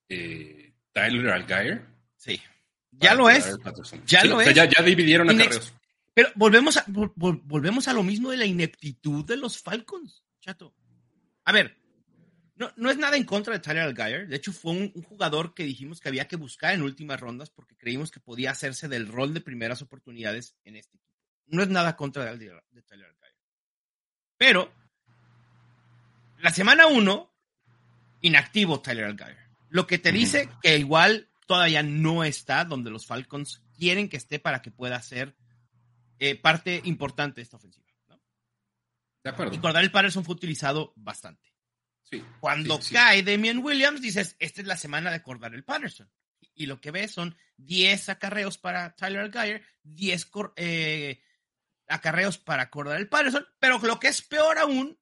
eh, 0.10 0.74
Tyler 0.92 1.30
Algier. 1.30 1.86
Sí. 2.16 2.40
Ya 2.92 3.16
lo 3.16 3.30
es. 3.30 3.58
Ya 4.06 4.24
lo 4.24 4.42
es. 4.42 4.54
Ya, 4.54 4.68
dividieron 4.84 5.30
a 5.30 5.38
carreos. 5.38 5.74
Pero 6.14 6.30
volvemos 6.36 6.78
a, 6.78 6.86
volvemos 6.88 7.88
a 7.88 7.94
lo 7.94 8.04
mismo 8.04 8.30
de 8.30 8.38
la 8.38 8.46
ineptitud 8.46 9.26
de 9.26 9.36
los 9.36 9.60
Falcons, 9.60 10.24
chato. 10.40 10.76
A 11.46 11.52
ver, 11.52 11.76
no, 12.64 12.74
no 12.76 12.90
es 12.90 12.98
nada 12.98 13.18
en 13.18 13.26
contra 13.26 13.54
de 13.54 13.60
Tyler 13.60 13.84
Algier. 13.84 14.28
De 14.28 14.36
hecho, 14.36 14.54
fue 14.54 14.72
un, 14.72 14.92
jugador 15.04 15.54
que 15.54 15.64
dijimos 15.64 16.00
que 16.00 16.10
había 16.10 16.28
que 16.28 16.36
buscar 16.36 16.74
en 16.74 16.82
últimas 16.82 17.20
rondas 17.20 17.50
porque 17.50 17.76
creímos 17.76 18.12
que 18.12 18.20
podía 18.20 18.52
hacerse 18.52 18.88
del 18.88 19.08
rol 19.08 19.34
de 19.34 19.42
primeras 19.42 19.82
oportunidades 19.82 20.56
en 20.64 20.76
este 20.76 20.98
equipo. 20.98 21.14
No 21.48 21.62
es 21.62 21.70
nada 21.70 21.96
contra 21.96 22.26
de, 22.26 22.38
Tyler 22.86 23.08
Algier. 23.08 23.36
Pero, 24.38 24.74
la 26.40 26.52
semana 26.52 26.88
uno, 26.88 27.34
inactivo 28.22 28.82
Tyler 28.82 29.06
Algier. 29.06 29.38
Lo 29.70 29.88
que 29.88 29.98
te 29.98 30.12
dice 30.12 30.50
que 30.62 30.78
igual 30.78 31.30
todavía 31.48 31.84
no 31.84 32.24
está 32.24 32.64
donde 32.64 32.92
los 32.92 33.06
Falcons 33.06 33.64
quieren 33.78 34.08
que 34.08 34.18
esté 34.18 34.40
para 34.40 34.62
que 34.62 34.72
pueda 34.72 35.02
ser 35.02 35.36
eh, 36.20 36.36
parte 36.36 36.82
importante 36.86 37.36
de 37.36 37.44
esta 37.44 37.58
ofensiva. 37.58 37.84
De 39.24 39.30
acuerdo. 39.30 39.54
Y 39.54 39.78
el 39.84 39.92
Patterson 39.92 40.26
fue 40.26 40.36
utilizado 40.36 40.94
bastante. 40.96 41.53
Cuando 42.40 42.80
cae 42.92 43.24
Damian 43.24 43.60
Williams, 43.60 44.02
dices, 44.02 44.36
esta 44.40 44.62
es 44.62 44.68
la 44.68 44.78
semana 44.78 45.10
de 45.10 45.18
acordar 45.18 45.54
el 45.54 45.64
Patterson. 45.64 46.10
Y, 46.56 46.66
lo 46.66 46.80
que 46.80 46.92
ves 46.92 47.12
son 47.12 47.36
10 47.58 48.10
acarreos 48.10 48.58
para 48.58 48.96
Tyler 48.96 49.22
Algier, 49.22 49.64
10 49.84 50.32
eh, 50.56 51.22
acarreos 51.88 52.38
para 52.38 52.64
acordar 52.64 53.00
el 53.00 53.10
Patterson, 53.10 53.46
pero 53.60 53.80
lo 53.80 54.00
que 54.00 54.08
es 54.08 54.22
peor 54.22 54.60
aún, 54.60 55.00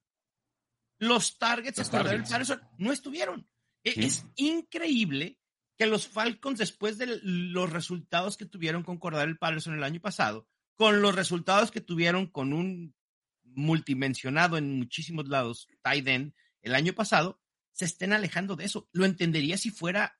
los 1.00 1.38
targets 1.38 1.78
de 1.78 1.84
acordar 1.84 2.15
el 2.15 2.24
Patterson 2.24 2.62
no 2.78 2.91
estuvieron. 2.91 3.50
E, 3.84 4.06
es 4.06 4.26
increíble 4.36 5.39
que 5.78 5.88
los 5.88 6.08
Falcons, 6.08 6.60
después 6.60 6.97
de 6.97 7.19
los 7.24 7.69
resultados 7.69 8.38
que 8.38 8.45
tuvieron 8.45 8.84
con 8.84 9.00
el 9.15 9.38
Patterson 9.38 9.74
el 9.74 9.84
año 9.84 10.00
pasado, 10.00 10.47
con 10.76 11.02
los 11.02 11.15
resultados 11.15 11.71
que 11.71 11.82
tuvieron 11.82 12.28
con 12.28 12.54
un 12.54 12.95
multimensionado 13.43 14.58
en 14.58 14.78
muchísimos 14.78 15.28
lados, 15.28 15.67
tight 15.82 16.08
end, 16.08 16.34
el 16.62 16.76
año 16.76 16.93
pasado, 16.93 17.39
se 17.71 17.86
estén 17.86 18.13
alejando 18.13 18.56
de 18.56 18.65
eso. 18.65 18.88
Lo 18.91 19.06
entendería 19.06 19.58
si 19.58 19.71
fuera 19.71 20.17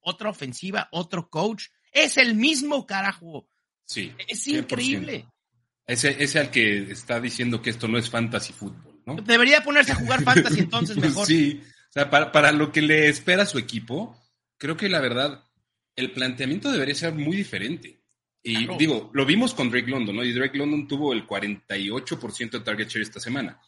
otra 0.00 0.30
ofensiva, 0.30 0.88
otro 0.92 1.28
coach. 1.28 1.66
Es 1.92 2.16
el 2.16 2.34
mismo 2.34 2.86
carajo. 2.86 3.48
Sí. 3.84 4.12
Es 4.28 4.46
increíble. 4.46 5.26
Ese 5.86 6.22
es 6.22 6.34
el 6.34 6.50
que 6.50 6.90
está 6.90 7.20
diciendo 7.20 7.62
que 7.62 7.70
esto 7.70 7.86
no 7.86 7.98
es 7.98 8.10
fantasy 8.10 8.52
fútbol, 8.52 9.00
¿no? 9.06 9.14
Debería 9.16 9.62
ponerse 9.62 9.92
a 9.92 9.96
jugar 9.96 10.22
fantasy 10.24 10.60
entonces 10.60 10.96
mejor. 10.96 11.26
sí, 11.26 11.62
o 11.62 11.92
sea, 11.92 12.10
para, 12.10 12.32
para 12.32 12.50
lo 12.50 12.72
que 12.72 12.82
le 12.82 13.08
espera 13.08 13.44
a 13.44 13.46
su 13.46 13.58
equipo, 13.58 14.20
creo 14.58 14.76
que 14.76 14.88
la 14.88 15.00
verdad, 15.00 15.44
el 15.94 16.12
planteamiento 16.12 16.72
debería 16.72 16.94
ser 16.94 17.14
muy 17.14 17.36
diferente. 17.36 18.02
Y 18.42 18.66
digo, 18.76 19.10
lo 19.12 19.26
vimos 19.26 19.54
con 19.54 19.70
Drake 19.70 19.90
London, 19.90 20.16
¿no? 20.16 20.24
Y 20.24 20.32
Drake 20.32 20.58
London 20.58 20.86
tuvo 20.86 21.12
el 21.12 21.26
48% 21.26 22.50
de 22.50 22.60
target 22.60 22.88
share 22.88 23.02
esta 23.02 23.20
semana 23.20 23.60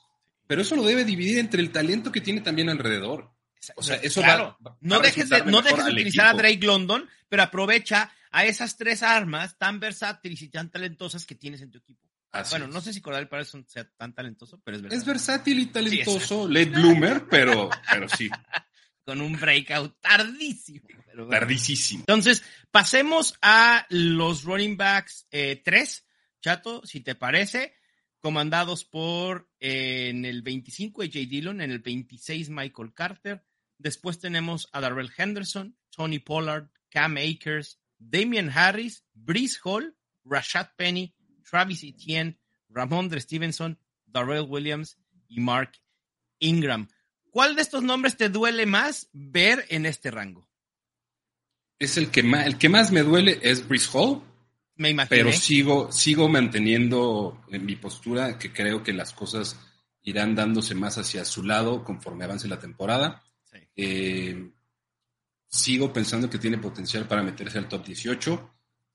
pero 0.48 0.62
eso 0.62 0.74
lo 0.74 0.82
debe 0.82 1.04
dividir 1.04 1.38
entre 1.38 1.60
el 1.60 1.70
talento 1.70 2.10
que 2.10 2.22
tiene 2.22 2.40
también 2.40 2.70
alrededor. 2.70 3.30
O 3.76 3.82
sea, 3.82 3.96
eso 3.96 4.22
va, 4.22 4.56
No 4.80 4.98
dejes 4.98 5.28
de, 5.28 5.44
no 5.44 5.60
dejes 5.60 5.84
de 5.84 5.92
utilizar 5.92 6.26
a 6.26 6.32
Drake 6.32 6.64
London, 6.66 7.08
pero 7.28 7.42
aprovecha 7.42 8.10
a 8.30 8.46
esas 8.46 8.78
tres 8.78 9.02
armas 9.02 9.58
tan 9.58 9.78
versátiles 9.78 10.40
y 10.40 10.48
tan 10.48 10.70
talentosas 10.70 11.26
que 11.26 11.34
tienes 11.34 11.60
en 11.60 11.70
tu 11.70 11.78
equipo. 11.78 12.08
bueno, 12.50 12.66
no 12.66 12.80
sé 12.80 12.94
si 12.94 13.02
Cordell 13.02 13.28
Patterson 13.28 13.66
sea 13.68 13.84
tan 13.84 14.14
talentoso, 14.14 14.58
pero 14.64 14.78
es 14.78 14.82
verdad. 14.82 14.98
Es 14.98 15.04
versátil 15.04 15.58
y 15.58 15.66
talentoso, 15.66 16.48
late 16.48 16.70
bloomer, 16.70 17.26
pero, 17.28 17.68
pero 17.92 18.08
sí. 18.08 18.30
Con 19.04 19.20
un 19.20 19.38
breakout 19.38 20.00
tardísimo. 20.00 20.86
Tardísimo. 21.30 22.00
Entonces, 22.00 22.42
pasemos 22.70 23.34
a 23.42 23.86
los 23.90 24.44
running 24.44 24.76
backs 24.76 25.26
3. 25.30 25.62
Eh, 25.62 26.08
Chato, 26.40 26.82
si 26.86 27.00
te 27.00 27.14
parece 27.14 27.74
comandados 28.20 28.84
por 28.84 29.50
eh, 29.60 30.08
en 30.08 30.24
el 30.24 30.42
25 30.42 31.02
AJ 31.02 31.12
Dillon, 31.28 31.60
en 31.60 31.70
el 31.70 31.78
26 31.78 32.50
Michael 32.50 32.92
Carter. 32.94 33.44
Después 33.78 34.18
tenemos 34.18 34.68
a 34.72 34.80
Darrell 34.80 35.12
Henderson, 35.16 35.76
Tony 35.90 36.18
Pollard, 36.18 36.68
Cam 36.90 37.16
Akers, 37.16 37.80
Damian 37.98 38.50
Harris, 38.50 39.04
Breeze 39.14 39.58
Hall, 39.64 39.96
Rashad 40.24 40.70
Penny, 40.76 41.14
Travis 41.48 41.84
Etienne, 41.84 42.38
Ramondre 42.68 43.20
Stevenson, 43.20 43.78
Darrell 44.06 44.46
Williams 44.48 44.98
y 45.28 45.40
Mark 45.40 45.72
Ingram. 46.38 46.88
¿Cuál 47.30 47.56
de 47.56 47.62
estos 47.62 47.82
nombres 47.82 48.16
te 48.16 48.28
duele 48.28 48.66
más 48.66 49.08
ver 49.12 49.64
en 49.68 49.86
este 49.86 50.10
rango? 50.10 50.48
Es 51.78 51.96
el 51.96 52.10
que 52.10 52.20
el 52.20 52.58
que 52.58 52.68
más 52.68 52.90
me 52.90 53.02
duele 53.02 53.38
es 53.42 53.66
Brice 53.66 53.88
Hall. 53.92 54.22
Me 54.78 54.90
imagino. 54.90 55.08
Pero 55.10 55.32
sigo, 55.32 55.92
sigo 55.92 56.28
manteniendo 56.28 57.44
en 57.50 57.66
mi 57.66 57.76
postura 57.76 58.38
que 58.38 58.52
creo 58.52 58.82
que 58.82 58.92
las 58.92 59.12
cosas 59.12 59.58
irán 60.02 60.34
dándose 60.34 60.74
más 60.74 60.96
hacia 60.98 61.24
su 61.24 61.42
lado 61.42 61.84
conforme 61.84 62.24
avance 62.24 62.48
la 62.48 62.58
temporada. 62.58 63.22
Sí. 63.44 63.58
Eh, 63.76 64.50
sigo 65.48 65.92
pensando 65.92 66.28
que 66.28 66.38
tiene 66.38 66.58
potencial 66.58 67.06
para 67.06 67.22
meterse 67.22 67.58
al 67.58 67.68
top 67.68 67.86
18. 67.86 68.54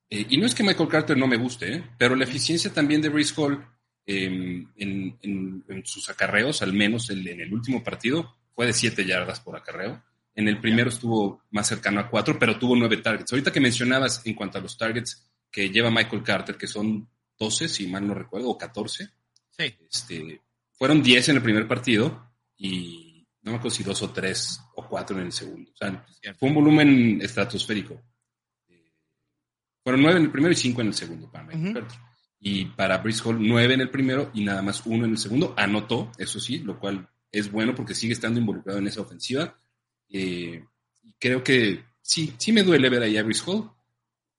Eh, 0.10 0.26
y 0.30 0.38
no 0.38 0.46
es 0.46 0.56
que 0.56 0.64
Michael 0.64 0.90
Carter 0.90 1.18
no 1.18 1.28
me 1.28 1.38
guste, 1.38 1.74
¿eh? 1.74 1.84
pero 1.98 2.16
la 2.16 2.24
eficiencia 2.24 2.72
también 2.72 3.02
de 3.02 3.10
Brice 3.10 3.34
Hall 3.38 3.66
eh, 4.06 4.26
en, 4.26 5.18
en, 5.22 5.64
en, 5.68 5.86
sus 5.86 6.10
acarreos, 6.10 6.62
al 6.62 6.74
menos 6.74 7.10
el, 7.10 7.28
en 7.28 7.42
el 7.42 7.54
último 7.54 7.84
partido, 7.84 8.36
fue 8.54 8.68
de 8.68 8.74
7 8.74 9.06
yardas 9.06 9.40
por 9.40 9.56
acarreo. 9.56 10.04
En 10.36 10.48
el 10.48 10.60
primero 10.60 10.90
estuvo 10.90 11.44
más 11.52 11.68
cercano 11.68 12.00
a 12.00 12.10
4, 12.10 12.38
pero 12.40 12.58
tuvo 12.58 12.76
9 12.76 12.98
targets. 12.98 13.32
Ahorita 13.32 13.52
que 13.52 13.60
mencionabas 13.60 14.26
en 14.26 14.34
cuanto 14.34 14.58
a 14.58 14.62
los 14.62 14.78
targets 14.78 15.30
que 15.54 15.70
lleva 15.70 15.92
Michael 15.92 16.24
Carter, 16.24 16.58
que 16.58 16.68
son 16.68 17.08
12, 17.38 17.70
si 17.70 17.88
mal 17.88 18.06
no 18.08 18.16
recuerdo, 18.16 18.50
o 18.50 18.58
14. 18.58 19.08
Sí. 19.52 19.76
Este, 19.90 20.42
fueron 20.72 21.04
10 21.04 21.30
en 21.30 21.36
el 21.36 21.44
primer 21.44 21.68
partido 21.68 22.32
y 22.58 23.26
no 23.44 23.52
me 23.52 23.58
acuerdo 23.58 23.76
si 23.76 23.84
2 23.84 24.02
o 24.02 24.10
3 24.10 24.62
o 24.76 24.88
4 24.88 25.20
en 25.20 25.26
el 25.28 25.32
segundo. 25.32 25.72
O 25.72 25.78
sea, 25.78 26.06
fue 26.40 26.50
un 26.50 26.56
volumen 26.56 27.22
estratosférico. 27.22 28.02
Fueron 29.84 30.02
9 30.02 30.18
en 30.18 30.26
el 30.26 30.32
primero 30.32 30.54
y 30.54 30.56
5 30.56 30.82
en 30.82 30.88
el 30.88 30.94
segundo 30.94 31.32
para 31.32 31.44
Michael 31.44 31.66
Ujú. 31.66 31.74
Carter. 31.74 32.00
Y 32.40 32.66
para 32.66 32.98
Brice 32.98 33.22
Hall, 33.24 33.38
9 33.40 33.76
en 33.76 33.82
el 33.82 33.90
primero 33.92 34.32
y 34.34 34.44
nada 34.44 34.62
más 34.64 34.82
1 34.86 35.06
en 35.06 35.12
el 35.12 35.18
segundo. 35.18 35.54
Anotó, 35.56 36.12
eso 36.18 36.40
sí, 36.40 36.60
lo 36.60 36.80
cual 36.80 37.08
es 37.32 37.52
bueno 37.52 37.76
porque 37.76 37.94
sigue 37.94 38.14
estando 38.14 38.40
involucrado 38.40 38.80
en 38.80 38.88
esa 38.88 39.02
ofensiva. 39.02 39.60
Eh, 40.10 40.66
creo 41.20 41.44
que 41.44 41.84
sí, 42.02 42.34
sí 42.38 42.52
me 42.52 42.64
duele 42.64 42.90
ver 42.90 43.04
ahí 43.04 43.18
a 43.18 43.24
Brice 43.24 43.44
Hall. 43.46 43.70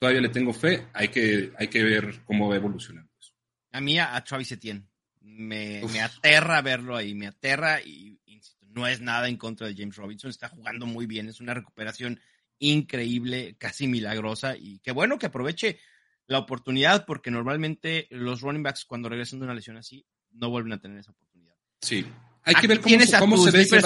Todavía 0.05 0.21
le 0.21 0.29
tengo 0.29 0.53
fe. 0.53 0.87
Hay 0.93 1.09
que, 1.09 1.53
hay 1.59 1.69
que 1.69 1.83
ver 1.83 2.23
cómo 2.25 2.49
va 2.49 2.57
evolucionando 2.57 3.11
eso. 3.19 3.33
A 3.73 3.81
mí, 3.81 3.99
a, 3.99 4.15
a 4.15 4.23
Travis 4.23 4.53
Etienne. 4.53 4.87
Me, 5.23 5.83
me 5.91 6.03
aterra 6.03 6.61
verlo 6.61 6.95
ahí, 6.97 7.15
me 7.15 7.27
aterra 7.27 7.81
y 7.81 8.21
insisto, 8.27 8.67
no 8.69 8.87
es 8.87 9.01
nada 9.01 9.29
en 9.29 9.39
contra 9.39 9.67
de 9.67 9.75
James 9.75 9.97
Robinson, 9.97 10.29
está 10.29 10.51
jugando 10.51 10.85
muy 10.85 11.07
bien, 11.07 11.29
es 11.29 11.41
una 11.41 11.55
recuperación 11.55 12.21
increíble, 12.59 13.57
casi 13.59 13.87
milagrosa 13.89 14.55
y 14.57 14.79
qué 14.81 14.93
bueno 14.93 15.19
que 15.19 15.27
aproveche 15.27 15.79
la 16.27 16.39
oportunidad 16.39 17.07
porque 17.07 17.31
normalmente 17.31 18.07
los 18.11 18.43
running 18.43 18.63
backs 18.63 18.85
cuando 18.85 19.09
regresan 19.09 19.39
de 19.39 19.47
una 19.47 19.55
lesión 19.55 19.77
así 19.79 20.05
no 20.33 20.51
vuelven 20.51 20.75
a 20.75 20.81
tener 20.81 20.99
esa 20.99 21.13
oportunidad. 21.13 21.55
Sí. 21.81 22.05
Hay 22.43 22.55
que 22.57 22.67
ver 22.67 22.81
cómo, 22.81 22.97
cómo 23.19 23.39
se 23.39 23.51
ve 23.51 23.63
ese. 23.63 23.81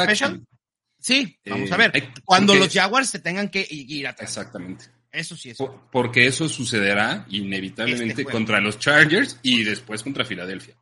Sí, 1.00 1.38
vamos 1.46 1.70
Eh, 1.70 1.74
a 1.74 1.76
ver. 1.76 1.92
hay- 1.94 2.12
Cuando 2.24 2.54
los 2.56 2.72
Jaguars 2.72 3.08
se 3.08 3.20
tengan 3.20 3.48
que 3.48 3.64
ir 3.70 4.06
atrás. 4.08 4.28
Exactamente. 4.28 4.86
Eso 5.10 5.36
sí 5.36 5.50
es. 5.50 5.58
Por- 5.58 5.90
Porque 5.90 6.26
eso 6.26 6.48
sucederá 6.48 7.26
inevitablemente 7.30 8.22
Este 8.22 8.24
contra 8.24 8.60
los 8.60 8.78
Chargers 8.78 9.38
y 9.42 9.64
después 9.64 10.02
contra 10.02 10.24
Filadelfia. 10.24 10.76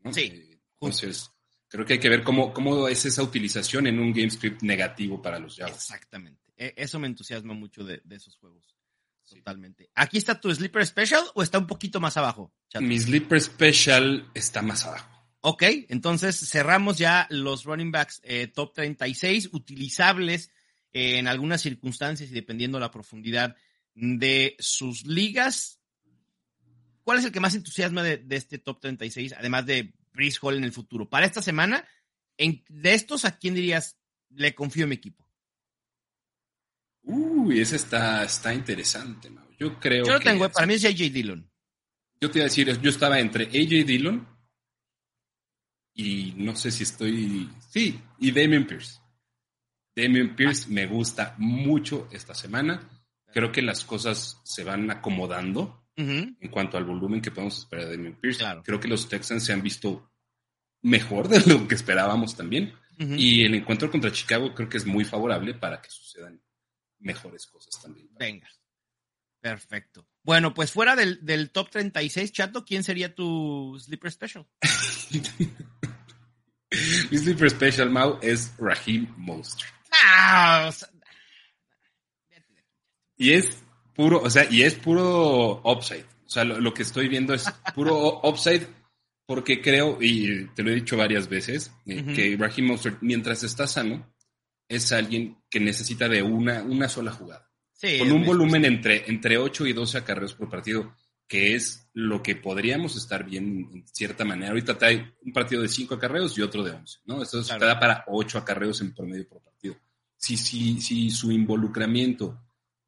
¿no? 0.00 0.12
Sí, 0.12 0.22
Eh, 0.32 0.58
Entonces, 0.80 1.30
creo 1.68 1.84
que 1.84 1.94
hay 1.94 1.98
que 1.98 2.08
ver 2.08 2.22
cómo, 2.22 2.52
cómo 2.52 2.86
es 2.88 3.04
esa 3.04 3.22
utilización 3.22 3.86
en 3.86 3.98
un 3.98 4.12
game 4.12 4.30
script 4.30 4.62
negativo 4.62 5.20
para 5.22 5.38
los 5.38 5.56
Jaguars. 5.56 5.76
Exactamente. 5.76 6.52
E- 6.56 6.74
Eso 6.76 6.98
me 7.00 7.06
entusiasma 7.08 7.54
mucho 7.54 7.82
de, 7.84 8.00
de 8.04 8.16
esos 8.16 8.36
juegos. 8.36 8.76
Sí. 9.22 9.36
Totalmente. 9.36 9.88
¿Aquí 9.94 10.18
está 10.18 10.38
tu 10.38 10.54
sleeper 10.54 10.86
special 10.86 11.24
o 11.34 11.42
está 11.42 11.58
un 11.58 11.66
poquito 11.66 11.98
más 11.98 12.16
abajo? 12.18 12.52
Chato? 12.68 12.84
Mi 12.84 12.98
sleeper 12.98 13.40
special 13.40 14.30
está 14.34 14.60
más 14.60 14.84
abajo. 14.84 15.10
Ok, 15.40 15.62
entonces 15.88 16.36
cerramos 16.48 16.96
ya 16.98 17.26
los 17.30 17.64
running 17.64 17.90
backs 17.90 18.20
eh, 18.24 18.46
top 18.46 18.72
36 18.74 19.48
utilizables 19.52 20.50
eh, 20.92 21.18
en 21.18 21.26
algunas 21.28 21.60
circunstancias 21.62 22.30
y 22.30 22.34
dependiendo 22.34 22.78
la 22.78 22.90
profundidad 22.90 23.56
de 23.94 24.56
sus 24.58 25.06
ligas. 25.06 25.80
¿Cuál 27.02 27.18
es 27.18 27.24
el 27.24 27.32
que 27.32 27.40
más 27.40 27.54
entusiasma 27.54 28.02
de, 28.02 28.16
de 28.18 28.36
este 28.36 28.58
top 28.58 28.80
36, 28.80 29.34
además 29.38 29.66
de 29.66 29.94
Brice 30.12 30.38
Hall 30.42 30.56
en 30.56 30.64
el 30.64 30.72
futuro? 30.72 31.08
Para 31.08 31.26
esta 31.26 31.42
semana, 31.42 31.86
en, 32.38 32.64
de 32.68 32.94
estos, 32.94 33.24
¿a 33.24 33.38
quién 33.38 33.54
dirías 33.54 33.98
le 34.30 34.54
confío 34.54 34.84
en 34.84 34.88
mi 34.90 34.94
equipo? 34.96 35.28
Uy, 37.02 37.60
ese 37.60 37.76
está, 37.76 38.24
está 38.24 38.54
interesante, 38.54 39.28
Mau. 39.30 39.44
Yo 39.58 39.78
creo 39.78 40.04
Yo 40.06 40.12
lo 40.14 40.18
que- 40.18 40.24
tengo, 40.30 40.46
eh, 40.46 40.48
para 40.48 40.66
mí 40.66 40.74
es 40.74 40.82
JJ 40.82 41.10
Dillon. 41.10 41.50
Yo 42.20 42.30
te 42.30 42.38
iba 42.38 42.44
a 42.46 42.48
decir, 42.48 42.80
yo 42.80 42.90
estaba 42.90 43.20
entre 43.20 43.44
AJ 43.44 43.84
Dillon 43.84 44.26
y 45.94 46.32
no 46.36 46.56
sé 46.56 46.70
si 46.70 46.84
estoy. 46.84 47.50
Sí, 47.70 48.00
y 48.18 48.32
Damian 48.32 48.66
Pierce. 48.66 48.98
Damian 49.94 50.34
Pierce 50.34 50.68
me 50.70 50.86
gusta 50.86 51.34
mucho 51.38 52.08
esta 52.10 52.34
semana. 52.34 52.88
Creo 53.34 53.50
que 53.50 53.62
las 53.62 53.84
cosas 53.84 54.40
se 54.44 54.62
van 54.62 54.88
acomodando 54.92 55.88
en 55.96 56.36
cuanto 56.52 56.76
al 56.76 56.84
volumen 56.84 57.20
que 57.20 57.32
podemos 57.32 57.58
esperar 57.58 57.86
de 57.86 57.96
Damian 57.96 58.14
Pierce. 58.14 58.38
Claro. 58.38 58.62
Creo 58.64 58.78
que 58.78 58.86
los 58.86 59.08
Texans 59.08 59.44
se 59.44 59.52
han 59.52 59.60
visto 59.60 60.08
mejor 60.82 61.28
de 61.28 61.40
lo 61.40 61.66
que 61.66 61.74
esperábamos 61.74 62.36
también. 62.36 62.72
Y 62.96 63.44
el 63.44 63.56
encuentro 63.56 63.90
contra 63.90 64.12
Chicago 64.12 64.54
creo 64.54 64.68
que 64.68 64.76
es 64.76 64.86
muy 64.86 65.04
favorable 65.04 65.52
para 65.52 65.82
que 65.82 65.90
sucedan 65.90 66.40
mejores 67.00 67.48
cosas 67.48 67.82
también. 67.82 68.08
Venga. 68.16 68.48
Perfecto. 69.40 70.06
Bueno, 70.22 70.54
pues 70.54 70.70
fuera 70.70 70.94
del, 70.94 71.18
del 71.26 71.50
top 71.50 71.70
36, 71.70 72.30
Chato, 72.30 72.64
¿quién 72.64 72.84
sería 72.84 73.14
tu 73.14 73.76
sleeper 73.80 74.12
special? 74.12 74.46
Mi 77.10 77.18
sleeper 77.18 77.50
special, 77.50 77.90
Mau, 77.90 78.18
es 78.22 78.54
Raheem 78.58 79.12
Mostert. 79.16 79.72
Ah, 79.92 80.66
o 80.68 80.72
sea, 80.72 80.88
Y 83.16 83.30
es 83.32 83.62
puro, 83.94 84.20
o 84.22 84.30
sea, 84.30 84.46
y 84.50 84.62
es 84.62 84.74
puro 84.74 85.60
upside. 85.64 86.04
O 86.26 86.28
sea, 86.30 86.44
lo, 86.44 86.60
lo 86.60 86.72
que 86.74 86.82
estoy 86.82 87.08
viendo 87.08 87.34
es 87.34 87.44
puro 87.74 88.20
upside 88.24 88.66
porque 89.26 89.60
creo, 89.62 89.98
y 90.02 90.46
te 90.54 90.62
lo 90.62 90.70
he 90.70 90.74
dicho 90.74 90.96
varias 90.96 91.28
veces, 91.28 91.72
eh, 91.86 92.02
Ujú. 92.02 92.12
que 92.14 92.36
Raheem 92.38 92.66
Mostert, 92.66 92.98
mientras 93.00 93.42
está 93.42 93.66
sano, 93.66 94.12
es 94.68 94.92
alguien 94.92 95.38
que 95.48 95.60
necesita 95.60 96.08
de 96.08 96.22
una, 96.22 96.62
una 96.62 96.88
sola 96.88 97.10
jugada. 97.12 97.50
sí, 97.72 97.98
Con 97.98 98.12
un 98.12 98.24
volumen 98.24 98.64
entre, 98.64 99.08
entre 99.10 99.38
8 99.38 99.66
y 99.66 99.72
12 99.72 99.98
acarreos 99.98 100.34
por 100.34 100.50
partido, 100.50 100.94
que 101.26 101.54
es 101.54 101.88
lo 101.94 102.22
que 102.22 102.36
podríamos 102.36 102.96
estar 102.96 103.24
bien 103.24 103.70
en 103.72 103.86
cierta 103.88 104.26
manera. 104.26 104.50
Ahorita 104.50 104.76
te 104.76 104.86
hay 104.86 105.10
un 105.22 105.32
partido 105.32 105.62
de 105.62 105.68
5 105.68 105.94
acarreos 105.94 106.36
y 106.36 106.42
otro 106.42 106.62
de 106.62 106.72
11, 106.72 106.98
¿no? 107.06 107.22
Esto 107.22 107.42
Claro. 107.42 107.60
te 107.60 107.66
da 107.66 107.80
para 107.80 108.04
8 108.08 108.36
acarreos 108.38 108.80
en 108.82 108.92
promedio 108.94 109.26
por 109.26 109.40
partido. 109.42 109.76
Si, 110.18 110.36
si, 110.36 110.80
si 110.82 111.10
su 111.10 111.32
involucramiento 111.32 112.40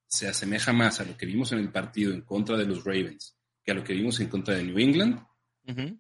se 0.07 0.29
asemeja 0.29 0.73
más 0.73 1.01
a 1.01 1.05
lo 1.05 1.17
que 1.17 1.27
vimos 1.27 1.53
en 1.53 1.59
el 1.59 1.71
partido 1.71 2.13
en 2.13 2.23
contra 2.23 2.57
de 2.57 2.67
los 2.67 2.85
Ravens 2.85 3.37
que 3.67 3.73
a 3.73 3.75
lo 3.75 3.83
que 3.83 3.95
vimos 3.95 4.21
en 4.21 4.29
contra 4.29 4.55
de 4.55 4.63
New 4.63 4.79
England, 4.79 5.21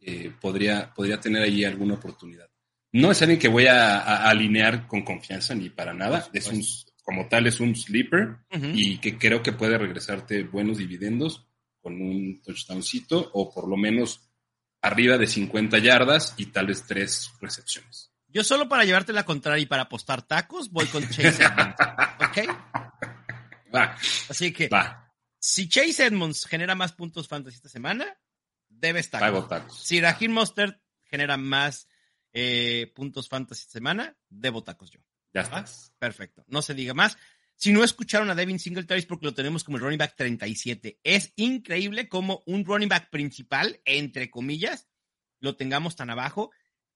eh, 0.01 0.33
podría, 0.41 0.95
podría 0.95 1.19
tener 1.19 1.43
ahí 1.43 1.65
alguna 1.65 1.95
oportunidad. 1.95 2.49
No 2.93 3.11
es 3.11 3.21
alguien 3.21 3.41
que 3.41 3.49
voy 3.49 3.67
a, 3.67 3.99
a 3.99 4.31
alinear 4.31 4.87
con 4.87 5.03
confianza 5.03 5.53
ni 5.57 5.69
para 5.69 5.93
nada. 5.93 6.29
Es 6.33 6.47
un, 6.47 6.63
como 7.03 7.27
tal, 7.27 7.49
es 7.49 7.59
un 7.59 7.75
sleeper 7.75 8.37
y 8.73 8.99
que 8.99 9.19
creo 9.19 9.43
que 9.43 9.53
puede 9.53 9.77
regresarte 9.77 10.45
buenos 10.45 10.79
dividendos 10.79 11.45
con 11.83 12.01
un 12.01 12.41
touchdowncito 12.41 13.31
o 13.35 13.53
por 13.53 13.69
lo 13.69 13.77
menos 13.77 14.31
arriba 14.81 15.19
de 15.19 15.27
50 15.27 15.79
yardas 15.79 16.35
y 16.37 16.47
tal 16.47 16.69
vez 16.69 16.85
tres 16.87 17.33
recepciones. 17.41 18.13
Yo 18.29 18.45
solo 18.45 18.69
para 18.69 18.85
llevarte 18.85 19.13
la 19.13 19.25
contraria 19.25 19.63
y 19.63 19.67
para 19.67 19.83
apostar 19.83 20.23
tacos, 20.23 20.71
voy 20.71 20.87
con 20.87 21.03
Chase 21.09 21.43
Edmonds. 21.43 21.77
¿Ok? 22.21 22.39
Va, 23.77 23.97
Así 24.29 24.53
que 24.53 24.69
va, 24.69 25.07
si 25.39 25.69
Chase 25.69 26.07
Edmonds 26.07 26.47
genera 26.47 26.75
más 26.75 26.93
puntos 26.93 27.29
fantasy 27.29 27.57
esta 27.57 27.69
semana, 27.69 28.19
debes 28.69 29.11
tacos. 29.11 29.29
pago 29.29 29.47
tacos. 29.47 29.79
Si 29.79 30.01
Raheem 30.01 30.33
Mostert 30.33 30.81
genera 31.05 31.37
más 31.37 31.89
eh, 32.33 32.93
puntos 32.95 33.29
fantasy 33.29 33.63
esta 33.63 33.73
semana, 33.75 34.17
debo 34.29 34.65
tacos 34.65 34.91
yo. 34.91 35.01
Ya 35.33 35.43
¿va? 35.43 35.61
estás. 35.61 35.93
Perfecto. 35.99 36.45
No 36.49 36.63
se 36.63 36.75
diga 36.75 36.95
más. 36.95 37.17
Si 37.55 37.73
no 37.73 37.85
escucharon 37.85 38.29
a 38.29 38.35
Devin 38.35 38.59
Singletary 38.59 39.01
es 39.01 39.07
porque 39.07 39.27
lo 39.27 39.35
tenemos 39.35 39.65
como 39.65 39.77
el 39.77 39.83
running 39.83 39.99
back 39.99 40.15
37. 40.17 41.01
Es 41.03 41.33
increíble 41.37 42.09
como 42.09 42.43
un 42.47 42.65
running 42.65 42.89
back 42.89 43.09
principal, 43.11 43.81
entre 43.85 44.31
comillas, 44.31 44.89
lo 45.41 45.57
tengamos 45.57 45.97
tan 45.97 46.11
abajo, 46.11 46.51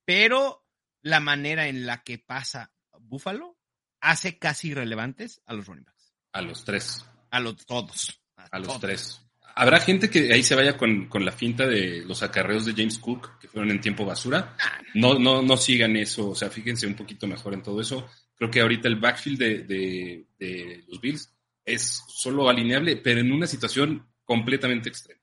pero 0.05 0.67
la 1.03 1.21
manera 1.21 1.69
en 1.69 1.87
la 1.87 2.03
que 2.03 2.19
pasa 2.19 2.75
Buffalo 2.99 3.59
hace 4.01 4.39
casi 4.39 4.71
irrelevantes 4.71 5.41
a 5.47 5.55
los 5.55 5.67
running 5.67 5.85
backs. 5.85 6.00
A 6.33 6.43
los 6.43 6.65
tres. 6.65 7.05
A 7.31 7.41
los 7.41 7.57
todos. 7.67 8.21
A 8.37 8.59
los 8.59 8.69
todos. 8.69 8.81
tres. 8.81 9.21
Habrá 9.57 9.81
gente 9.81 10.09
que 10.09 10.33
ahí 10.33 10.43
se 10.43 10.55
vaya 10.55 10.77
con, 10.77 11.07
con 11.09 11.25
la 11.25 11.33
finta 11.33 11.67
de 11.67 12.05
los 12.05 12.23
acarreos 12.23 12.65
de 12.65 12.73
James 12.73 12.99
Cook, 12.99 13.39
que 13.41 13.49
fueron 13.49 13.71
en 13.71 13.81
tiempo 13.81 14.05
basura. 14.07 14.57
No, 14.95 15.19
no, 15.19 15.43
no 15.43 15.57
sigan 15.57 15.97
eso, 15.97 16.31
o 16.31 16.35
sea, 16.35 16.49
fíjense 16.51 16.87
un 16.87 16.95
poquito 16.95 17.27
mejor 17.27 17.55
en 17.55 17.63
todo 17.63 17.81
eso. 17.81 18.09
Creo 18.37 18.51
que 18.51 18.61
ahorita 18.61 18.89
el 18.89 18.97
backfield 18.97 19.39
de, 19.39 19.59
de- 19.65 20.27
de 20.39 20.85
los 20.89 21.01
Bills 21.01 21.33
es 21.65 22.03
solo 22.09 22.49
alineable, 22.49 22.97
pero 22.97 23.21
en 23.21 23.33
una 23.33 23.47
situación 23.47 24.09
completamente 24.25 24.89
extrema. 24.89 25.21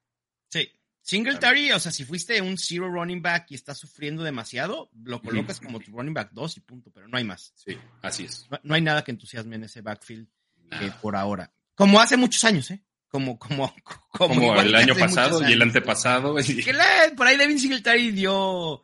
Sí, 0.49 0.69
Singletary, 1.01 1.71
o 1.71 1.79
sea, 1.79 1.91
si 1.91 2.03
fuiste 2.03 2.39
un 2.41 2.57
zero 2.57 2.89
running 2.91 3.21
back 3.21 3.47
y 3.51 3.55
estás 3.55 3.79
sufriendo 3.79 4.23
demasiado, 4.23 4.89
lo 5.03 5.21
colocas 5.21 5.59
como 5.61 5.79
tu 5.79 5.91
running 5.91 6.13
back 6.13 6.31
2 6.33 6.57
y 6.57 6.59
punto, 6.59 6.91
pero 6.93 7.07
no 7.07 7.17
hay 7.17 7.23
más. 7.23 7.53
Sí, 7.55 7.77
así 8.01 8.25
es. 8.25 8.45
No, 8.51 8.59
no 8.61 8.75
hay 8.75 8.81
nada 8.81 9.03
que 9.03 9.11
entusiasme 9.11 9.55
en 9.55 9.63
ese 9.63 9.81
backfield 9.81 10.27
eh, 10.71 10.91
por 11.01 11.15
ahora. 11.15 11.51
Como 11.75 11.99
hace 11.99 12.17
muchos 12.17 12.43
años, 12.43 12.69
¿eh? 12.71 12.81
Como, 13.07 13.37
como, 13.39 13.73
como, 14.11 14.33
Como 14.35 14.61
el 14.61 14.75
año 14.75 14.95
pasado 14.95 15.47
y 15.47 15.53
el 15.53 15.61
antepasado. 15.61 16.37
y- 16.39 16.63
Que 16.63 16.73
la- 16.73 17.11
por 17.15 17.27
ahí 17.27 17.37
Devin 17.37 17.59
Singletary 17.59 18.11
dio 18.11 18.83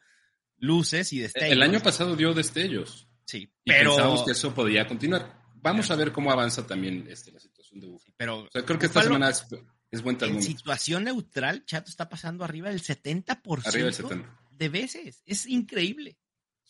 luces 0.58 1.12
y 1.14 1.20
destellos. 1.20 1.52
El 1.52 1.62
año 1.62 1.80
pasado 1.82 2.16
dio 2.16 2.34
destellos. 2.34 3.08
Sí, 3.26 3.52
Y 3.64 3.72
pero, 3.72 3.92
pensábamos 3.92 4.24
que 4.24 4.32
eso 4.32 4.54
podía 4.54 4.88
continuar. 4.88 5.42
Vamos 5.56 5.90
a 5.92 5.96
ver 5.96 6.12
cómo 6.12 6.32
avanza 6.32 6.66
también 6.68 7.06
este, 7.10 7.32
la 7.32 7.40
situación 7.40 7.80
de 7.80 7.88
Buffalo. 7.88 8.14
pero 8.18 8.40
O 8.44 8.50
sea, 8.52 8.64
creo 8.66 8.78
que 8.80 8.86
esta 8.88 9.02
semana 9.02 9.30
es, 9.30 9.46
es 9.92 10.02
buen 10.02 10.18
en 10.22 10.42
situación 10.44 11.06
neutral, 11.06 11.66
Chato 11.66 11.90
está 11.90 12.10
pasando 12.10 12.44
arriba 12.44 12.70
del 12.70 12.82
70% 12.82 13.68
Arriba 13.68 13.86
del 13.86 13.94
70. 13.94 14.40
de 14.52 14.70
veces. 14.70 15.22
Es 15.26 15.46
increíble. 15.48 16.18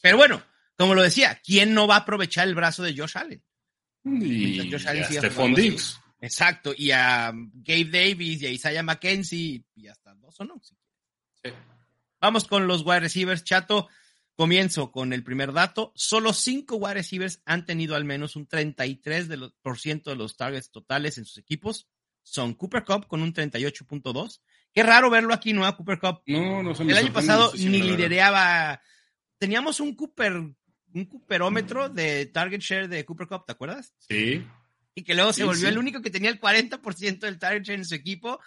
Pero 0.01 0.17
bueno, 0.17 0.43
como 0.77 0.93
lo 0.95 1.01
decía, 1.01 1.39
¿quién 1.43 1.73
no 1.73 1.87
va 1.87 1.95
a 1.95 1.99
aprovechar 1.99 2.47
el 2.47 2.55
brazo 2.55 2.83
de 2.83 2.95
Josh 2.95 3.17
Allen? 3.17 3.43
Y 4.05 4.73
a 4.73 4.79
Stephon. 5.05 5.53
Diggs. 5.53 5.99
Exacto, 6.19 6.73
y 6.75 6.91
a 6.91 7.33
Gabe 7.33 7.89
Davis 7.91 8.41
y 8.41 8.45
a 8.45 8.49
Isaiah 8.49 8.83
McKenzie 8.83 9.65
y 9.75 9.87
hasta 9.87 10.13
dos 10.15 10.39
o 10.39 10.45
no. 10.45 10.61
Sí. 10.63 11.49
Vamos 12.21 12.45
con 12.45 12.67
los 12.67 12.85
wide 12.85 13.01
receivers, 13.01 13.43
Chato. 13.43 13.89
Comienzo 14.35 14.91
con 14.91 15.13
el 15.13 15.23
primer 15.23 15.51
dato. 15.51 15.91
Solo 15.95 16.31
cinco 16.31 16.77
wide 16.77 16.95
receivers 16.95 17.41
han 17.45 17.65
tenido 17.65 17.95
al 17.95 18.05
menos 18.05 18.35
un 18.35 18.47
33% 18.47 19.27
de 19.27 19.37
los, 19.37 19.53
por 19.61 19.77
ciento 19.77 20.09
de 20.09 20.15
los 20.15 20.37
targets 20.37 20.71
totales 20.71 21.17
en 21.17 21.25
sus 21.25 21.37
equipos. 21.37 21.87
Son 22.23 22.53
Cooper 22.53 22.85
Cup 22.85 23.07
con 23.07 23.21
un 23.21 23.33
38.2. 23.33 24.39
Qué 24.73 24.81
raro 24.81 25.09
verlo 25.09 25.33
aquí, 25.33 25.53
¿no? 25.53 25.65
A 25.65 25.75
Cooper 25.75 25.99
Cup. 25.99 26.21
No, 26.25 26.63
no 26.63 26.73
se 26.73 26.83
me 26.83 26.93
El 26.93 26.99
año 26.99 27.13
pasado 27.13 27.51
ni 27.55 27.81
lidereaba. 27.81 28.81
Teníamos 29.37 29.79
un 29.81 29.93
Cooper, 29.93 30.55
un 30.93 31.05
Cooperómetro 31.05 31.89
de 31.89 32.25
target 32.27 32.59
share 32.61 32.87
de 32.87 33.03
Cooper 33.05 33.27
Cup, 33.27 33.45
¿te 33.45 33.51
acuerdas? 33.53 33.93
Sí, 33.97 34.45
Y 34.95 35.03
que 35.03 35.15
luego 35.15 35.33
se 35.33 35.41
Sí, 35.41 35.47
volvió 35.47 35.61
sí. 35.63 35.67
el 35.67 35.77
único 35.77 36.01
que 36.01 36.09
tenía 36.11 36.29
el 36.29 36.39
40% 36.39 37.19
del 37.19 37.39
target 37.39 37.63
share 37.63 37.79
en 37.79 37.85
su 37.85 37.95
equipo 37.95 38.39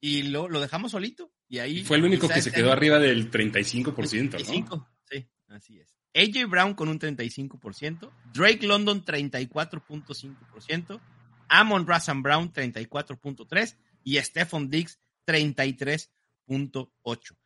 y 0.00 0.22
lo, 0.22 0.48
lo 0.48 0.60
dejamos 0.60 0.92
solito. 0.92 1.32
Y 1.48 1.58
ahí 1.58 1.78
y 1.78 1.84
fue 1.84 1.96
el 1.96 2.04
único 2.04 2.28
que 2.28 2.34
se 2.34 2.40
este 2.50 2.52
quedó 2.52 2.66
año- 2.66 2.72
arriba 2.74 2.98
del 2.98 3.30
35%, 3.30 4.24
¿no? 4.24 4.30
35, 4.30 4.88
sí, 5.10 5.26
así 5.48 5.80
es. 5.80 5.94
AJ 6.14 6.46
Brown 6.48 6.74
con 6.74 6.88
un 6.88 6.98
35%, 6.98 8.10
Drake 8.32 8.66
London 8.66 9.04
34.5%, 9.04 11.00
Amon 11.48 11.86
Razan 11.86 12.22
Brown 12.22 12.52
34.3% 12.52 13.76
y 14.04 14.16
Stephon 14.18 14.70
Diggs 14.70 14.98
33.8%. 15.26 17.36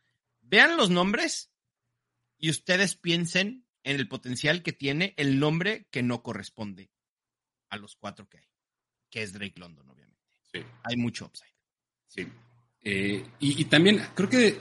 Vean 0.41 0.77
los 0.77 0.89
nombres 0.89 1.51
y 2.37 2.49
ustedes 2.49 2.95
piensen 2.95 3.62
en 3.83 3.95
el 3.97 4.07
potencial 4.07 4.63
que 4.63 4.73
tiene 4.73 5.13
el 5.17 5.39
nombre 5.39 5.87
que 5.91 6.03
no 6.03 6.23
corresponde 6.23 6.89
a 7.69 7.77
los 7.77 7.95
cuatro 7.95 8.27
que 8.29 8.37
hay, 8.39 8.47
que 9.09 9.23
es 9.23 9.33
Drake 9.33 9.59
London, 9.59 9.89
obviamente. 9.89 10.21
Sí, 10.51 10.59
Hay 10.83 10.97
mucho 10.97 11.25
upside. 11.25 11.53
sí. 12.07 12.27
Eh, 12.85 13.25
y, 13.39 13.61
y 13.61 13.65
también 13.65 14.01
creo 14.13 14.27
que 14.27 14.57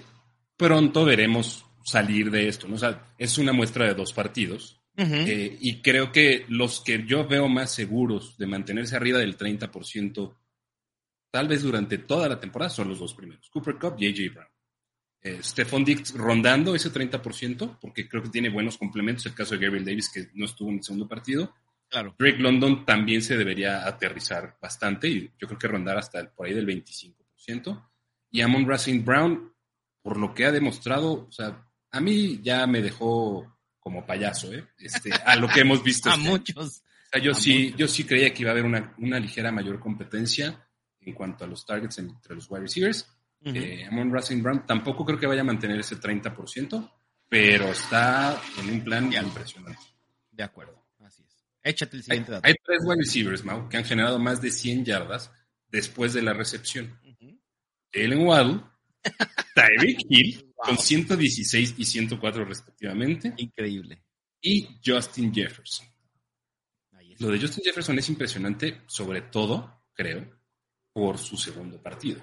pronto 0.56 1.04
veremos 1.04 1.66
salir 1.82 2.30
de 2.30 2.46
esto, 2.46 2.68
¿no? 2.68 2.76
O 2.76 2.78
sea, 2.78 3.12
es 3.18 3.36
una 3.36 3.52
muestra 3.52 3.84
de 3.86 3.94
dos 3.94 4.12
partidos. 4.12 4.80
Eh, 4.96 5.56
y 5.60 5.80
creo 5.80 6.12
que 6.12 6.44
los 6.48 6.82
que 6.82 7.04
yo 7.04 7.26
veo 7.26 7.48
más 7.48 7.72
seguros 7.72 8.36
de 8.38 8.46
mantenerse 8.46 8.94
arriba 8.94 9.18
del 9.18 9.36
30%, 9.36 10.36
tal 11.32 11.48
vez 11.48 11.62
durante 11.62 11.98
toda 11.98 12.28
la 12.28 12.38
temporada, 12.38 12.68
son 12.70 12.90
los 12.90 13.00
dos 13.00 13.12
primeros, 13.14 13.48
Cooper 13.50 13.76
Cup 13.76 13.96
y 13.98 14.06
AJ 14.06 14.34
Brown. 14.34 14.48
Eh, 15.24 15.38
Stephon 15.42 15.84
Diggs 15.84 16.14
rondando 16.14 16.74
ese 16.74 16.92
30%, 16.92 17.78
porque 17.80 18.08
creo 18.08 18.22
que 18.22 18.28
tiene 18.30 18.48
buenos 18.50 18.76
complementos, 18.76 19.26
el 19.26 19.34
caso 19.34 19.54
de 19.54 19.60
Gabriel 19.64 19.84
Davis, 19.84 20.10
que 20.12 20.28
no 20.34 20.46
estuvo 20.46 20.68
en 20.70 20.76
el 20.78 20.82
segundo 20.82 21.06
partido. 21.06 21.54
Claro. 21.88 22.14
Drake 22.18 22.38
London 22.38 22.84
también 22.84 23.22
se 23.22 23.36
debería 23.36 23.86
aterrizar 23.86 24.56
bastante, 24.60 25.08
y 25.08 25.30
yo 25.38 25.46
creo 25.46 25.58
que 25.58 25.68
rondar 25.68 25.96
hasta 25.98 26.18
el- 26.20 26.28
por 26.30 26.46
ahí 26.46 26.54
del 26.54 26.66
25%. 26.66 27.88
Y 28.30 28.40
Amon 28.40 28.66
Racing 28.66 29.04
Brown, 29.04 29.52
por 30.02 30.16
lo 30.16 30.34
que 30.34 30.46
ha 30.46 30.50
demostrado, 30.52 31.26
o 31.28 31.32
sea, 31.32 31.68
a 31.90 32.00
mí 32.00 32.40
ya 32.42 32.66
me 32.66 32.80
dejó 32.80 33.58
como 33.78 34.04
payaso, 34.06 34.52
¿eh? 34.52 34.66
Este, 34.78 35.10
a 35.26 35.36
lo 35.36 35.48
que 35.48 35.60
hemos 35.60 35.82
visto. 35.84 36.08
A 36.10 36.14
este 36.14 36.28
muchos. 36.28 36.78
O 36.78 37.10
sea, 37.12 37.20
yo 37.22 37.32
a 37.32 37.34
sí, 37.34 37.64
muchos. 37.64 37.78
yo 37.78 37.88
sí 37.88 38.04
creía 38.04 38.32
que 38.32 38.42
iba 38.42 38.50
a 38.50 38.52
haber 38.52 38.64
una, 38.64 38.94
una 38.98 39.20
ligera 39.20 39.52
mayor 39.52 39.78
competencia 39.78 40.66
en 41.00 41.14
cuanto 41.14 41.44
a 41.44 41.46
los 41.46 41.66
targets 41.66 41.98
entre 41.98 42.34
los 42.34 42.50
wide 42.50 42.62
receivers. 42.62 43.06
Eh, 43.44 43.86
Amon 43.90 44.12
Racing 44.12 44.42
Brown 44.42 44.64
tampoco 44.66 45.04
creo 45.04 45.18
que 45.18 45.26
vaya 45.26 45.40
a 45.40 45.44
mantener 45.44 45.80
ese 45.80 45.96
30%, 46.00 46.92
pero 47.28 47.66
está 47.72 48.40
en 48.60 48.70
un 48.70 48.84
plan 48.84 49.10
Ya. 49.10 49.22
impresionante. 49.22 49.80
De 50.30 50.42
acuerdo, 50.42 50.84
así 51.00 51.22
es. 51.24 51.44
Échate 51.62 51.96
el 51.96 52.00
Hay, 52.00 52.04
siguiente 52.04 52.32
dato. 52.32 52.46
hay 52.46 52.54
tres 52.64 52.78
wide 52.84 52.98
receivers, 53.00 53.44
Mau, 53.44 53.68
que 53.68 53.76
han 53.76 53.84
generado 53.84 54.18
más 54.18 54.40
de 54.40 54.50
100 54.50 54.84
yardas 54.84 55.30
después 55.68 56.12
de 56.12 56.22
la 56.22 56.32
recepción. 56.32 56.98
Jalen 57.92 58.26
Waddle, 58.26 58.60
Tyreek 59.54 59.98
Hill, 60.08 60.52
Wow. 60.56 60.76
con 60.76 60.78
116 60.78 61.74
y 61.76 61.84
104 61.84 62.44
respectivamente, 62.44 63.34
Increíble. 63.36 64.04
y 64.40 64.78
Justin 64.84 65.34
Jefferson. 65.34 65.88
Lo 67.18 67.28
de 67.28 67.40
Justin 67.40 67.64
Jefferson 67.64 67.98
es 67.98 68.08
impresionante, 68.08 68.82
sobre 68.86 69.22
todo, 69.22 69.86
creo, 69.92 70.24
por 70.92 71.18
su 71.18 71.36
segundo 71.36 71.80
partido. 71.82 72.20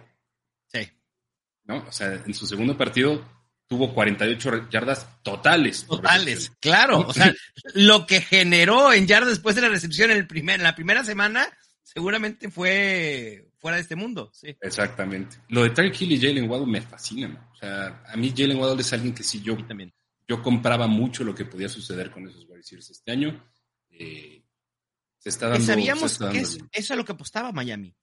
¿No? 1.69 1.85
O 1.87 1.91
sea, 1.91 2.11
en 2.25 2.33
su 2.33 2.45
segundo 2.47 2.75
partido 2.75 3.23
tuvo 3.67 3.93
48 3.93 4.69
yardas 4.71 5.07
totales. 5.21 5.85
Totales, 5.85 6.51
claro. 6.59 7.01
O 7.07 7.13
sea, 7.13 7.31
lo 7.75 8.07
que 8.07 8.19
generó 8.21 8.91
en 8.91 9.05
yardas 9.07 9.29
después 9.29 9.55
de 9.55 9.61
la 9.61 9.69
recepción 9.69 10.09
en, 10.09 10.17
el 10.17 10.25
primer, 10.27 10.55
en 10.55 10.63
la 10.63 10.73
primera 10.75 11.03
semana 11.03 11.47
seguramente 11.83 12.49
fue 12.49 13.51
fuera 13.59 13.75
de 13.77 13.83
este 13.83 13.95
mundo. 13.95 14.31
Sí. 14.33 14.57
Exactamente. 14.61 15.37
Lo 15.49 15.63
de 15.63 15.69
Tyreek 15.69 16.01
Hill 16.01 16.11
y 16.13 16.19
Jalen 16.19 16.49
Waddle 16.49 16.65
me 16.67 16.81
fascina. 16.81 17.49
O 17.51 17.55
sea, 17.55 18.03
a 18.07 18.17
mí 18.17 18.33
Jalen 18.35 18.57
Waddle 18.57 18.81
es 18.81 18.91
alguien 18.93 19.13
que 19.13 19.23
sí 19.23 19.41
yo, 19.41 19.55
también. 19.67 19.93
yo 20.27 20.41
compraba 20.41 20.87
mucho 20.87 21.23
lo 21.23 21.35
que 21.35 21.45
podía 21.45 21.69
suceder 21.69 22.09
con 22.09 22.27
esos 22.27 22.47
receivers 22.47 22.89
este 22.89 23.11
año. 23.11 23.43
Eh, 23.91 24.43
se 25.19 25.29
está 25.29 25.45
Que 25.47 25.51
dando. 25.51 25.65
se 25.65 25.71
sabíamos 25.73 26.11
está 26.13 26.29
que 26.29 26.37
dando 26.37 26.41
es, 26.49 26.55
bien. 26.55 26.69
eso 26.71 26.93
es 26.93 26.97
lo 26.97 27.05
que 27.05 27.11
apostaba 27.11 27.51
Miami. 27.51 27.95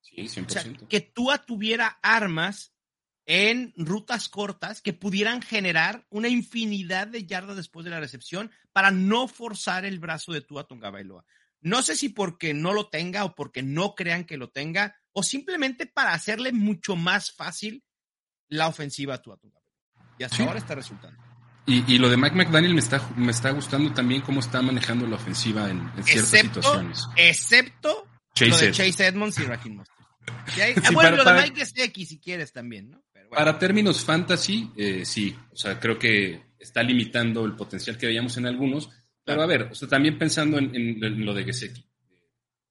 Sí, 0.00 0.22
O 0.24 0.48
sea, 0.48 0.64
100%. 0.64 0.88
que 0.88 1.00
Tua 1.00 1.38
tuviera 1.38 1.98
armas 2.02 2.72
en 3.26 3.72
rutas 3.76 4.28
cortas 4.28 4.82
que 4.82 4.92
pudieran 4.92 5.42
generar 5.42 6.04
una 6.10 6.28
infinidad 6.28 7.06
de 7.06 7.24
yardas 7.24 7.56
después 7.56 7.84
de 7.84 7.90
la 7.90 8.00
recepción 8.00 8.50
para 8.72 8.90
no 8.90 9.28
forzar 9.28 9.84
el 9.84 9.98
brazo 10.00 10.32
de 10.32 10.40
Tua 10.40 10.66
Bailoa. 10.68 11.24
No 11.60 11.82
sé 11.82 11.94
si 11.94 12.08
porque 12.08 12.54
no 12.54 12.72
lo 12.72 12.88
tenga 12.88 13.24
o 13.24 13.34
porque 13.36 13.62
no 13.62 13.94
crean 13.94 14.24
que 14.24 14.36
lo 14.36 14.50
tenga 14.50 14.96
o 15.12 15.22
simplemente 15.22 15.86
para 15.86 16.12
hacerle 16.14 16.52
mucho 16.52 16.96
más 16.96 17.30
fácil 17.32 17.84
la 18.48 18.66
ofensiva 18.66 19.14
a 19.14 19.18
Tua. 19.22 19.38
Y 20.18 20.24
hasta 20.24 20.36
Sí. 20.38 20.42
ahora 20.42 20.58
está 20.58 20.74
resultando. 20.74 21.22
Y, 21.64 21.94
y 21.94 21.98
lo 21.98 22.10
de 22.10 22.16
Mike 22.16 22.34
McDaniel 22.34 22.74
me 22.74 22.80
está, 22.80 23.08
me 23.16 23.30
está 23.30 23.50
gustando 23.50 23.92
también 23.92 24.22
cómo 24.22 24.40
está 24.40 24.60
manejando 24.62 25.06
la 25.06 25.14
ofensiva 25.14 25.70
en, 25.70 25.78
en 25.96 26.02
ciertas 26.02 26.34
Excepto, 26.34 26.60
situaciones. 26.62 27.06
excepto 27.16 28.08
Chase 28.34 28.50
lo 28.50 28.56
de. 28.58 28.72
Chase 28.72 29.06
Edmonds 29.06 29.38
y 29.38 29.44
Raheem 29.44 29.76
Mostert. 29.76 29.98
Sí, 30.54 30.94
bueno, 30.94 31.16
para- 31.16 31.16
lo 31.16 31.24
de 31.24 31.42
Mike 31.42 31.60
Gesicki 31.64 32.06
si 32.06 32.18
quieres 32.20 32.52
también, 32.52 32.90
¿no? 32.90 33.02
Para 33.36 33.58
términos 33.58 34.04
fantasy, 34.04 34.70
eh, 34.76 35.04
sí. 35.04 35.36
O 35.52 35.56
sea, 35.56 35.78
creo 35.80 35.98
que 35.98 36.52
está 36.58 36.82
limitando 36.82 37.44
el 37.44 37.54
potencial 37.56 37.96
que 37.98 38.06
veíamos 38.06 38.36
en 38.36 38.46
algunos. 38.46 38.86
Pero 39.24 39.36
Claro. 39.38 39.42
a 39.42 39.46
ver, 39.46 39.62
o 39.70 39.74
sea, 39.74 39.88
también 39.88 40.18
pensando 40.18 40.58
en, 40.58 40.74
en- 40.74 41.02
en 41.04 41.24
lo 41.24 41.32
de 41.34 41.44
Gesecki. 41.44 41.84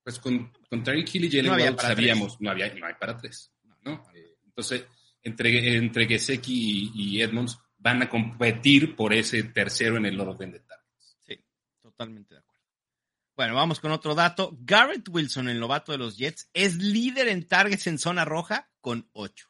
Pues 0.03 0.19
con, 0.19 0.51
con 0.69 0.83
Tyreek 0.83 1.13
Hill 1.15 1.25
y 1.25 1.29
Jalen 1.29 1.45
No 1.45 1.51
Waddle 1.53 1.77
sabíamos, 1.79 2.41
no, 2.41 2.49
había, 2.51 2.73
no 2.73 2.85
hay 2.87 2.93
para 2.99 3.17
tres. 3.17 3.51
¿no? 3.83 4.03
Eh, 4.15 4.35
entonces, 4.45 4.85
entre, 5.23 5.75
entre 5.77 6.07
Gesecki 6.07 6.91
y, 6.95 7.17
y 7.17 7.21
Edmonds 7.21 7.57
van 7.77 8.01
a 8.03 8.09
competir 8.09 8.95
por 8.95 9.13
ese 9.13 9.43
tercero 9.43 9.97
en 9.97 10.05
el 10.07 10.19
orden 10.19 10.51
de 10.51 10.59
targets. 10.59 11.17
Sí, 11.25 11.39
totalmente 11.81 12.33
de 12.35 12.39
acuerdo. 12.39 12.65
Bueno, 13.35 13.55
vamos 13.55 13.79
con 13.79 13.91
otro 13.91 14.13
dato. 14.15 14.55
Garrett 14.61 15.07
Wilson, 15.09 15.49
el 15.49 15.59
novato 15.59 15.91
de 15.91 15.97
los 15.99 16.17
Jets, 16.17 16.49
es 16.53 16.75
líder 16.77 17.27
en 17.29 17.47
targets 17.47 17.87
en 17.87 17.97
zona 17.97 18.25
roja 18.25 18.69
con 18.81 19.07
8. 19.13 19.47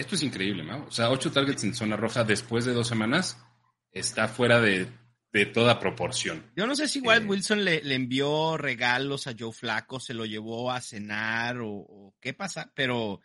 Esto 0.00 0.14
es 0.14 0.22
increíble, 0.22 0.64
¿no? 0.64 0.84
O 0.86 0.90
sea, 0.90 1.10
ocho 1.10 1.30
targets 1.30 1.62
en 1.64 1.74
zona 1.74 1.96
roja 1.96 2.24
después 2.24 2.64
de 2.64 2.72
dos 2.72 2.88
semanas 2.88 3.36
está 3.92 4.28
fuera 4.28 4.60
de, 4.60 4.88
de 5.32 5.46
toda 5.46 5.78
proporción. 5.78 6.44
Yo 6.56 6.66
no 6.66 6.74
sé 6.74 6.88
si 6.88 7.00
Garrett 7.00 7.24
Eh. 7.24 7.28
Wilson 7.28 7.64
le, 7.64 7.82
le 7.82 7.94
envió 7.94 8.56
regalos 8.56 9.26
a 9.26 9.34
Joe 9.38 9.52
Flaco, 9.52 10.00
se 10.00 10.14
lo 10.14 10.24
llevó 10.24 10.70
a 10.72 10.80
cenar 10.80 11.58
o, 11.58 11.68
o 11.70 12.14
qué 12.20 12.32
pasa, 12.32 12.70
pero, 12.74 13.20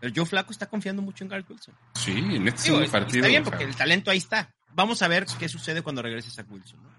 pero 0.00 0.12
Joe 0.14 0.26
Flaco 0.26 0.52
está 0.52 0.66
confiando 0.66 1.00
mucho 1.00 1.24
en 1.24 1.30
Garrett 1.30 1.48
Wilson. 1.50 1.74
Sí, 1.94 2.12
en 2.12 2.48
este 2.48 2.62
Digo, 2.64 2.76
segundo 2.80 2.84
está 2.84 2.98
partido. 3.00 3.26
bien 3.28 3.44
porque 3.44 3.64
el 3.64 3.74
talento 3.76 4.10
ahí 4.10 4.18
está. 4.18 4.54
Vamos 4.74 5.00
a 5.02 5.08
ver 5.08 5.26
qué 5.38 5.48
sucede 5.48 5.80
cuando 5.82 6.02
regrese 6.02 6.40
a 6.40 6.44
Wilson. 6.44 6.82
¿no? 6.82 6.90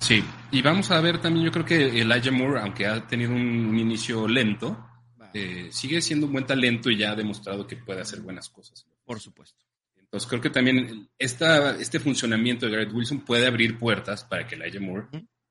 Sí, 0.00 0.24
y 0.50 0.62
vamos 0.62 0.90
a 0.90 1.00
ver 1.00 1.20
también, 1.20 1.46
yo 1.46 1.52
creo 1.52 1.64
que 1.64 2.00
Elijah 2.00 2.32
Moore, 2.32 2.60
aunque 2.60 2.86
ha 2.88 3.06
tenido 3.06 3.30
un, 3.30 3.40
un 3.66 3.78
inicio 3.78 4.26
lento. 4.26 4.88
Eh, 5.34 5.68
sigue 5.70 6.00
siendo 6.00 6.26
un 6.26 6.32
buen 6.32 6.46
talento 6.46 6.90
y 6.90 6.98
ya 6.98 7.12
ha 7.12 7.16
demostrado 7.16 7.66
que 7.66 7.76
puede 7.76 8.00
hacer 8.00 8.20
buenas 8.20 8.48
cosas. 8.48 8.86
Por 9.04 9.20
supuesto. 9.20 9.64
Entonces 9.96 10.28
creo 10.28 10.42
que 10.42 10.50
también 10.50 11.08
esta, 11.18 11.76
este 11.78 11.98
funcionamiento 11.98 12.66
de 12.66 12.72
Garrett 12.72 12.92
Wilson 12.92 13.20
puede 13.20 13.46
abrir 13.46 13.78
puertas 13.78 14.24
para 14.24 14.46
que 14.46 14.56
Elijah 14.56 14.80
Moore 14.80 15.06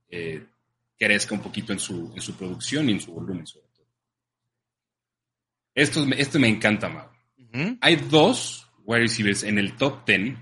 eh, 0.07 0.45
crezca 0.97 1.33
un 1.33 1.41
poquito 1.41 1.73
en 1.73 1.79
su, 1.79 2.11
en 2.15 2.21
su 2.21 2.35
producción 2.35 2.87
y 2.87 2.93
en 2.93 3.01
su 3.01 3.11
volumen 3.11 3.47
sobre 3.47 3.67
todo. 3.69 3.87
Esto, 5.73 6.05
esto 6.15 6.39
me 6.39 6.47
encanta, 6.47 6.89
Mau. 6.89 7.09
Hay 7.81 7.95
dos 7.95 8.67
wide 8.85 9.01
receivers 9.01 9.43
en 9.43 9.57
el 9.57 9.75
top 9.75 10.05
10 10.05 10.37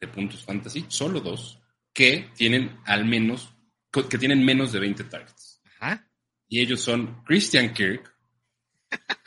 de 0.00 0.08
puntos 0.08 0.44
fantasy, 0.44 0.86
solo 0.88 1.20
dos, 1.20 1.60
que 1.92 2.30
tienen 2.34 2.80
al 2.84 3.04
menos, 3.04 3.54
que 3.90 4.18
tienen 4.18 4.44
menos 4.44 4.72
de 4.72 4.80
20 4.80 5.04
targets. 5.04 5.60
Y 6.48 6.60
ellos 6.60 6.80
son 6.80 7.22
Christian 7.24 7.72
Kirk 7.72 8.11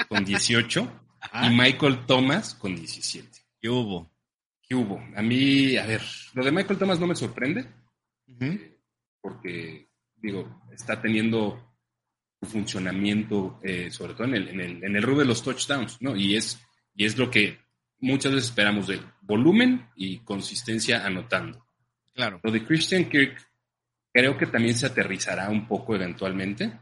con 0.07 0.23
18 0.23 1.01
y 1.43 1.49
Michael 1.49 2.05
Thomas 2.05 2.55
con 2.55 2.75
17. 2.75 3.29
¿Qué 3.59 3.69
hubo? 3.69 4.11
¿Qué 4.61 4.75
hubo? 4.75 5.03
A 5.15 5.21
mí, 5.21 5.77
a 5.77 5.85
ver, 5.85 6.01
lo 6.33 6.43
de 6.43 6.51
Michael 6.51 6.79
Thomas 6.79 6.99
no 6.99 7.07
me 7.07 7.15
sorprende, 7.15 7.65
porque, 9.21 9.89
digo, 10.15 10.61
está 10.71 11.01
teniendo 11.01 11.75
un 12.41 12.49
funcionamiento, 12.49 13.59
eh, 13.63 13.89
sobre 13.91 14.13
todo 14.13 14.25
en 14.25 14.35
el, 14.35 14.47
en, 14.49 14.59
el, 14.61 14.83
en 14.83 14.95
el 14.95 15.03
rubro 15.03 15.19
de 15.19 15.25
los 15.25 15.43
touchdowns, 15.43 16.01
¿no? 16.01 16.15
Y 16.15 16.35
es, 16.35 16.59
y 16.95 17.05
es 17.05 17.17
lo 17.17 17.29
que 17.29 17.59
muchas 17.99 18.33
veces 18.33 18.49
esperamos 18.49 18.87
de 18.87 19.01
volumen 19.21 19.89
y 19.95 20.19
consistencia 20.19 21.05
anotando. 21.05 21.65
Claro. 22.13 22.39
Lo 22.43 22.51
de 22.51 22.65
Christian 22.65 23.09
Kirk 23.09 23.37
creo 24.11 24.37
que 24.37 24.45
también 24.45 24.75
se 24.75 24.85
aterrizará 24.85 25.49
un 25.49 25.67
poco 25.67 25.95
eventualmente, 25.95 26.79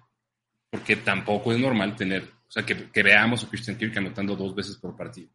porque 0.69 0.97
tampoco 0.97 1.51
es 1.51 1.59
normal 1.59 1.95
tener, 1.95 2.29
sea, 2.53 2.65
que, 2.65 2.91
que 2.91 3.03
veamos 3.03 3.43
a 3.43 3.49
Christian 3.49 3.77
Kirk 3.77 3.97
anotando 3.97 4.35
dos 4.35 4.53
veces 4.53 4.77
por 4.77 4.95
partido. 4.95 5.29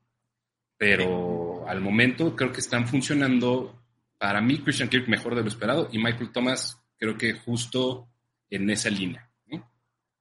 Pero 0.77 1.67
al 1.69 1.81
momento 1.81 2.37
creo 2.37 2.53
que 2.53 2.61
están 2.61 2.87
funcionando, 2.87 3.83
para 4.17 4.41
mí, 4.41 4.63
Christian 4.63 4.89
Kirk 4.89 5.09
mejor 5.09 5.35
de 5.35 5.43
lo 5.43 5.49
esperado 5.49 5.89
y 5.91 5.99
Michael 5.99 6.31
Thomas 6.31 6.81
creo 6.97 7.19
que 7.19 7.33
justo 7.33 8.09
en 8.49 8.71
esa 8.71 8.89
línea. 8.89 9.29
¿no? 9.47 9.69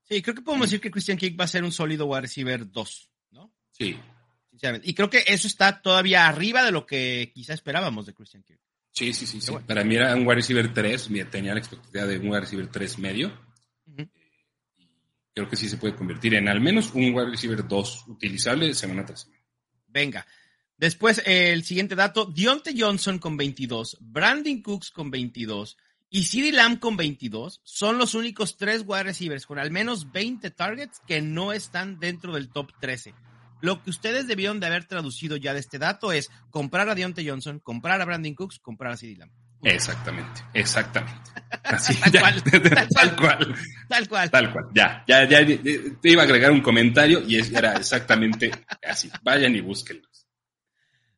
Sí, 0.03 0.23
creo 0.23 0.33
que 0.33 0.41
podemos 0.41 0.67
decir 0.67 0.81
que 0.81 0.89
Christian 0.89 1.17
Kirk 1.17 1.39
va 1.39 1.43
a 1.43 1.49
ser 1.49 1.63
un 1.63 1.71
sólido 1.71 2.07
wide 2.07 2.21
receiver 2.21 2.71
2, 2.71 3.11
¿no? 3.31 3.53
Sí. 3.69 3.95
Sinceramente. 4.49 4.89
Y 4.89 4.95
creo 4.95 5.11
que 5.11 5.23
eso 5.27 5.47
está 5.47 5.79
todavía 5.79 6.27
arriba 6.27 6.63
de 6.63 6.71
lo 6.71 6.87
que 6.87 7.31
quizá 7.31 7.53
esperábamos 7.53 8.07
de 8.07 8.15
Christian 8.15 8.41
Kirk. 8.41 8.59
Sí, 8.91 9.13
sí, 9.13 9.27
sí. 9.27 9.39
sí. 9.39 9.53
Para 9.67 9.83
mí 9.83 9.95
era 9.95 10.15
un 10.15 10.25
wide 10.25 10.37
receiver 10.37 10.73
3, 10.73 11.09
tenía 11.29 11.53
la 11.53 11.59
expectativa 11.59 12.05
de 12.05 12.17
un 12.17 12.29
wide 12.29 12.39
receiver 12.39 12.67
3 12.67 12.97
medio. 12.97 13.46
Creo 15.37 15.47
que 15.47 15.55
sí 15.55 15.69
se 15.69 15.77
puede 15.77 15.95
convertir 15.95 16.33
en 16.33 16.47
al 16.47 16.59
menos 16.59 16.91
un 16.95 17.13
wide 17.13 17.29
receiver 17.29 17.67
2 17.67 18.05
utilizable 18.07 18.73
semana 18.73 19.05
tras 19.05 19.21
semana. 19.21 19.43
Venga. 19.85 20.25
Después, 20.77 21.21
el 21.27 21.63
siguiente 21.63 21.93
dato, 21.93 22.25
Dionte 22.25 22.73
Johnson 22.75 23.19
con 23.19 23.37
22, 23.37 23.97
Brandon 24.01 24.63
Cooks 24.63 24.89
con 24.89 25.11
22 25.11 25.77
y 26.09 26.23
CeeDee 26.23 26.53
Lamb 26.53 26.79
con 26.79 26.97
22 26.97 27.61
son 27.63 27.99
los 27.99 28.15
únicos 28.15 28.57
tres 28.57 28.83
wide 28.83 29.03
receivers 29.03 29.45
con 29.45 29.59
al 29.59 29.69
menos 29.69 30.11
20 30.11 30.49
targets 30.49 31.01
que 31.05 31.21
no 31.21 31.53
están 31.53 31.99
dentro 31.99 32.33
del 32.33 32.49
top 32.49 32.71
13. 32.79 33.13
Lo 33.61 33.83
que 33.83 33.91
ustedes 33.91 34.25
debieron 34.25 34.59
de 34.59 34.65
haber 34.65 34.85
traducido 34.85 35.37
ya 35.37 35.53
de 35.53 35.59
este 35.59 35.77
dato 35.77 36.11
es 36.11 36.31
comprar 36.49 36.89
a 36.89 36.95
Dionte 36.95 37.27
Johnson, 37.27 37.59
comprar 37.59 38.01
a 38.01 38.05
Brandon 38.05 38.33
Cooks, 38.33 38.57
comprar 38.57 38.93
a 38.93 38.97
CeeDee 38.97 39.17
Lamb. 39.17 39.31
Exactamente, 39.63 40.41
exactamente. 40.53 41.31
Así, 41.63 41.95
tal, 41.95 42.11
ya, 42.11 42.19
cual, 42.19 42.43
tal, 42.43 42.89
tal 42.89 43.15
cual. 43.15 43.55
Tal 43.87 44.09
cual. 44.09 44.31
Tal 44.31 44.51
cual. 44.51 44.65
Ya, 44.73 45.03
ya, 45.07 45.27
ya. 45.27 45.45
Te 45.45 46.09
iba 46.09 46.21
a 46.21 46.25
agregar 46.25 46.51
un 46.51 46.61
comentario 46.61 47.23
y 47.25 47.37
era 47.37 47.73
exactamente 47.73 48.51
así. 48.83 49.09
Vayan 49.23 49.55
y 49.55 49.61
búsquenlos. 49.61 50.27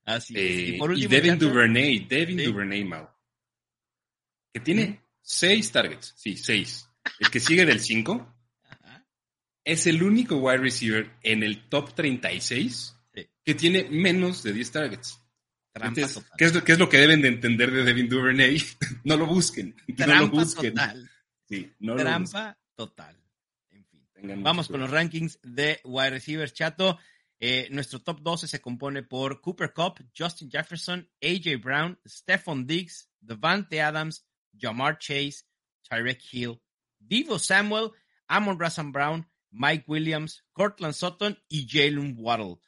Así 0.06 0.34
eh, 0.36 0.70
y, 0.70 0.78
por 0.78 0.92
último, 0.92 1.06
y 1.06 1.16
Devin 1.16 1.38
Duvernay, 1.38 2.00
Devin 2.08 2.40
¿sí? 2.40 2.46
Duvernay, 2.46 2.84
Mau, 2.84 3.08
que 4.52 4.60
tiene 4.60 4.86
¿Sí? 4.86 5.00
seis 5.22 5.72
targets, 5.72 6.14
sí, 6.18 6.36
seis. 6.36 6.90
El 7.20 7.30
que 7.30 7.40
sigue 7.40 7.66
del 7.66 7.80
5 7.80 8.36
es 9.64 9.88
el 9.88 10.02
único 10.04 10.38
wide 10.38 10.58
receiver 10.58 11.12
en 11.22 11.44
el 11.44 11.70
top 11.70 11.94
36 11.94 12.96
sí. 13.14 13.28
que 13.44 13.56
tiene 13.56 13.88
menos 13.90 14.44
de 14.44 14.54
10 14.54 14.72
targets. 14.72 15.18
¿Qué, 15.96 16.02
es 16.02 16.16
lo, 16.54 16.64
¿qué, 16.64 16.72
es 16.74 16.80
lo, 16.80 16.90
que 16.90 16.98
deben 16.98 17.22
de 17.22 17.30
entender 17.30 17.72
de 17.72 17.84
Devin 17.84 18.10
Duvernay? 18.10 18.62
no 19.04 19.18
lo 19.18 19.26
busquen. 19.26 19.76
Trampa 19.98 20.16
no 20.16 20.22
lo 20.22 20.28
busquen. 20.30 20.74
total. 20.74 21.10
Sí, 21.48 21.72
no 21.80 21.96
Trampa 21.96 22.58
total. 22.76 23.18
En 23.70 23.86
fin. 23.86 24.08
Tengan 24.14 24.44
Vamos 24.44 24.68
con 24.68 24.80
los 24.80 24.90
rankings 24.90 25.40
de 25.44 25.80
wide 25.84 26.12
receivers, 26.12 26.54
chato. 26.54 26.98
Eh, 27.42 27.70
nuestro 27.72 28.00
top 28.00 28.20
12 28.22 28.48
se 28.48 28.60
compone 28.60 29.04
por 29.04 29.40
Cooper 29.40 29.74
Cup, 29.74 30.04
Justin 30.18 30.52
Jefferson, 30.52 31.10
AJ 31.22 31.62
Brown, 31.62 31.98
Stephon 32.06 32.68
Diggs, 32.68 33.10
Devante 33.22 33.82
Adams, 33.82 34.26
Jamar 34.60 34.98
Chase, 35.00 35.46
Tyrek 35.90 36.22
Hill, 36.32 36.62
Divo 37.00 37.40
Samuel, 37.40 37.92
Amon 38.28 38.60
Razan 38.60 38.92
Brown, 38.92 39.26
Mike 39.52 39.86
Williams, 39.88 40.44
Cortland 40.54 40.94
Sutton 40.94 41.38
y 41.48 41.66
Jalen 41.68 42.16
Waddle. 42.18 42.60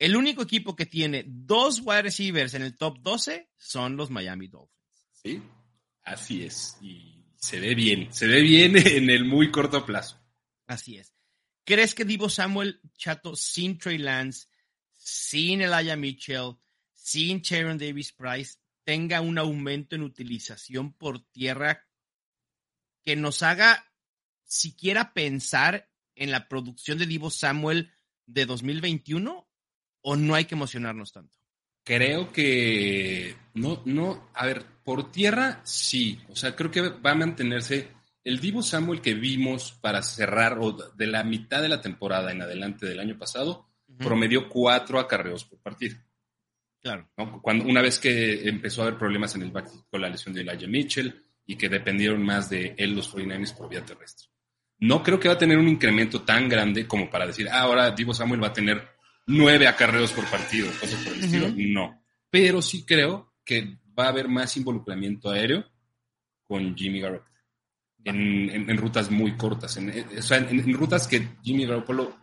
El 0.00 0.16
único 0.16 0.42
equipo 0.42 0.74
que 0.74 0.86
tiene 0.86 1.24
dos 1.26 1.82
wide 1.84 2.02
receivers 2.02 2.54
en 2.54 2.62
el 2.62 2.74
top 2.74 3.00
12 3.02 3.50
son 3.58 3.98
los 3.98 4.08
Miami 4.08 4.48
Dolphins. 4.48 4.80
Sí, 5.12 5.42
así 6.02 6.42
es. 6.42 6.78
Y 6.80 7.22
se 7.36 7.60
ve 7.60 7.74
bien, 7.74 8.10
se 8.10 8.26
ve 8.26 8.40
bien 8.40 8.76
en 8.86 9.10
el 9.10 9.26
muy 9.26 9.50
corto 9.50 9.84
plazo. 9.84 10.18
Así 10.66 10.96
es. 10.96 11.12
¿Crees 11.64 11.94
que 11.94 12.06
Divo 12.06 12.30
Samuel 12.30 12.80
Chato 12.96 13.36
sin 13.36 13.76
Trey 13.76 13.98
Lance, 13.98 14.48
sin 14.94 15.60
Elijah 15.60 15.96
Mitchell, 15.96 16.56
sin 16.94 17.42
Sharon 17.42 17.76
Davis 17.76 18.12
Price 18.12 18.56
tenga 18.84 19.20
un 19.20 19.36
aumento 19.36 19.96
en 19.96 20.02
utilización 20.02 20.94
por 20.94 21.20
tierra 21.30 21.86
que 23.02 23.16
nos 23.16 23.42
haga 23.42 23.92
siquiera 24.46 25.12
pensar 25.12 25.90
en 26.14 26.30
la 26.30 26.48
producción 26.48 26.96
de 26.96 27.04
Divo 27.04 27.30
Samuel 27.30 27.92
de 28.24 28.46
2021 28.46 29.49
o 30.02 30.16
no 30.16 30.34
hay 30.34 30.44
que 30.44 30.54
emocionarnos 30.54 31.12
tanto? 31.12 31.38
Creo 31.84 32.32
que 32.32 33.34
no, 33.54 33.82
no, 33.84 34.30
a 34.34 34.46
ver, 34.46 34.64
por 34.84 35.10
tierra 35.10 35.60
sí, 35.64 36.20
o 36.28 36.36
sea, 36.36 36.54
creo 36.54 36.70
que 36.70 36.80
va 36.80 37.12
a 37.12 37.14
mantenerse 37.14 37.88
el 38.22 38.38
Divo 38.38 38.62
Samuel 38.62 39.00
que 39.00 39.14
vimos 39.14 39.72
para 39.80 40.02
cerrar 40.02 40.58
o 40.60 40.72
de 40.72 41.06
la 41.06 41.24
mitad 41.24 41.62
de 41.62 41.68
la 41.68 41.80
temporada 41.80 42.32
en 42.32 42.42
adelante 42.42 42.86
del 42.86 43.00
año 43.00 43.18
pasado, 43.18 43.66
uh 43.88 43.92
-huh. 43.94 44.04
promedió 44.04 44.48
cuatro 44.48 44.98
acarreos 44.98 45.44
por 45.44 45.58
partido. 45.60 45.96
Claro. 46.82 47.08
¿no? 47.16 47.40
Cuando, 47.42 47.64
una 47.64 47.82
vez 47.82 47.98
que 47.98 48.48
empezó 48.48 48.82
a 48.82 48.86
haber 48.86 48.98
problemas 48.98 49.34
en 49.34 49.42
el 49.42 49.50
back 49.50 49.68
con 49.90 50.00
la 50.00 50.08
lesión 50.08 50.34
de 50.34 50.42
Elijah 50.42 50.66
Mitchell 50.66 51.24
y 51.46 51.56
que 51.56 51.68
dependieron 51.68 52.22
más 52.22 52.48
de 52.48 52.74
él 52.78 52.94
los 52.94 53.12
49ers 53.12 53.56
por 53.56 53.68
vía 53.68 53.84
terrestre. 53.84 54.28
No 54.78 55.02
creo 55.02 55.20
que 55.20 55.28
va 55.28 55.34
a 55.34 55.38
tener 55.38 55.58
un 55.58 55.68
incremento 55.68 56.22
tan 56.22 56.48
grande 56.48 56.86
como 56.86 57.10
para 57.10 57.26
decir, 57.26 57.48
ah, 57.50 57.60
ahora 57.62 57.90
Divo 57.90 58.14
Samuel 58.14 58.42
va 58.42 58.48
a 58.48 58.52
tener 58.52 58.82
nueve 59.30 59.66
acarreos 59.66 60.12
por 60.12 60.24
partido, 60.26 60.68
cosas 60.80 61.02
por 61.04 61.12
el 61.12 61.18
uh 61.18 61.22
-huh. 61.22 61.24
estilo. 61.24 61.54
No. 61.56 62.02
Pero 62.28 62.62
sí 62.62 62.84
creo 62.84 63.32
que 63.44 63.78
va 63.98 64.06
a 64.06 64.08
haber 64.08 64.28
más 64.28 64.56
involucramiento 64.56 65.30
aéreo 65.30 65.64
con 66.44 66.76
Jimmy 66.76 67.00
Garoppolo. 67.00 67.30
En, 68.02 68.48
en, 68.48 68.70
en, 68.70 68.76
rutas 68.78 69.10
muy 69.10 69.36
cortas, 69.36 69.76
en, 69.76 69.90
o 70.18 70.22
sea, 70.22 70.38
en, 70.38 70.58
en, 70.58 70.72
rutas 70.72 71.06
que 71.06 71.36
Jimmy 71.42 71.66
Garoppolo 71.66 72.16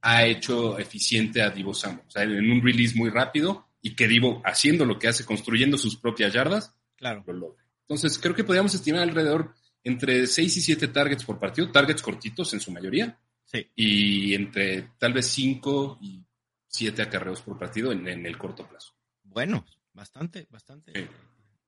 ha 0.00 0.24
hecho 0.24 0.78
eficiente 0.78 1.42
a 1.42 1.50
Divo 1.50 1.72
Samuel, 1.74 2.04
o 2.08 2.10
sea, 2.10 2.24
en 2.24 2.50
un 2.50 2.60
release 2.60 2.96
muy 2.96 3.08
rápido 3.08 3.68
y 3.80 3.94
que 3.94 4.08
Divo, 4.08 4.42
haciendo 4.44 4.84
lo 4.84 4.98
que 4.98 5.06
hace, 5.06 5.24
construyendo 5.24 5.78
sus 5.78 5.96
propias 5.96 6.32
yardas, 6.32 6.74
claro. 6.96 7.22
lo 7.24 7.32
logra. 7.34 7.64
Entonces, 7.82 8.18
creo 8.18 8.34
que 8.34 8.42
podríamos 8.42 8.74
estimar 8.74 9.02
alrededor 9.02 9.54
entre 9.84 10.26
6 10.26 10.56
y 10.56 10.60
7 10.60 10.88
targets 10.88 11.24
por 11.24 11.38
partido, 11.38 11.70
targets 11.70 12.02
cortitos 12.02 12.52
en 12.52 12.58
su 12.58 12.72
mayoría, 12.72 13.16
sí. 13.46 13.70
y 13.74 14.34
entre 14.34 14.90
tal 14.98 15.14
vez 15.14 15.26
5 15.28 15.98
y 16.02 16.22
7 16.68 17.02
acarreos 17.02 17.40
por 17.40 17.58
partido 17.58 17.90
en, 17.92 18.06
el 18.06 18.36
corto 18.38 18.68
plazo. 18.68 18.92
Bueno, 19.22 19.64
bastante, 19.94 20.46
bastante 20.50 20.92
sí. 20.92 21.08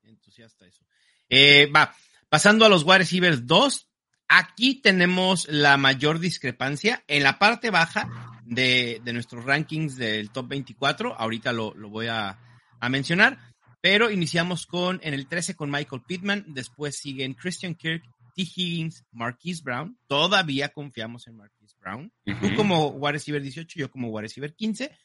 entusiasta 0.02 0.66
eso. 0.66 0.84
Eh, 1.30 1.66
va, 1.74 1.94
Pasando 2.28 2.66
a 2.66 2.68
los 2.68 2.84
wide 2.84 2.98
receivers 2.98 3.46
2, 3.46 3.88
aquí 4.28 4.82
tenemos 4.82 5.48
la 5.48 5.78
mayor 5.78 6.18
discrepancia 6.18 7.02
en 7.08 7.22
la 7.22 7.38
parte 7.38 7.70
baja 7.70 8.42
de, 8.44 9.00
de 9.02 9.12
nuestros 9.14 9.46
rankings 9.46 9.96
del 9.96 10.30
top 10.30 10.48
24. 10.48 11.14
Ahorita 11.14 11.54
lo, 11.54 11.72
lo 11.74 11.88
voy 11.88 12.08
a, 12.08 12.38
a, 12.80 12.88
mencionar, 12.90 13.38
pero 13.80 14.10
iniciamos 14.10 14.66
con 14.66 15.00
en 15.02 15.14
el 15.14 15.26
13 15.26 15.56
con 15.56 15.70
Michael 15.70 16.02
Pittman, 16.06 16.44
después 16.48 16.98
siguen 16.98 17.32
Christian 17.32 17.74
Kirk, 17.74 18.02
T. 18.34 18.42
Higgins, 18.42 19.06
Marquise 19.10 19.62
Brown. 19.62 19.98
Todavía 20.06 20.68
confiamos 20.68 21.26
en 21.28 21.36
Marquise 21.38 21.57
Brown. 21.88 22.12
Uh 22.26 22.32
-huh. 22.32 22.40
Tú 22.40 22.56
como 22.56 22.88
wide 22.88 23.12
receiver 23.12 23.42
18, 23.42 23.78
yo 23.78 23.90
como 23.90 24.08
wide 24.08 24.22
receiver 24.22 24.54
15, 24.54 24.96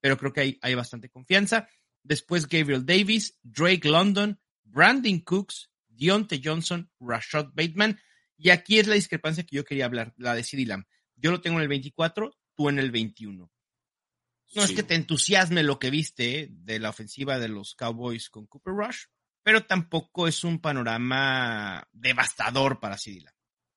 pero 0.00 0.18
creo 0.18 0.32
que 0.32 0.40
hay, 0.40 0.58
hay 0.62 0.74
bastante 0.74 1.08
confianza. 1.08 1.68
Después 2.02 2.48
Gabriel 2.48 2.84
Davis, 2.84 3.38
Drake 3.42 3.88
London, 3.88 4.40
Brandon 4.64 5.20
Cooks, 5.20 5.70
Dionte 5.88 6.40
Johnson, 6.42 6.90
Rashad 7.00 7.50
Bateman. 7.54 8.00
Y 8.36 8.50
aquí 8.50 8.78
es 8.78 8.88
la 8.88 8.94
discrepancia 8.94 9.44
que 9.44 9.56
yo 9.56 9.64
quería 9.64 9.84
hablar, 9.84 10.12
la 10.16 10.34
de 10.34 10.42
CeeDee 10.42 10.66
Lamb. 10.66 10.84
Yo 11.14 11.30
lo 11.30 11.40
tengo 11.40 11.58
en 11.58 11.62
el 11.62 11.68
24, 11.68 12.36
tú 12.56 12.68
en 12.68 12.78
el 12.78 12.90
21. 12.90 13.50
No 14.54 14.62
es 14.62 14.72
que 14.72 14.82
te 14.82 14.94
entusiasme 14.94 15.62
lo 15.62 15.78
que 15.78 15.90
viste 15.90 16.48
de 16.50 16.78
la 16.78 16.90
ofensiva 16.90 17.38
de 17.38 17.48
los 17.48 17.74
Cowboys 17.74 18.28
con 18.28 18.46
Cooper 18.46 18.74
Rush, 18.74 19.04
pero 19.42 19.64
tampoco 19.64 20.28
es 20.28 20.44
un 20.44 20.60
panorama 20.60 21.88
devastador 21.92 22.78
para 22.78 22.98
CD 22.98 23.24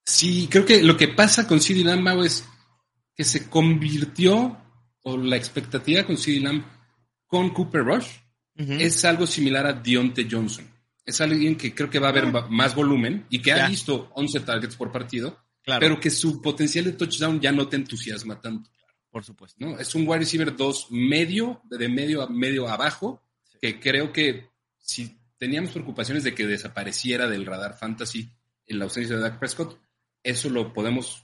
Sí, 0.05 0.47
creo 0.51 0.65
que 0.65 0.83
lo 0.83 0.97
que 0.97 1.07
pasa 1.07 1.47
con 1.47 1.61
CD 1.61 1.83
Lamb 1.83 2.23
es 2.23 2.45
que 3.15 3.23
se 3.23 3.49
convirtió, 3.49 4.57
o 5.03 5.17
la 5.17 5.37
expectativa 5.37 6.03
con 6.03 6.17
CD 6.17 6.39
Lamb 6.39 6.63
con 7.25 7.51
Cooper 7.51 7.83
Rush, 7.83 8.07
es 8.55 9.03
algo 9.05 9.27
similar 9.27 9.65
a 9.65 9.73
Dionte 9.73 10.27
Johnson. 10.29 10.65
Es 11.05 11.21
alguien 11.21 11.55
que 11.55 11.75
creo 11.75 11.89
que 11.89 11.99
va 11.99 12.07
a 12.07 12.11
haber 12.11 12.25
ah. 12.25 12.47
más 12.49 12.73
volumen 12.73 13.25
y 13.29 13.41
que 13.41 13.51
ha 13.51 13.67
visto 13.67 14.09
11 14.15 14.39
targets 14.41 14.75
por 14.75 14.91
partido, 14.91 15.37
pero 15.63 15.99
que 15.99 16.09
su 16.09 16.41
potencial 16.41 16.85
de 16.85 16.93
touchdown 16.93 17.39
ya 17.39 17.51
no 17.51 17.67
te 17.67 17.75
entusiasma 17.75 18.39
tanto. 18.39 18.69
Por 19.09 19.23
supuesto. 19.23 19.65
¿no? 19.65 19.79
Es 19.79 19.95
un 19.95 20.07
wide 20.07 20.19
receiver 20.19 20.55
2 20.55 20.87
medio, 20.91 21.61
de 21.69 21.87
medio 21.87 22.21
a 22.21 22.27
medio 22.27 22.67
abajo, 22.67 23.21
que 23.61 23.79
creo 23.79 24.11
que 24.11 24.49
si 24.77 25.17
teníamos 25.37 25.71
preocupaciones 25.71 26.23
de 26.23 26.33
que 26.33 26.45
desapareciera 26.45 27.27
del 27.27 27.45
radar 27.45 27.77
fantasy 27.77 28.29
en 28.67 28.79
la 28.79 28.85
ausencia 28.85 29.15
de 29.15 29.21
Dak 29.21 29.39
Prescott, 29.39 29.79
eso 30.23 30.49
lo 30.49 30.73
podemos 30.73 31.23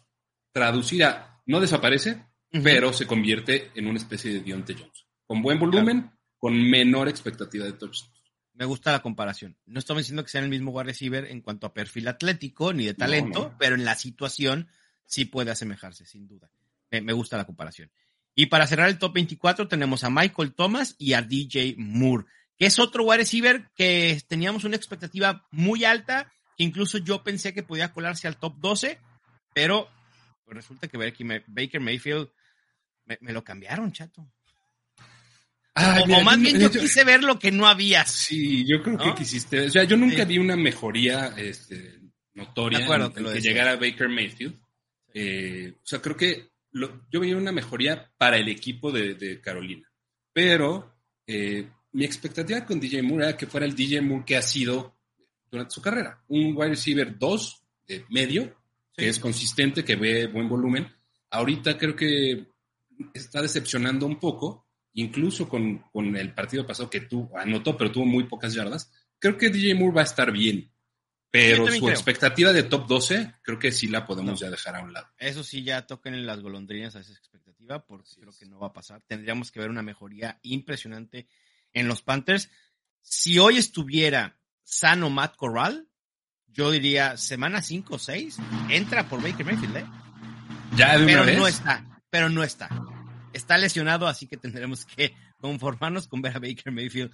traducir 0.52 1.04
a 1.04 1.31
no 1.46 1.60
desaparece, 1.60 2.26
pero 2.52 2.94
se 2.94 3.08
convierte 3.08 3.72
en 3.76 3.88
una 3.88 3.98
especie 3.98 4.34
de 4.34 4.42
Dionte 4.42 4.74
Jones. 4.74 5.06
Con 5.26 5.42
buen 5.42 5.60
volumen, 5.60 6.12
con 6.38 6.56
menor 6.70 7.08
expectativa 7.08 7.66
de 7.66 7.74
touchdowns. 7.74 8.22
Me 8.54 8.66
gusta 8.66 8.92
la 8.92 9.02
comparación. 9.02 9.58
No 9.66 9.80
estamos 9.80 10.02
diciendo 10.02 10.24
que 10.24 10.30
sean 10.30 10.44
el 10.44 10.50
mismo 10.50 10.72
wide 10.72 10.86
receiver 10.86 11.26
en 11.26 11.42
cuanto 11.42 11.68
a 11.68 11.74
perfil 11.74 12.08
atlético 12.08 12.74
ni 12.74 12.86
de 12.86 12.94
talento, 12.94 13.56
pero 13.58 13.76
en 13.76 13.86
la 13.86 13.96
situación 13.96 14.68
sí 15.06 15.26
puede 15.26 15.52
asemejarse, 15.52 16.06
sin 16.06 16.28
duda. 16.28 16.52
Me, 16.90 17.14
gusta 17.14 17.38
la 17.38 17.46
comparación. 17.46 17.90
Y 18.36 18.48
para 18.48 18.68
cerrar 18.68 18.90
el 18.90 18.98
top 18.98 19.14
24 19.14 19.68
tenemos 19.68 20.04
a 20.04 20.10
Michael 20.10 20.54
Thomas 20.54 20.96
y 20.98 21.14
a 21.14 21.22
DJ 21.22 21.76
Moore, 21.78 22.26
que 22.58 22.66
es 22.66 22.80
otro 22.80 23.04
wide 23.04 23.20
receiver 23.20 23.70
que 23.76 24.22
teníamos 24.28 24.66
una 24.66 24.76
expectativa 24.76 25.48
muy 25.52 25.86
alta, 25.86 26.32
que 26.58 26.64
incluso 26.64 26.98
yo 26.98 27.24
pensé 27.24 27.54
que 27.54 27.64
podía 27.64 27.94
colarse 27.94 28.28
al 28.28 28.38
top 28.38 28.56
12, 28.60 29.00
pero 29.54 29.90
resulta 30.56 30.88
que 30.88 30.98
Baker 30.98 31.82
Mayfield 31.82 32.30
me 33.20 33.34
lo 33.34 33.44
cambiaron, 33.44 33.92
chato 33.92 34.32
o, 35.76 36.24
más 36.24 36.40
bien 36.40 36.60
yo, 36.60 36.70
quise 36.70 37.04
ver 37.04 37.24
lo 37.24 37.40
que 37.40 37.52
no 37.52 37.68
había. 37.68 38.06
Sí, 38.06 38.66
yo 38.68 38.82
creo 38.84 38.98
que 38.98 39.14
quisiste. 39.16 39.68
O 39.68 39.70
sea, 39.70 39.84
yo 39.84 39.96
nunca 39.96 40.26
vi 40.26 40.38
una 40.38 40.56
mejoría 40.56 41.34
este, 41.38 42.00
notoria 42.34 42.80
en, 42.80 43.12
que 43.12 43.42
llegara 43.42 43.78
Baker 43.78 44.10
Mayfield. 44.10 44.60
Eh, 45.14 45.76
o 45.78 45.86
sea, 45.86 46.02
creo 46.02 46.18
que 46.18 46.52
yo 46.74 47.20
vi 47.20 47.34
una 47.34 47.52
mejoría 47.52 48.12
para 48.18 48.38
el 48.38 48.50
equipo 48.50 48.92
de, 48.92 49.40
Carolina. 49.42 49.90
Pero 50.34 50.94
eh, 51.26 51.70
mi 51.94 52.06
expectativa 52.06 52.66
con 52.66 52.80
DJ 52.80 53.02
Moore 53.04 53.26
era 53.26 53.38
que 53.38 53.48
fuera 53.48 53.66
el 53.66 53.76
DJ 53.76 54.02
Moore 54.02 54.26
que 54.26 54.38
ha 54.38 54.42
sido 54.42 54.98
durante 55.50 55.74
su 55.74 55.82
carrera. 55.82 56.22
Un 56.28 56.54
wide 56.56 56.70
receiver 56.70 57.18
2 57.18 57.64
de 57.88 58.06
medio, 58.10 58.61
que 59.02 59.10
es 59.10 59.18
consistente, 59.18 59.84
que 59.84 59.96
ve 59.96 60.28
buen 60.28 60.48
volumen. 60.48 60.88
Ahorita 61.32 61.76
creo 61.76 61.96
que 61.96 62.46
está 63.16 63.42
decepcionando 63.42 64.06
un 64.06 64.20
poco 64.20 64.68
incluso 64.94 65.50
con, 65.50 65.84
el 66.16 66.34
partido 66.36 66.68
pasado 66.68 66.88
que 66.88 67.02
tú 67.02 67.28
anotó, 67.36 67.76
pero 67.76 67.92
tuvo 67.92 68.06
muy 68.06 68.26
pocas 68.26 68.54
yardas, 68.54 68.92
creo 69.18 69.40
que 69.40 69.50
DJ 69.50 69.74
Moore 69.74 69.96
va 69.96 70.02
a 70.02 70.06
estar 70.06 70.32
bien. 70.32 70.72
Pero 71.32 71.66
su 71.72 71.90
expectativa 71.90 72.54
de 72.54 72.62
top 72.62 72.86
12, 72.88 73.36
creo 73.42 73.58
que 73.58 73.72
sí 73.72 73.88
la 73.88 74.06
podemos 74.06 74.40
ya 74.40 74.52
dejar 74.52 74.76
a 74.76 74.84
un 74.84 74.94
lado. 74.94 75.08
Eso 75.18 75.44
sí, 75.44 75.64
ya 75.64 75.88
toquen 75.88 76.14
en 76.14 76.28
las 76.28 76.42
golondrinas 76.42 76.96
a 76.96 77.00
esa 77.00 77.14
expectativa, 77.14 77.84
porque 77.84 78.12
creo 78.20 78.34
que 78.38 78.46
no 78.46 78.60
va 78.60 78.68
a 78.68 78.74
pasar. 78.74 79.02
Tendríamos 79.08 79.52
que 79.52 79.62
ver 79.62 79.72
una 79.72 79.82
mejoría 79.82 80.38
impresionante 80.44 81.28
en 81.74 81.88
los 81.88 82.04
Panthers. 82.04 82.52
Si 83.02 83.40
hoy 83.40 83.58
estuviera 83.58 84.38
sano 84.62 85.10
Matt 85.10 85.38
Corral, 85.38 85.88
yo 86.54 86.72
diría 86.72 87.18
semana 87.18 87.62
5 87.62 87.96
o 87.96 88.00
6, 88.00 88.38
entra 88.70 89.08
por 89.08 89.22
Baker 89.22 89.46
Mayfield, 89.46 89.78
¿eh? 89.78 89.86
Ya 90.76 90.98
de 90.98 91.06
pero 91.06 91.24
una 91.24 91.34
no 91.34 91.48
está, 91.48 92.02
pero 92.10 92.30
no 92.30 92.44
está 92.44 92.70
está 93.34 93.58
lesionado, 93.58 94.08
así 94.08 94.28
que 94.28 94.38
tendremos 94.38 94.86
que 94.86 95.16
conformarnos 95.38 96.08
con 96.08 96.22
ver 96.22 96.36
a 96.36 96.40
Baker 96.40 96.72
Mayfield 96.72 97.12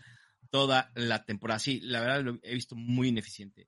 toda 0.49 0.91
la 0.95 1.23
temporada. 1.23 1.59
Sí, 1.59 1.79
la 1.81 1.99
verdad 1.99 2.21
lo 2.21 2.39
he 2.41 2.53
visto 2.53 2.75
muy 2.75 3.09
ineficiente 3.09 3.67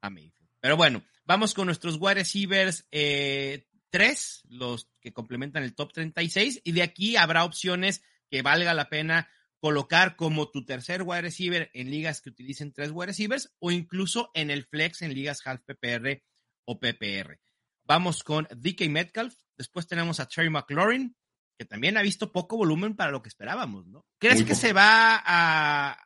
a 0.00 0.10
Mayfield. 0.10 0.50
Pero 0.60 0.76
bueno, 0.76 1.02
vamos 1.24 1.54
con 1.54 1.66
nuestros 1.66 1.96
wide 1.98 2.14
receivers 2.14 2.86
eh, 2.90 3.66
tres, 3.90 4.42
los 4.48 4.88
que 5.00 5.12
complementan 5.12 5.62
el 5.62 5.74
top 5.74 5.92
36, 5.92 6.60
y 6.64 6.72
de 6.72 6.82
aquí 6.82 7.16
habrá 7.16 7.44
opciones 7.44 8.02
que 8.30 8.42
valga 8.42 8.74
la 8.74 8.88
pena 8.88 9.28
colocar 9.60 10.16
como 10.16 10.50
tu 10.50 10.64
tercer 10.64 11.02
wide 11.02 11.22
receiver 11.22 11.70
en 11.74 11.90
ligas 11.90 12.20
que 12.20 12.30
utilicen 12.30 12.72
tres 12.72 12.90
wide 12.92 13.08
receivers 13.08 13.54
o 13.58 13.70
incluso 13.70 14.30
en 14.34 14.50
el 14.50 14.64
flex 14.64 15.02
en 15.02 15.14
ligas 15.14 15.46
half 15.46 15.60
PPR 15.64 16.22
o 16.64 16.80
PPR. 16.80 17.38
Vamos 17.84 18.24
con 18.24 18.48
DK 18.50 18.88
Metcalf, 18.88 19.34
después 19.56 19.86
tenemos 19.86 20.20
a 20.20 20.26
Terry 20.26 20.48
McLaurin, 20.48 21.14
que 21.58 21.66
también 21.66 21.98
ha 21.98 22.02
visto 22.02 22.32
poco 22.32 22.56
volumen 22.56 22.96
para 22.96 23.10
lo 23.10 23.22
que 23.22 23.28
esperábamos, 23.28 23.86
¿no? 23.86 24.06
¿Crees 24.18 24.44
que 24.44 24.54
se 24.54 24.72
va 24.72 25.22
a, 25.22 25.98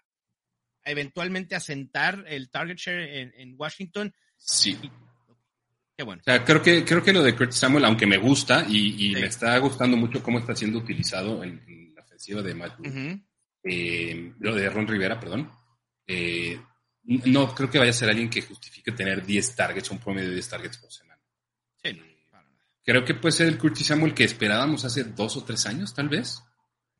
eventualmente 0.84 1.55
asentar 1.55 2.24
el 2.26 2.50
target 2.50 2.76
share 2.76 3.32
en, 3.36 3.55
Washington? 3.57 4.12
Sí. 4.36 4.78
Qué 5.96 6.02
bueno. 6.02 6.22
O 6.22 6.24
sea, 6.24 6.44
creo 6.44 6.61
que, 6.61 6.84
creo 6.84 7.05
que 7.05 7.12
lo 7.12 7.22
de 7.22 7.36
Curtis 7.36 7.59
Samuel, 7.59 7.84
aunque 7.84 8.07
me 8.07 8.18
gusta 8.18 8.66
y, 8.68 9.12
me 9.12 9.26
está 9.26 9.57
gustando 9.59 9.96
mucho 9.96 10.22
cómo 10.22 10.40
está 10.40 10.57
siendo 10.57 10.78
utilizado 10.78 11.44
en, 11.44 11.92
la 11.94 12.02
ofensiva 12.02 12.42
de 12.42 12.55
Matt 12.55 12.80
eh, 13.64 14.32
lo 14.38 14.54
de 14.54 14.68
Ron 14.68 14.86
Rivera, 14.86 15.18
perdón. 15.18 15.50
Eh, 16.06 16.60
no 17.04 17.54
creo 17.54 17.70
que 17.70 17.78
vaya 17.78 17.90
a 17.90 17.94
ser 17.94 18.08
alguien 18.08 18.30
que 18.30 18.42
justifique 18.42 18.92
tener 18.92 19.24
10 19.24 19.56
targets, 19.56 19.90
un 19.90 19.98
promedio 19.98 20.28
de 20.28 20.34
10 20.34 20.48
targets 20.48 20.78
por 20.78 20.92
semana. 20.92 21.20
Sí, 21.82 22.00
Creo 22.84 23.04
que 23.04 23.14
puede 23.14 23.32
ser 23.32 23.48
el 23.48 23.58
Curtis 23.58 23.86
Samuel 23.86 24.12
que 24.12 24.24
esperábamos 24.24 24.84
hace 24.84 25.04
dos 25.04 25.36
o 25.38 25.44
tres 25.44 25.64
años, 25.66 25.94
tal 25.94 26.10
vez. 26.10 26.42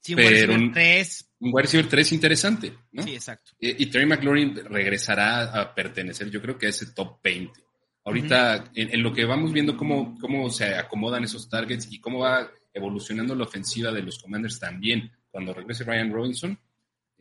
Sí, 0.01 0.15
Pero 0.15 0.55
un, 0.55 0.73
3. 0.73 1.35
Un 1.41 1.51
wide 1.53 1.63
receiver 1.63 1.89
3 1.89 2.13
interesante, 2.13 2.75
¿no? 2.93 3.03
Sí, 3.03 3.15
exacto. 3.15 3.53
Y, 3.59 3.87
Terry 3.87 4.07
McLaurin 4.07 4.55
regresará 4.67 5.45
a 5.45 5.75
pertenecer, 5.75 6.31
yo 6.31 6.41
creo 6.41 6.57
que 6.59 6.67
a 6.67 6.71
ese 6.71 6.93
top 6.93 7.23
20. 7.23 7.61
Ahorita, 8.05 8.71
en, 8.75 9.03
lo 9.03 9.13
que 9.13 9.25
vamos 9.25 9.53
viendo 9.53 9.77
cómo, 9.77 10.19
cómo 10.19 10.51
se 10.51 10.75
acomodan 10.75 11.25
esos 11.25 11.49
targets 11.49 11.89
y 11.91 12.01
cómo 12.01 12.21
va 12.21 12.51
evolucionando 12.73 13.35
la 13.35 13.45
ofensiva 13.45 13.93
de 13.93 14.03
los 14.03 14.19
Commanders 14.19 14.59
también, 14.59 15.11
cuando 15.35 15.53
regrese 15.53 15.83
Ryan 15.83 16.13
Robinson. 16.13 16.61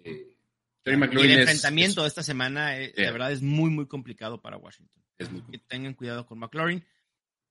Eh, 0.03 0.37
Terry 0.83 0.97
McLaurin 0.97 1.31
y 1.31 1.33
el 1.33 1.39
enfrentamiento 1.39 2.03
de 2.03 2.07
esta 2.07 2.21
semana, 2.21 2.77
eh, 2.77 2.93
la 2.95 3.11
verdad, 3.11 3.31
es 3.31 3.41
muy, 3.41 3.71
muy 3.71 3.87
complicado 3.87 4.39
para 4.39 4.55
Washington. 4.55 5.03
Es 5.17 5.31
muy 5.31 5.41
que 5.41 5.57
tengan 5.57 5.95
cuidado 5.95 6.27
con 6.27 6.37
McLaurin. 6.37 6.85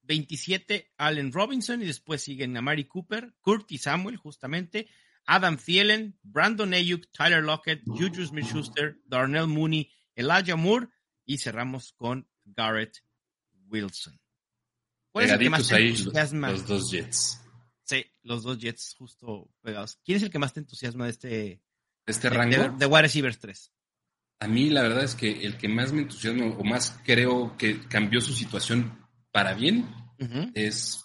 27 0.03 0.93
Allen 0.99 1.33
Robinson 1.33 1.83
y 1.83 1.87
después 1.87 2.23
siguen 2.23 2.57
Amari 2.57 2.85
Cooper, 2.85 3.35
Curtis 3.41 3.83
Samuel 3.83 4.17
justamente, 4.19 4.87
Adam 5.27 5.57
Thielen, 5.57 6.17
Brandon 6.23 6.73
Ayuk, 6.75 7.11
Tyler 7.11 7.43
Lockett, 7.43 7.83
Juju 7.85 8.25
Smith-Schuster, 8.25 9.01
Darnell 9.05 9.49
Mooney, 9.49 9.91
Elijah 10.15 10.55
Moore 10.55 10.87
y 11.25 11.39
cerramos 11.39 11.93
con 11.93 12.29
Garrett 12.45 13.03
Wilson. 13.67 14.21
¿Cuál 15.11 15.25
es 15.25 15.33
el 15.33 15.39
que 15.41 15.51
más 15.51 15.73
entusiasma? 15.73 16.53
Los, 16.53 16.69
dos 16.69 16.89
Jets. 16.89 17.42
Sí, 17.93 18.07
los 18.23 18.43
dos 18.43 18.59
Jets 18.59 18.95
justo 18.97 19.51
pegados. 19.61 19.99
¿Quién 20.03 20.17
es 20.17 20.23
el 20.23 20.31
que 20.31 20.39
más 20.39 20.55
te 20.55 20.61
entusiasma 20.61 21.05
de 21.05 21.11
este, 21.11 21.63
este 22.07 22.31
rango? 22.31 22.75
De, 22.79 22.87
wide 22.87 23.03
receivers 23.03 23.39
3. 23.39 23.71
A 24.41 24.49
mí 24.49 24.71
la 24.71 24.81
verdad 24.81 25.05
es 25.05 25.15
que 25.15 25.45
el 25.45 25.59
que 25.59 25.69
más 25.69 25.93
me 25.93 26.01
entusiasma 26.01 26.47
o 26.47 26.65
más 26.65 26.99
creo 27.05 27.55
que 27.59 27.87
cambió 27.89 28.23
su 28.23 28.33
situación 28.33 28.99
para 29.31 29.53
bien 29.53 29.87
es, 30.55 31.05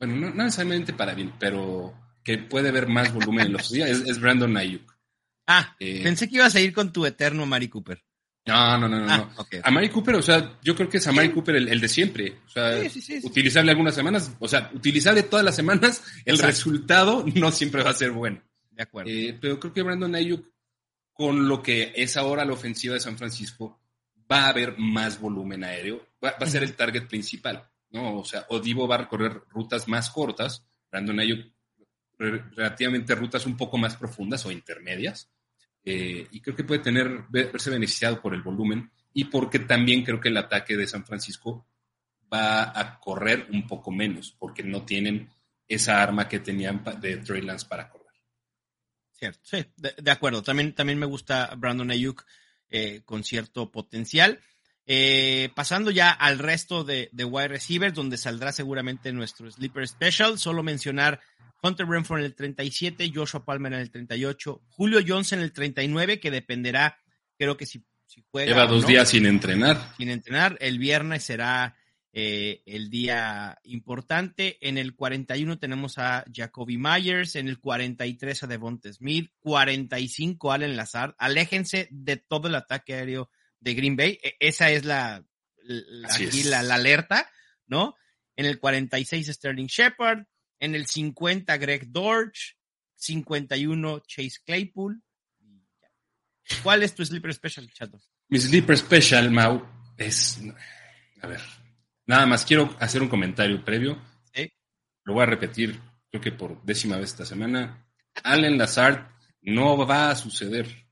bueno, 0.00 0.16
no, 0.16 0.34
necesariamente 0.34 0.92
para 0.92 1.14
bien, 1.14 1.34
pero 1.38 1.94
que 2.24 2.38
puede 2.38 2.72
ver 2.72 2.88
más 2.88 3.14
volumen 3.14 3.46
en 3.46 3.52
los 3.52 3.70
días, 3.70 3.90
es, 3.90 4.20
Brandon 4.20 4.56
Ayuk. 4.56 4.92
Ah, 5.46 5.76
eh, 5.78 6.02
pensé 6.02 6.28
que 6.28 6.36
ibas 6.36 6.56
a 6.56 6.60
ir 6.60 6.72
con 6.72 6.92
tu 6.92 7.06
eterno 7.06 7.46
Mari 7.46 7.68
Cooper. 7.68 8.02
No, 8.44 8.76
no, 8.76 8.88
no, 8.88 8.98
no. 9.00 9.12
Ah, 9.12 9.44
a 9.62 9.70
Mari 9.70 9.88
Cooper, 9.88 10.16
o 10.16 10.22
sea, 10.22 10.58
yo 10.62 10.74
creo 10.74 10.88
que 10.88 10.96
es 10.96 11.06
a 11.06 11.12
Mari 11.12 11.30
Cooper 11.30 11.56
el, 11.56 11.80
de 11.80 11.88
siempre. 11.88 12.38
O 12.46 12.48
sea, 12.48 12.80
utilizable 13.22 13.70
algunas 13.70 13.94
semanas, 13.94 14.32
o 14.40 14.48
sea, 14.48 14.70
utilizable 14.74 15.22
todas 15.22 15.44
las 15.44 15.54
semanas, 15.54 16.02
el 16.24 16.38
resultado 16.38 17.24
no 17.34 17.52
siempre 17.52 17.82
va 17.82 17.90
a 17.90 17.94
ser 17.94 18.10
bueno. 18.10 18.42
De 18.70 18.82
acuerdo. 18.82 19.10
Eh, 19.10 19.38
pero 19.40 19.60
creo 19.60 19.72
que 19.72 19.82
Brandon 19.82 20.14
Ayuk, 20.14 20.46
con 21.12 21.46
lo 21.46 21.62
que 21.62 21.92
es 21.94 22.16
ahora 22.16 22.44
la 22.44 22.54
ofensiva 22.54 22.94
de 22.94 23.00
San 23.00 23.16
Francisco, 23.16 23.80
va 24.30 24.46
a 24.46 24.48
haber 24.48 24.76
más 24.78 25.20
volumen 25.20 25.62
aéreo, 25.62 26.06
va, 26.24 26.30
a 26.30 26.46
ser 26.46 26.62
el 26.62 26.74
target 26.74 27.06
principal, 27.06 27.68
¿no? 27.90 28.18
O 28.18 28.24
sea, 28.24 28.46
Odivo 28.48 28.88
va 28.88 28.96
a 28.96 28.98
recorrer 28.98 29.42
rutas 29.50 29.86
más 29.88 30.10
cortas, 30.10 30.64
Brandon 30.90 31.20
Ayuk 31.20 31.52
relativamente 32.18 33.14
rutas 33.14 33.46
un 33.46 33.56
poco 33.56 33.78
más 33.78 33.96
profundas 33.96 34.46
o 34.46 34.52
intermedias, 34.52 35.31
eh, 35.84 36.26
y 36.30 36.40
creo 36.40 36.56
que 36.56 36.64
puede 36.64 36.80
tener, 36.80 37.24
verse 37.28 37.70
beneficiado 37.70 38.20
por 38.20 38.34
el 38.34 38.42
volumen 38.42 38.90
y 39.12 39.24
porque 39.24 39.58
también 39.58 40.04
creo 40.04 40.20
que 40.20 40.28
el 40.28 40.36
ataque 40.36 40.76
de 40.76 40.86
San 40.86 41.04
Francisco 41.04 41.66
va 42.32 42.78
a 42.78 42.98
correr 42.98 43.48
un 43.50 43.66
poco 43.66 43.90
menos, 43.90 44.34
porque 44.38 44.62
no 44.62 44.84
tienen 44.84 45.28
esa 45.68 46.02
arma 46.02 46.28
que 46.28 46.40
tenían 46.40 46.82
de 47.00 47.18
Trey 47.18 47.42
Lance 47.42 47.66
para 47.66 47.88
correr. 47.90 48.02
Cierto, 49.12 49.40
sí, 49.42 49.64
de, 49.76 50.10
acuerdo. 50.10 50.42
También, 50.42 50.74
también 50.74 50.98
me 50.98 51.06
gusta 51.06 51.54
Brandon 51.56 51.90
Ayuk 51.90 52.24
eh, 52.68 53.02
con 53.04 53.22
cierto 53.22 53.70
potencial. 53.70 54.40
Eh, 54.86 55.50
pasando 55.54 55.90
ya 55.90 56.10
al 56.10 56.38
resto 56.38 56.82
de, 56.82 57.08
de, 57.12 57.24
wide 57.24 57.48
receivers, 57.48 57.94
donde 57.94 58.16
saldrá 58.16 58.52
seguramente 58.52 59.12
nuestro 59.12 59.50
sleeper 59.50 59.86
special, 59.86 60.38
solo 60.38 60.62
mencionar 60.62 61.20
Hunter 61.62 61.86
Renfro 61.86 62.18
en 62.18 62.24
el 62.24 62.34
37, 62.34 63.12
Joshua 63.14 63.44
Palmer 63.44 63.72
en 63.72 63.80
el 63.80 63.90
38, 63.90 64.62
Julio 64.68 65.00
Jones 65.06 65.32
en 65.32 65.40
el 65.40 65.52
39, 65.52 66.18
que 66.18 66.30
dependerá, 66.32 66.98
creo 67.38 67.56
que 67.56 67.66
si, 67.66 67.84
si 68.06 68.24
juega. 68.30 68.50
Lleva 68.50 68.66
dos 68.66 68.86
días 68.86 69.08
sin 69.08 69.26
entrenar. 69.26 69.94
Sin 69.96 70.10
entrenar. 70.10 70.56
El 70.60 70.80
viernes 70.80 71.22
será 71.22 71.76
eh, 72.12 72.62
el 72.66 72.90
día 72.90 73.58
importante. 73.62 74.58
En 74.60 74.76
el 74.76 74.96
41 74.96 75.58
tenemos 75.58 75.98
a 75.98 76.24
Jacoby 76.32 76.76
Myers, 76.76 77.36
en 77.36 77.46
el 77.46 77.60
43 77.60 78.42
a 78.42 78.46
Devonta 78.48 78.92
Smith, 78.92 79.30
45 79.38 80.50
Allen 80.50 80.76
Lazard. 80.76 81.14
Aléjense 81.18 81.86
de 81.92 82.16
todo 82.16 82.48
el 82.48 82.56
ataque 82.56 82.94
aéreo 82.94 83.30
de 83.62 83.74
Green 83.74 83.96
Bay. 83.96 84.18
E, 84.22 84.36
esa 84.40 84.70
es 84.70 84.84
la, 84.84 85.24
la, 85.62 86.62
la, 86.62 86.74
alerta, 86.74 87.30
¿no? 87.66 87.96
En 88.36 88.46
el 88.46 88.58
46 88.58 89.28
Sterling 89.28 89.66
Shepard, 89.66 90.24
en 90.58 90.74
el 90.74 90.86
50 90.86 91.56
Greg 91.56 91.88
Dortch, 91.88 92.56
51 92.96 94.00
Chase 94.06 94.40
Claypool. 94.44 95.02
¿Cuál 96.62 96.82
es 96.82 96.94
tu 96.94 97.04
sleeper 97.04 97.32
special, 97.32 97.70
Chato? 97.72 98.00
Mi 98.28 98.38
sleeper 98.38 98.76
special, 98.76 99.30
Mau, 99.30 99.64
es... 99.96 100.40
A 101.20 101.26
ver, 101.28 101.40
nada 102.06 102.26
más 102.26 102.44
quiero 102.44 102.76
hacer 102.80 103.00
un 103.00 103.08
comentario 103.08 103.64
previo. 103.64 104.00
Lo 105.04 105.14
voy 105.14 105.24
a 105.24 105.26
repetir, 105.26 105.80
creo 106.10 106.22
que 106.22 106.30
por 106.30 106.62
décima 106.62 106.96
vez 106.96 107.10
esta 107.10 107.26
semana. 107.26 107.88
Allen 108.22 108.56
Lazard 108.56 109.08
no 109.40 109.76
va 109.84 110.10
a 110.10 110.16
suceder. 110.16 110.86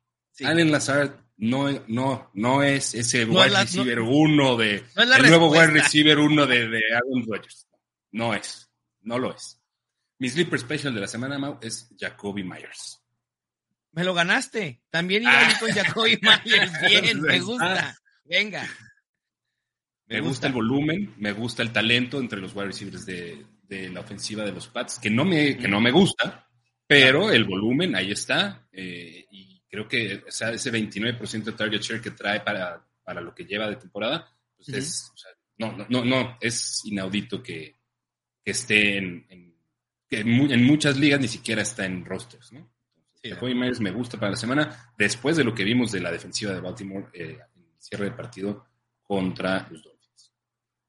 Allen 0.44 0.72
Lazard 0.72 1.12
no, 1.40 1.70
no, 1.88 2.30
no 2.34 2.62
es 2.62 2.94
ese 2.94 3.24
wide 3.24 3.48
receiver 3.48 4.00
uno 4.00 4.58
de 4.58 4.84
el 4.94 5.22
nuevo 5.22 5.50
wide 5.50 5.68
receiver 5.68 6.18
uno 6.18 6.46
de, 6.46 6.68
de 6.68 6.80
Aaron 6.94 7.24
Rodgers. 7.26 7.66
No 8.12 8.34
es, 8.34 8.70
no 9.00 9.18
lo 9.18 9.34
es. 9.34 9.58
Mi 10.18 10.28
sleeper 10.28 10.58
special 10.58 10.94
de 10.94 11.00
la 11.00 11.06
semana, 11.06 11.38
Mau, 11.38 11.58
es 11.62 11.88
Jacoby 11.98 12.44
Myers. 12.44 13.00
Me 13.92 14.04
lo 14.04 14.12
ganaste. 14.12 14.82
También 14.90 15.22
iba 15.22 15.32
ah. 15.32 15.56
con 15.58 15.70
Jacoby 15.70 16.20
Myers. 16.22 16.72
Bien, 16.86 17.20
me 17.22 17.40
gusta. 17.40 17.96
Venga. 18.24 18.68
Me, 20.08 20.20
gusta. 20.20 20.48
el 20.48 20.52
volumen, 20.52 21.14
me 21.16 21.32
gusta 21.32 21.62
el 21.62 21.72
talento 21.72 22.18
entre 22.20 22.38
los 22.38 22.54
wide 22.54 22.66
receivers 22.66 23.06
de, 23.06 23.46
de, 23.62 23.88
la 23.88 24.00
ofensiva 24.00 24.44
de 24.44 24.52
los 24.52 24.68
Pats, 24.68 24.98
que 24.98 25.08
no 25.08 25.24
me, 25.24 25.56
que 25.56 25.68
no 25.68 25.80
me 25.80 25.90
gusta, 25.90 26.48
pero 26.86 27.30
el 27.30 27.44
volumen 27.44 27.96
ahí 27.96 28.10
está. 28.10 28.68
Eh, 28.72 29.24
y 29.30 29.49
creo 29.70 29.88
que 29.88 30.24
o 30.26 30.30
sea, 30.30 30.50
ese 30.50 30.72
29% 30.72 31.44
de 31.44 31.52
target 31.52 31.80
share 31.80 32.00
que 32.02 32.10
trae 32.10 32.40
para, 32.40 32.84
para 33.02 33.20
lo 33.20 33.34
que 33.34 33.44
lleva 33.44 33.68
de 33.68 33.76
temporada, 33.76 34.28
pues 34.56 34.68
es, 34.70 35.10
o 35.14 35.16
sea, 35.16 35.30
no, 35.58 35.86
no, 35.88 36.04
no, 36.04 36.36
es 36.40 36.84
inaudito 36.84 37.42
que, 37.42 37.76
que 38.44 38.50
esté 38.50 38.98
en, 38.98 39.26
en, 39.28 39.54
que 40.08 40.20
en, 40.20 40.64
muchas 40.64 40.98
ligas 40.98 41.20
ni 41.20 41.28
siquiera 41.28 41.62
está 41.62 41.86
en 41.86 42.04
rosters, 42.04 42.52
¿no? 42.52 42.68
Sí, 43.22 43.30
Myers 43.42 43.80
me 43.80 43.90
gusta 43.90 44.18
para 44.18 44.30
la 44.30 44.36
semana, 44.36 44.92
después 44.96 45.36
de 45.36 45.44
lo 45.44 45.54
que 45.54 45.62
vimos 45.62 45.92
de 45.92 46.00
la 46.00 46.10
defensiva 46.10 46.52
de 46.52 46.60
Baltimore 46.60 47.06
eh, 47.12 47.38
en 47.54 47.62
el 47.62 47.74
cierre 47.78 48.06
de 48.06 48.12
partido 48.12 48.66
contra 49.02 49.68
los 49.70 49.84
Dolphins. 49.84 50.32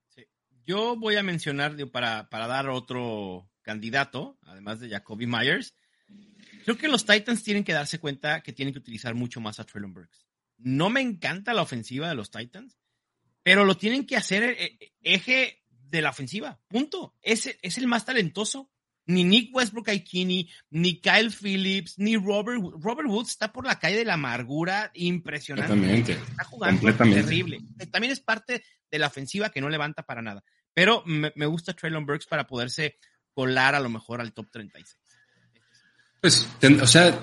Sí. 0.07 0.25
Yo 0.65 0.95
voy 0.95 1.17
a 1.17 1.23
mencionar, 1.23 1.75
para, 1.91 2.29
para 2.29 2.47
dar 2.47 2.69
otro 2.69 3.49
candidato, 3.61 4.38
además 4.43 4.79
de 4.79 4.89
Jacoby 4.89 5.27
Myers, 5.27 5.75
Creo 6.64 6.78
que 6.78 6.88
los 6.88 7.05
Titans 7.05 7.43
tienen 7.43 7.64
que 7.64 7.74
darse 7.74 7.99
cuenta 7.99 8.41
que 8.41 8.53
tienen 8.53 8.74
que 8.74 8.80
utilizar 8.80 9.16
mucho 9.16 9.41
más 9.41 9.59
a 9.59 9.66
Traylon 9.66 9.93
Burks. 9.93 10.26
No 10.57 10.89
me 10.89 11.01
encanta 11.01 11.53
la 11.53 11.62
ofensiva 11.62 12.07
de 12.07 12.16
los 12.16 12.32
Titans, 12.32 12.78
pero 13.43 13.66
lo 13.66 13.78
tienen 13.78 14.05
que 14.05 14.18
hacer 14.18 14.43
eh, 14.43 14.78
eh, 14.80 14.91
eje 15.01 15.64
de 15.70 16.01
la 16.01 16.12
ofensiva. 16.12 16.59
Punto. 16.68 17.16
Es, 17.22 17.57
es 17.62 17.78
el 17.78 17.88
más 17.88 18.05
talentoso. 18.05 18.72
Ni 19.07 19.24
Nick 19.24 19.53
Westbrook 19.53 19.89
Aikini, 19.89 20.47
ni 20.70 21.01
Kyle 21.01 21.32
Phillips, 21.32 21.97
ni 21.97 22.16
Robert 22.18 22.62
Robert 22.80 23.09
Woods 23.09 23.32
está 23.32 23.51
por 23.51 23.66
la 23.66 23.80
calle 23.80 23.97
de 23.97 24.05
la 24.05 24.14
amargura 24.14 24.91
impresionante. 24.93 26.14
Está 26.14 26.43
jugando 26.43 26.93
terrible. 26.93 27.59
También 27.91 28.14
es 28.14 28.20
parte 28.20 28.64
de 28.91 28.99
la 28.99 29.07
ofensiva 29.07 29.49
que 29.49 29.59
no 29.59 29.70
levanta 29.70 30.03
para 30.03 30.22
nada. 30.22 30.43
Pero 30.74 31.03
me, 31.07 31.34
me 31.36 31.47
gusta 31.47 31.74
Traylon 31.74 32.05
Burks 32.05 32.28
para 32.28 32.45
poderse 32.45 32.99
colar 33.34 33.74
a 33.74 33.80
lo 33.80 33.89
mejor 33.89 34.22
al 34.22 34.34
top 34.34 34.51
36. 34.51 35.01
Pues, 36.22 36.47
o 36.82 36.88
sea, 36.88 37.19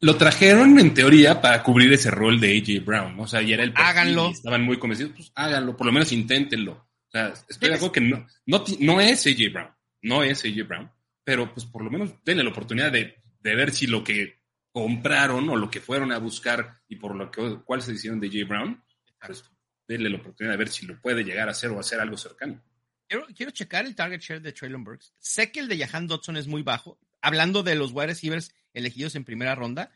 lo 0.00 0.16
trajeron 0.16 0.78
en 0.78 0.94
teoría 0.94 1.40
para 1.40 1.62
cubrir 1.62 1.92
ese 1.92 2.10
rol 2.10 2.38
de 2.38 2.56
AJ 2.56 2.84
Brown, 2.84 3.18
O 3.18 3.26
sea, 3.26 3.42
y 3.42 3.52
era 3.52 3.64
el 3.64 3.72
Háganlo. 3.74 4.30
estaban 4.30 4.62
muy 4.62 4.78
convencidos, 4.78 5.12
pues 5.16 5.32
háganlo, 5.34 5.76
por 5.76 5.86
lo 5.86 5.92
menos 5.92 6.12
inténtenlo. 6.12 6.72
O 6.72 7.10
sea, 7.10 7.32
estoy 7.48 7.70
de 7.70 7.74
acuerdo 7.74 7.92
que 7.92 8.00
no, 8.00 8.26
no, 8.46 9.00
es 9.00 9.26
AJ 9.26 9.52
Brown, 9.52 9.70
no 10.02 10.22
es 10.22 10.44
AJ 10.44 10.68
Brown, 10.68 10.90
pero 11.24 11.52
pues 11.52 11.66
por 11.66 11.82
lo 11.82 11.90
menos 11.90 12.14
denle 12.24 12.44
la 12.44 12.50
oportunidad 12.50 12.92
de, 12.92 13.20
ver 13.42 13.72
si 13.72 13.86
lo 13.86 14.02
que 14.02 14.40
compraron 14.72 15.48
o 15.48 15.56
lo 15.56 15.70
que 15.70 15.80
fueron 15.80 16.12
a 16.12 16.18
buscar 16.18 16.80
y 16.88 16.96
por 16.96 17.14
lo 17.14 17.30
que 17.30 17.58
cuál 17.64 17.80
se 17.80 17.92
hicieron 17.92 18.20
de 18.20 18.28
AJ 18.28 18.48
Brown, 18.48 18.84
pues 19.24 19.44
denle 19.88 20.10
la 20.10 20.18
oportunidad 20.18 20.52
de 20.52 20.58
ver 20.58 20.68
si 20.68 20.84
lo 20.84 21.00
puede 21.00 21.24
llegar 21.24 21.48
a 21.48 21.52
hacer 21.52 21.70
o 21.70 21.80
hacer 21.80 22.00
algo 22.00 22.16
cercano. 22.16 22.62
Quiero, 23.08 23.26
quiero 23.34 23.52
checar 23.52 23.86
el 23.86 23.94
target 23.94 24.20
share 24.20 24.42
de 24.42 24.52
Traylon 24.52 24.82
Burks. 24.82 25.14
Sé 25.18 25.52
que 25.52 25.60
el 25.60 25.68
de 25.68 25.78
Jahan 25.78 26.08
Dodson 26.08 26.36
es 26.36 26.48
muy 26.48 26.62
bajo, 26.62 26.98
hablando 27.26 27.62
de 27.62 27.74
los 27.74 27.92
wide 27.92 28.06
receivers 28.08 28.54
elegidos 28.72 29.16
en 29.16 29.24
primera 29.24 29.54
ronda, 29.54 29.90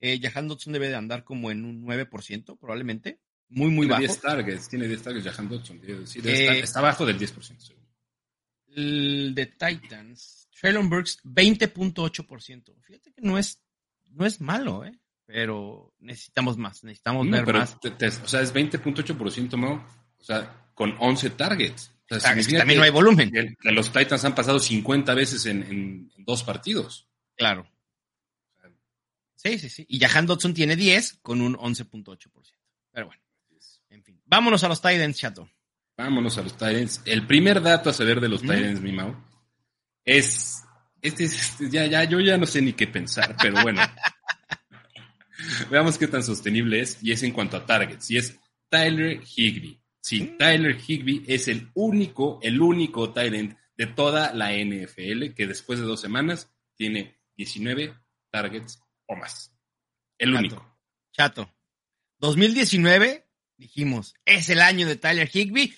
eh, 0.00 0.20
Jahan 0.20 0.46
Dodson 0.46 0.72
debe 0.72 0.88
de 0.88 0.94
andar 0.94 1.24
como 1.24 1.50
en 1.50 1.64
un 1.64 1.84
9%, 1.84 2.58
probablemente. 2.58 3.20
Muy, 3.48 3.70
muy 3.70 3.86
bajo. 3.86 4.00
Tiene 4.00 4.12
10 4.12 4.20
targets, 4.20 4.68
tiene 4.68 4.88
10 4.88 5.02
targets 5.02 5.26
Jahan 5.26 5.48
Dodson. 5.48 5.80
Eh, 5.84 6.60
está, 6.62 6.78
abajo 6.78 7.04
del 7.04 7.18
10%. 7.18 7.74
El 8.68 9.32
de 9.34 9.46
Titans, 9.46 10.48
Traylon 10.60 10.88
Burks, 10.88 11.20
20.8%. 11.24 12.74
Fíjate 12.82 13.12
que 13.12 13.22
no 13.22 13.38
es, 13.38 13.60
no 14.10 14.26
es 14.26 14.40
malo, 14.40 14.84
¿eh? 14.84 14.92
Pero 15.24 15.92
necesitamos 15.98 16.56
más, 16.56 16.84
necesitamos 16.84 17.28
ver 17.28 17.52
más. 17.52 17.76
o 17.82 18.28
sea, 18.28 18.42
es 18.42 18.54
20.8%, 18.54 19.58
¿no? 19.58 19.84
O 20.18 20.22
sea, 20.22 20.70
con 20.74 20.94
11 21.00 21.30
targets. 21.30 21.90
O 22.10 22.20
sea, 22.20 22.34
también 22.58 22.78
no 22.78 22.84
hay 22.84 22.90
volumen. 22.90 23.56
los 23.62 23.92
Titans 23.92 24.24
han 24.24 24.34
pasado 24.34 24.58
50 24.58 25.14
veces 25.14 25.46
en, 25.46 26.10
dos 26.18 26.44
partidos. 26.44 27.08
Claro. 27.36 27.68
Sí, 29.34 29.58
sí, 29.58 29.68
sí. 29.68 29.86
Y 29.88 29.98
Jahan 30.00 30.26
Dodson 30.26 30.54
tiene 30.54 30.76
10 30.76 31.18
con 31.22 31.40
un 31.40 31.56
11.8%. 31.56 32.30
Pero 32.92 33.06
bueno. 33.06 33.22
En 33.90 34.02
fin. 34.02 34.20
Vámonos 34.24 34.64
a 34.64 34.68
los 34.68 34.80
Titans, 34.80 35.16
chato. 35.16 35.48
Vámonos 35.96 36.38
a 36.38 36.42
los 36.42 36.52
Titans. 36.52 37.02
El 37.04 37.26
primer 37.26 37.62
dato 37.62 37.90
a 37.90 37.92
saber 37.92 38.20
de 38.20 38.28
los 38.28 38.42
Titans, 38.42 38.80
mi 38.80 38.92
Mau, 38.92 39.14
es. 40.04 40.62
Este, 41.00 41.24
este, 41.24 41.70
ya, 41.70 41.86
ya, 41.86 42.04
yo 42.04 42.20
ya 42.20 42.36
no 42.38 42.46
sé 42.46 42.62
ni 42.62 42.72
qué 42.72 42.86
pensar, 42.86 43.36
pero 43.40 43.62
bueno. 43.62 43.82
Veamos 45.70 45.98
qué 45.98 46.08
tan 46.08 46.22
sostenible 46.22 46.80
es. 46.80 46.98
Y 47.02 47.12
es 47.12 47.22
en 47.22 47.32
cuanto 47.32 47.56
a 47.56 47.66
targets. 47.66 48.10
Y 48.10 48.16
es 48.16 48.38
Tyler 48.68 49.20
Higby. 49.22 49.80
Sí, 50.06 50.20
mm. 50.20 50.38
Tyler 50.38 50.78
Higby 50.80 51.24
es 51.26 51.48
el 51.48 51.68
único, 51.74 52.38
el 52.40 52.60
único 52.60 53.12
Tyrant 53.12 53.58
de 53.76 53.86
toda 53.88 54.32
la 54.32 54.52
NFL 54.52 55.34
que 55.34 55.48
después 55.48 55.80
de 55.80 55.84
dos 55.84 56.00
semanas 56.00 56.48
tiene 56.76 57.18
19 57.36 57.92
targets 58.30 58.80
o 59.06 59.16
más. 59.16 59.52
El 60.16 60.32
único. 60.32 60.78
Chato. 61.10 61.52
2019, 62.18 63.26
dijimos, 63.56 64.14
es 64.24 64.48
el 64.48 64.60
año 64.60 64.86
de 64.86 64.94
Tyler 64.94 65.28
Higby. 65.28 65.74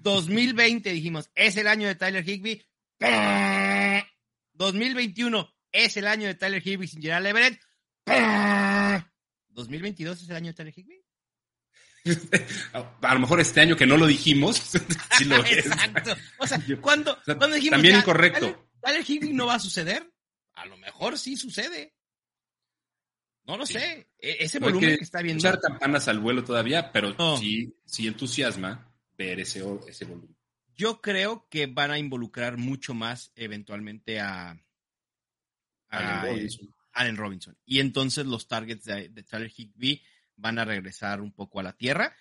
2020 0.00 0.92
dijimos, 0.92 1.28
es 1.34 1.56
el 1.56 1.66
año 1.66 1.88
de 1.88 1.96
Tyler 1.96 2.24
Higby. 2.24 2.64
2021 4.52 5.54
es 5.72 5.96
el 5.96 6.06
año 6.06 6.28
de 6.28 6.36
Tyler 6.36 6.64
Higby 6.64 6.86
sin 6.86 7.02
Gerald 7.02 7.26
Everett. 7.26 7.60
2022 9.48 10.22
es 10.22 10.28
el 10.30 10.36
año 10.36 10.52
de 10.52 10.54
Tyler 10.54 10.72
Higby. 10.72 11.05
a 13.02 13.14
lo 13.14 13.20
mejor 13.20 13.40
este 13.40 13.60
año 13.60 13.76
que 13.76 13.86
no 13.86 13.96
lo 13.96 14.06
dijimos. 14.06 14.74
Exacto. 15.20 16.16
O 16.38 16.46
sea, 16.46 16.60
cuando, 16.80 17.18
dijimos. 17.26 17.70
También 17.70 17.96
incorrecto. 17.96 18.68
¿Tyler 18.80 19.04
Higby 19.06 19.32
no 19.32 19.46
va 19.46 19.54
a 19.54 19.60
suceder? 19.60 20.12
A 20.54 20.66
lo 20.66 20.76
mejor 20.76 21.18
sí 21.18 21.36
sucede. 21.36 21.94
No 23.44 23.56
lo 23.56 23.66
sé. 23.66 24.08
E, 24.18 24.36
ese 24.40 24.58
volumen 24.58 24.96
que, 24.96 25.04
está 25.04 25.22
viendo. 25.22 25.40
Usar 25.40 25.60
campanas 25.60 26.08
al 26.08 26.18
vuelo 26.18 26.44
todavía, 26.44 26.92
pero 26.92 27.36
sí, 27.38 27.76
sí 27.84 28.06
entusiasma 28.06 28.92
ver 29.16 29.40
ese, 29.40 29.64
ese 29.88 30.04
volumen. 30.04 30.36
Yo 30.74 31.00
creo 31.00 31.48
que 31.48 31.66
van 31.66 31.90
a 31.90 31.98
involucrar 31.98 32.58
mucho 32.58 32.92
más 32.92 33.32
eventualmente 33.34 34.20
a, 34.20 34.60
Allen, 35.88 37.16
Robinson. 37.16 37.56
Y 37.64 37.80
entonces 37.80 38.26
los 38.26 38.46
targets 38.46 38.84
de, 38.84 39.08
de 39.08 39.22
Tyler 39.22 39.50
Higby 39.54 40.02
van 40.36 40.58
a 40.58 40.64
regresar 40.64 41.20
un 41.20 41.32
poco 41.32 41.60
a 41.60 41.62
la 41.62 41.72
tierra. 41.72 42.14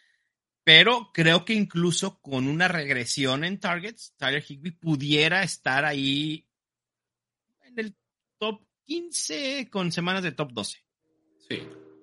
Pero 0.63 1.11
creo 1.13 1.45
que 1.45 1.53
incluso 1.53 2.19
con 2.21 2.47
una 2.47 2.67
regresión 2.67 3.43
en 3.43 3.59
targets, 3.59 4.15
Tyler 4.17 4.43
Higby 4.47 4.71
pudiera 4.71 5.43
estar 5.43 5.85
ahí 5.85 6.47
en 7.61 7.77
el 7.77 7.95
top 8.39 8.61
15 8.83 9.69
con 9.69 9.91
semanas 9.91 10.23
de 10.23 10.31
top 10.31 10.51
12. 10.53 10.83
Sí. 11.47 11.61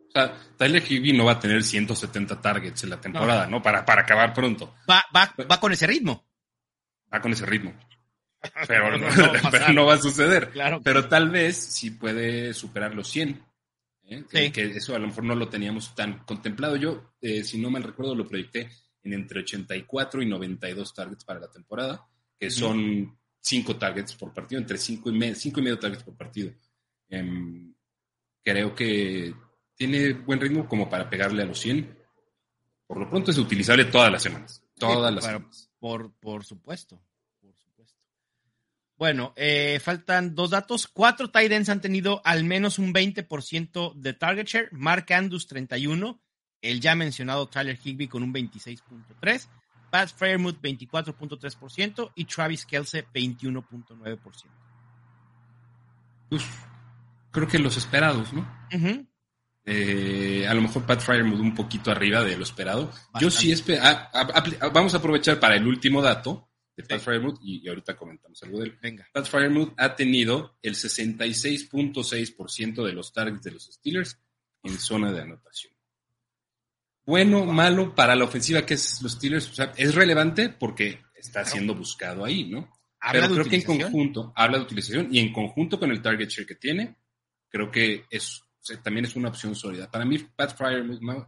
O 0.09 0.13
sea, 0.13 0.39
Tyler 0.57 0.83
Higby 0.83 1.13
no 1.13 1.25
va 1.25 1.33
a 1.33 1.41
tener 1.41 1.65
170 1.65 2.41
targets 2.41 2.85
en 2.85 2.91
la 2.91 3.01
temporada, 3.01 3.47
¿no? 3.49 3.61
Para, 3.61 3.85
para 3.85 4.03
acabar 4.03 4.33
pronto. 4.33 4.77
Va, 4.89 5.05
va, 5.15 5.35
va 5.51 5.59
con 5.59 5.73
ese 5.73 5.87
ritmo. 5.89 6.25
Va 7.13 7.21
con 7.21 7.33
ese 7.33 7.47
ritmo. 7.47 7.75
Pero 8.69 8.97
no, 8.97 9.11
no, 9.11 9.33
va, 9.33 9.51
pero 9.51 9.73
no 9.73 9.87
va 9.87 9.95
a 9.95 9.99
suceder. 9.99 10.51
Claro. 10.51 10.81
Pero 10.83 11.09
tal 11.09 11.31
vez 11.31 11.57
sí 11.57 11.93
puede 11.93 12.53
superar 12.55 12.95
los 12.95 13.09
100. 13.09 13.41
¿Eh? 14.13 14.25
Sí. 14.31 14.51
Que 14.51 14.65
eso 14.65 14.95
a 14.95 14.99
lo 14.99 15.07
mejor 15.09 15.25
no 15.25 15.35
lo 15.35 15.49
teníamos 15.49 15.95
tan 15.95 16.25
contemplado. 16.25 16.77
Yo, 16.77 17.15
eh, 17.21 17.45
si 17.45 17.59
no 17.59 17.71
mal 17.71 17.83
recuerdo, 17.83 18.15
lo 18.15 18.27
proyecté 18.27 18.71
en 19.03 19.13
entre 19.13 19.41
84 19.41 20.23
y 20.23 20.27
92 20.27 20.95
targets 20.95 21.25
para 21.25 21.41
la 21.41 21.51
temporada, 21.51 22.07
que 22.39 22.51
son 22.51 23.19
5 23.41 23.77
targets 23.77 24.15
por 24.15 24.33
partido, 24.33 24.61
entre 24.61 24.79
5 24.79 25.11
y, 25.11 25.19
medio, 25.19 25.35
cinco 25.35 25.61
y 25.61 25.63
medio 25.65 25.79
targets 25.79 26.05
por 26.05 26.17
partido. 26.17 26.53
Em, 27.09 27.75
creo 28.43 28.75
que 28.75 29.35
tiene 29.75 30.13
buen 30.13 30.41
ritmo 30.41 30.69
como 30.69 30.89
para 30.89 31.11
pegarle 31.11 31.43
a 31.43 31.47
los 31.47 31.59
100. 31.59 31.99
Por 32.87 32.99
lo 32.99 33.11
pronto 33.11 33.31
es 33.31 33.39
utilizable 33.39 33.87
todas 33.87 34.13
las 34.13 34.23
semanas. 34.23 34.63
Todas 34.79 35.09
Sí, 35.09 35.15
las 35.15 35.25
semanas. 35.25 35.71
Por. 35.79 36.13
Por 36.15 36.45
supuesto. 36.45 37.03
Bueno, 38.99 39.33
eh, 39.37 39.81
faltan 39.83 40.35
dos 40.35 40.51
datos. 40.51 40.87
Cuatro 40.87 41.31
tight 41.31 41.51
ends 41.51 41.69
han 41.69 41.81
tenido 41.81 42.23
al 42.25 42.45
menos 42.45 42.79
un 42.79 42.93
20% 42.93 43.95
de 43.95 44.13
target 44.13 44.47
share. 44.47 44.69
Mark 44.73 45.13
Andrews, 45.13 45.47
31. 45.47 46.21
El 46.61 46.81
ya 46.81 46.95
mencionado 46.95 47.49
Tyler 47.49 47.79
Higby 47.83 48.07
con 48.07 48.23
un 48.23 48.33
26.3. 48.33 49.49
Pat 49.91 50.09
Fairmouth, 50.09 50.61
24.3%. 50.63 52.13
Y 52.15 52.25
Travis 52.25 52.65
Kelce, 52.65 53.07
21.9%. 53.13 54.19
Pues, 56.31 56.45
creo 57.31 57.49
que 57.49 57.59
los 57.59 57.77
esperados, 57.77 58.33
¿no? 58.33 58.49
Eh, 59.65 60.47
a 60.49 60.55
lo 60.55 60.63
mejor 60.63 60.85
Pat 60.85 61.01
Fryermuth 61.01 61.39
un 61.39 61.55
poquito 61.55 61.91
arriba 61.91 62.25
de 62.25 62.37
lo 62.37 62.43
esperado. 62.43 62.91
Yo 63.21 63.31
sí 63.31 63.53
espero. 63.53 63.83
vamos 64.73 64.95
a 64.95 64.97
aprovechar 64.97 65.39
para 65.39 65.57
el 65.57 65.67
último 65.67 66.03
dato 66.03 66.49
de 66.77 66.85
Pat. 66.85 67.01
Fryermuth 67.01 67.39
y, 67.43 67.65
y 67.65 67.69
ahorita 67.69 67.97
comentamos 67.97 68.43
algo 68.43 68.61
de 68.61 68.67
él. 68.67 68.79
Venga. 68.81 69.09
Pat 69.13 69.27
Fryermuth 69.27 69.75
ha 69.77 69.95
tenido 69.95 70.57
el 70.63 70.75
66.6% 70.75 72.85
de 72.85 72.93
los 72.93 73.13
targets 73.13 73.43
de 73.43 73.51
los 73.51 73.65
Steelers 73.65 74.19
en 74.63 74.79
zona 74.79 75.13
de 75.13 75.21
anotación. 75.21 75.73
Bueno, 77.05 77.45
malo 77.45 77.95
para 77.95 78.15
la 78.15 78.25
ofensiva 78.25 78.65
que 78.65 78.75
es 78.75 79.03
los 79.03 79.13
Steelers. 79.13 79.51
O 79.51 79.55
sea, 79.55 79.73
es 79.77 79.95
relevante 79.95 80.49
porque 80.49 81.01
está 81.15 81.45
siendo 81.45 81.75
buscado 81.75 82.25
ahí, 82.25 82.45
¿no? 82.45 82.71
Pero 83.11 83.29
creo 83.29 83.45
que 83.45 83.57
en 83.57 83.63
conjunto, 83.63 84.33
habla 84.37 84.59
de 84.59 84.65
utilización 84.65 85.09
y 85.11 85.19
en 85.19 85.33
conjunto 85.33 85.79
con 85.79 85.91
el 85.91 86.01
target 86.01 86.29
share 86.29 86.47
que 86.47 86.55
tiene, 86.55 86.97
creo 87.49 87.71
que 87.71 88.05
es, 88.09 88.41
o 88.41 88.61
sea, 88.61 88.81
también 88.81 89.07
es 89.07 89.17
una 89.17 89.29
opción 89.29 89.57
sólida. 89.57 89.91
Para 89.91 90.05
mí, 90.05 90.19
Pat 90.19 90.57
Fryer 90.57 90.85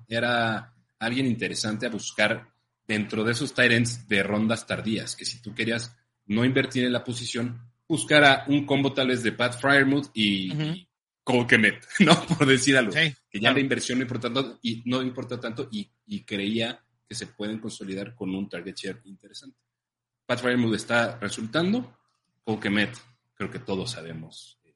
era 0.07 0.73
alguien 1.01 1.27
interesante 1.27 1.87
a 1.87 1.91
buscar 1.91 2.49
dentro 2.87 3.25
de 3.25 3.33
esos 3.33 3.55
ends 3.59 4.09
de 4.09 4.23
rondas 4.23 4.67
tardías, 4.67 5.17
que 5.17 5.25
si 5.25 5.41
tú 5.41 5.55
querías 5.55 5.97
no 6.27 6.45
invertir 6.45 6.85
en 6.85 6.93
la 6.93 7.05
posición, 7.05 7.61
buscar 7.89 8.25
a 8.25 8.45
un 8.49 8.67
combo 8.67 8.93
tal 8.93 9.09
vez 9.09 9.23
de 9.23 9.33
Pat 9.33 9.59
Fryermuth 9.61 10.11
y, 10.15 10.87
Cole 11.23 11.47
Kemet, 11.47 11.87
¿no? 12.01 12.27
Por 12.27 12.47
decir 12.47 12.77
algo. 12.77 12.93
Sí, 12.93 13.15
que 13.31 13.39
ya 13.39 13.41
claro. 13.41 13.55
la 13.55 13.61
inversión 13.61 13.99
no 13.99 14.03
importa 14.03 14.33
tanto 14.33 14.59
y 14.63 14.83
no 14.85 15.03
importa 15.03 15.41
tanto 15.41 15.69
y, 15.73 15.91
y 16.07 16.23
creía 16.25 16.81
que 17.09 17.15
se 17.15 17.27
pueden 17.27 17.59
consolidar 17.59 18.15
con 18.15 18.35
un 18.35 18.49
target 18.49 18.77
share 18.77 19.01
interesante. 19.05 19.59
Pat 20.27 20.41
Fryermuth 20.41 20.75
está 20.75 21.19
resultando, 21.19 21.99
Cole 22.45 22.61
Kemet, 22.61 22.97
creo 23.35 23.51
que 23.51 23.59
todos 23.59 23.91
sabemos 23.91 24.59
eh, 24.65 24.75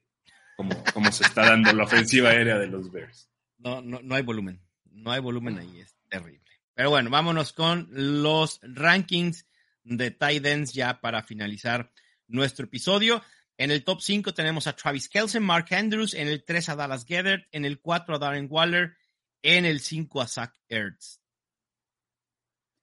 cómo, 0.57 0.85
cómo 0.93 1.13
se 1.13 1.25
está 1.25 1.47
dando 1.47 1.73
la 1.73 1.85
ofensiva 1.85 2.31
aérea 2.31 2.59
de 2.59 2.67
los 2.67 2.91
Bears. 2.91 3.31
No, 3.59 3.81
no, 3.81 4.01
no 4.03 4.15
hay 4.15 4.23
volumen. 4.23 4.61
No 4.91 5.13
hay 5.13 5.21
volumen 5.21 5.59
ahí, 5.59 5.81
es 5.81 5.97
terrible. 6.09 6.48
Pero 6.79 6.91
bueno, 6.91 7.11
vámonos 7.11 7.53
con 7.53 7.89
los 7.91 8.61
rankings 8.63 9.47
de 9.83 10.13
tight 10.13 10.47
ends 10.47 10.73
ya 10.73 11.01
para 11.01 11.25
finalizar 11.25 11.91
nuestro 12.29 12.67
episodio. 12.67 13.21
En 13.57 13.73
el 13.73 13.83
top 13.83 14.01
5 14.01 14.33
tenemos 14.33 14.69
a 14.69 14.77
Travis 14.77 15.09
Kelsen, 15.09 15.43
Mark 15.43 15.67
Andrews, 15.75 16.15
en 16.15 16.29
el 16.29 16.45
3 16.45 16.69
a 16.69 16.77
Dallas 16.77 17.05
Gethert, 17.05 17.49
en 17.51 17.65
el 17.65 17.81
4 17.81 18.15
a 18.15 18.19
Darren 18.21 18.47
Waller, 18.49 18.97
en 19.43 19.65
el 19.65 19.81
5 19.81 20.21
a 20.23 20.29
Zach 20.29 20.55
Ertz. 20.69 21.19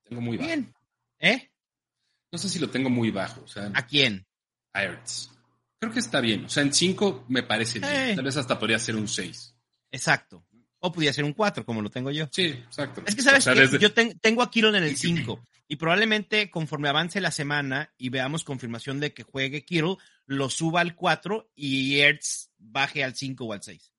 Tengo 0.04 0.20
muy 0.20 0.36
bajo. 0.36 0.46
Bien. 0.50 0.76
¿Eh? 1.20 1.54
No 2.34 2.38
sé 2.38 2.50
si 2.50 2.60
lo 2.60 2.70
tengo 2.70 2.90
muy 2.90 3.12
bajo, 3.12 3.44
o 3.44 3.48
sea, 3.48 3.72
¿A 3.74 3.88
quién? 3.88 4.28
a 4.74 4.84
Ertz. 4.84 5.30
Creo 5.80 5.94
que 5.94 6.00
está 6.00 6.20
bien, 6.20 6.44
o 6.44 6.50
sea, 6.50 6.64
en 6.64 6.74
5 6.74 7.28
me 7.30 7.44
parece 7.44 7.80
bien, 7.80 7.94
Eh. 8.10 8.14
tal 8.14 8.26
vez 8.26 8.36
hasta 8.36 8.60
podría 8.60 8.78
ser 8.78 8.98
un 8.98 9.08
6. 9.08 9.56
Exacto. 9.90 10.46
O 10.86 10.92
pudiera 10.92 11.14
ser 11.14 11.24
un 11.26 11.34
4, 11.34 11.66
como 11.66 11.82
lo 11.82 11.90
tengo 11.90 12.12
yo. 12.12 12.28
Sí, 12.32 12.44
exacto. 12.46 13.02
Es 13.06 13.16
que 13.16 13.22
sabes 13.22 13.40
O 13.40 13.42
sea, 13.44 13.54
que 13.54 13.62
desde- 13.62 13.80
yo 13.80 13.92
ten- 13.94 14.18
tengo 14.20 14.42
a 14.44 14.52
Kittle 14.52 14.78
en 14.78 14.84
el 14.84 14.96
5 14.98 15.44
y 15.68 15.76
probablemente 15.78 16.50
conforme 16.52 16.90
avance 16.90 17.20
la 17.22 17.32
semana 17.32 17.92
y 17.98 18.10
veamos 18.10 18.44
confirmación 18.44 19.00
de 19.00 19.14
que 19.14 19.24
juegue 19.24 19.64
Kittle, 19.66 19.96
lo 20.28 20.50
suba 20.50 20.82
al 20.82 20.96
4 20.96 21.52
y 21.56 22.00
Ertz 22.00 22.50
baje 22.58 23.04
al 23.04 23.16
5 23.16 23.46
o 23.46 23.54
al 23.54 23.64
6. 23.64 23.92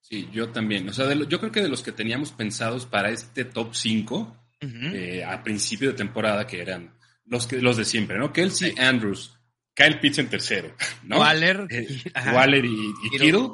Sí, 0.00 0.28
yo 0.32 0.48
también. 0.50 0.88
O 0.88 0.92
sea, 0.92 1.06
de 1.06 1.14
lo- 1.14 1.28
yo 1.28 1.38
creo 1.40 1.52
que 1.52 1.62
de 1.62 1.68
los 1.68 1.82
que 1.82 1.92
teníamos 1.92 2.32
pensados 2.32 2.86
para 2.86 3.10
este 3.10 3.44
top 3.44 3.74
5, 3.74 4.36
Ujú. 4.62 4.76
eh, 4.94 5.24
a 5.24 5.42
principio 5.42 5.90
de 5.90 5.96
temporada, 5.96 6.46
que 6.46 6.60
eran 6.60 6.94
los, 7.26 7.46
que, 7.46 7.60
los 7.60 7.76
de 7.76 7.84
siempre, 7.84 8.18
¿no? 8.18 8.32
Kelsey, 8.32 8.72
Sí. 8.72 8.80
Andrews, 8.80 9.38
Kyle 9.74 10.00
Pitts 10.00 10.18
en 10.18 10.28
tercero, 10.30 10.74
¿no? 11.04 11.18
Waller, 11.20 11.66
Eh. 11.70 12.02
Waller 12.34 12.64
y, 12.64 12.68
y 13.04 13.10
Kittle. 13.10 13.26
Kittle. 13.26 13.48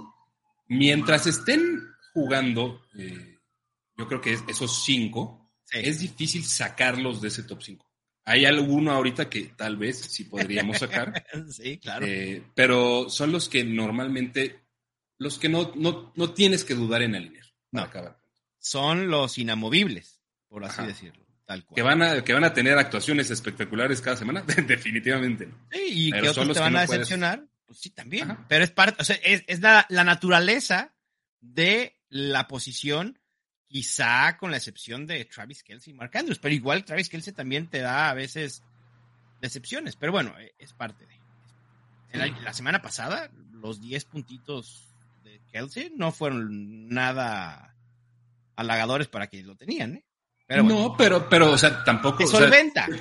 Mientras 0.69 1.27
estén 1.27 1.81
jugando, 2.17 2.81
eh, 2.99 3.39
yo 3.95 4.09
creo 4.09 4.23
que 4.23 4.33
es- 4.33 4.45
esos 4.49 4.85
cinco, 4.85 5.51
Sí. 5.65 5.81
es 5.83 6.01
difícil 6.01 6.45
sacarlos 6.45 7.21
de 7.21 7.29
ese 7.29 7.43
top 7.43 7.63
5. 7.63 7.85
Hay 8.25 8.45
alguno 8.47 8.93
ahorita 8.93 9.29
que 9.29 9.53
tal 9.57 9.77
vez 9.77 9.99
sí 9.99 10.25
podríamos 10.25 10.79
sacar, 10.79 11.13
Sí, 11.51 11.79
claro. 11.79 12.07
eh, 12.07 12.43
pero 12.55 13.11
son 13.11 13.33
los 13.33 13.49
que 13.51 13.65
normalmente, 13.65 14.61
los 15.19 15.39
que 15.39 15.49
no, 15.51 15.73
no, 15.77 16.13
no 16.17 16.33
tienes 16.33 16.65
que 16.65 16.75
dudar 16.75 17.03
en 17.03 17.15
alinear. 17.17 17.45
No. 17.71 17.83
acabar. 17.83 18.19
Son 18.59 19.09
los 19.11 19.37
inamovibles, 19.39 20.21
por 20.49 20.65
así 20.65 20.79
Ajá. 20.81 20.87
decirlo. 20.89 21.23
Tal 21.45 21.65
cual. 21.65 21.77
Que 21.77 21.83
van, 21.83 22.03
a, 22.03 22.25
que 22.25 22.33
van 22.33 22.45
a 22.45 22.53
tener 22.55 22.79
actuaciones 22.79 23.31
espectaculares 23.31 24.01
cada 24.01 24.17
semana, 24.17 24.43
definitivamente 24.67 25.47
no. 25.47 25.55
Sí, 25.71 25.81
y 26.09 26.11
Pero 26.11 26.23
que 26.23 26.29
otros 26.31 26.49
te 26.49 26.55
que 26.55 26.61
van 26.61 26.73
no 26.73 26.79
a 26.79 26.87
puedes- 26.87 27.01
decepcionar, 27.01 27.45
pues 27.67 27.79
sí, 27.79 27.91
también. 27.91 28.31
Ajá. 28.31 28.47
Pero 28.49 28.65
es 28.65 28.71
parte, 28.71 29.03
o 29.03 29.05
sea, 29.05 29.17
es, 29.17 29.45
es 29.47 29.61
la, 29.61 29.85
la 29.89 30.05
naturaleza 30.05 30.95
de 31.41 31.96
la 32.09 32.47
posición, 32.47 33.19
quizá 33.69 34.37
con 34.39 34.51
la 34.51 34.57
excepción 34.57 35.07
de 35.07 35.25
Travis 35.25 35.63
Kelsey 35.63 35.93
y 35.93 35.97
Mark 35.97 36.17
Andrews, 36.17 36.39
pero 36.39 36.55
igual 36.55 36.85
Travis 36.85 37.09
Kelsey 37.09 37.33
también 37.33 37.69
te 37.69 37.81
da 37.81 38.11
a 38.11 38.15
veces 38.15 38.63
decepciones, 39.41 39.97
pero 39.97 40.13
bueno, 40.13 40.39
eh, 40.39 40.55
es 40.59 40.73
parte 40.73 41.07
de. 41.07 41.17
La, 42.13 42.27
la 42.27 42.53
semana 42.53 42.81
pasada, 42.81 43.31
los 43.53 43.81
10 43.81 44.05
puntitos 44.07 44.95
de 45.23 45.41
Kelsey 45.51 45.93
no 45.97 46.13
fueron 46.13 46.89
nada 46.89 47.75
halagadores 48.55 49.09
para 49.09 49.27
quienes 49.27 49.47
lo 49.47 49.57
tenían, 49.57 49.97
¿eh? 49.97 50.05
Pero 50.47 50.63
bueno, 50.63 50.81
no, 50.81 50.97
pero, 50.97 51.29
pero, 51.29 51.51
o 51.53 51.59
sea, 51.59 51.83
tampoco. 51.83 52.23
o 52.23 52.27
sea, 52.29 52.49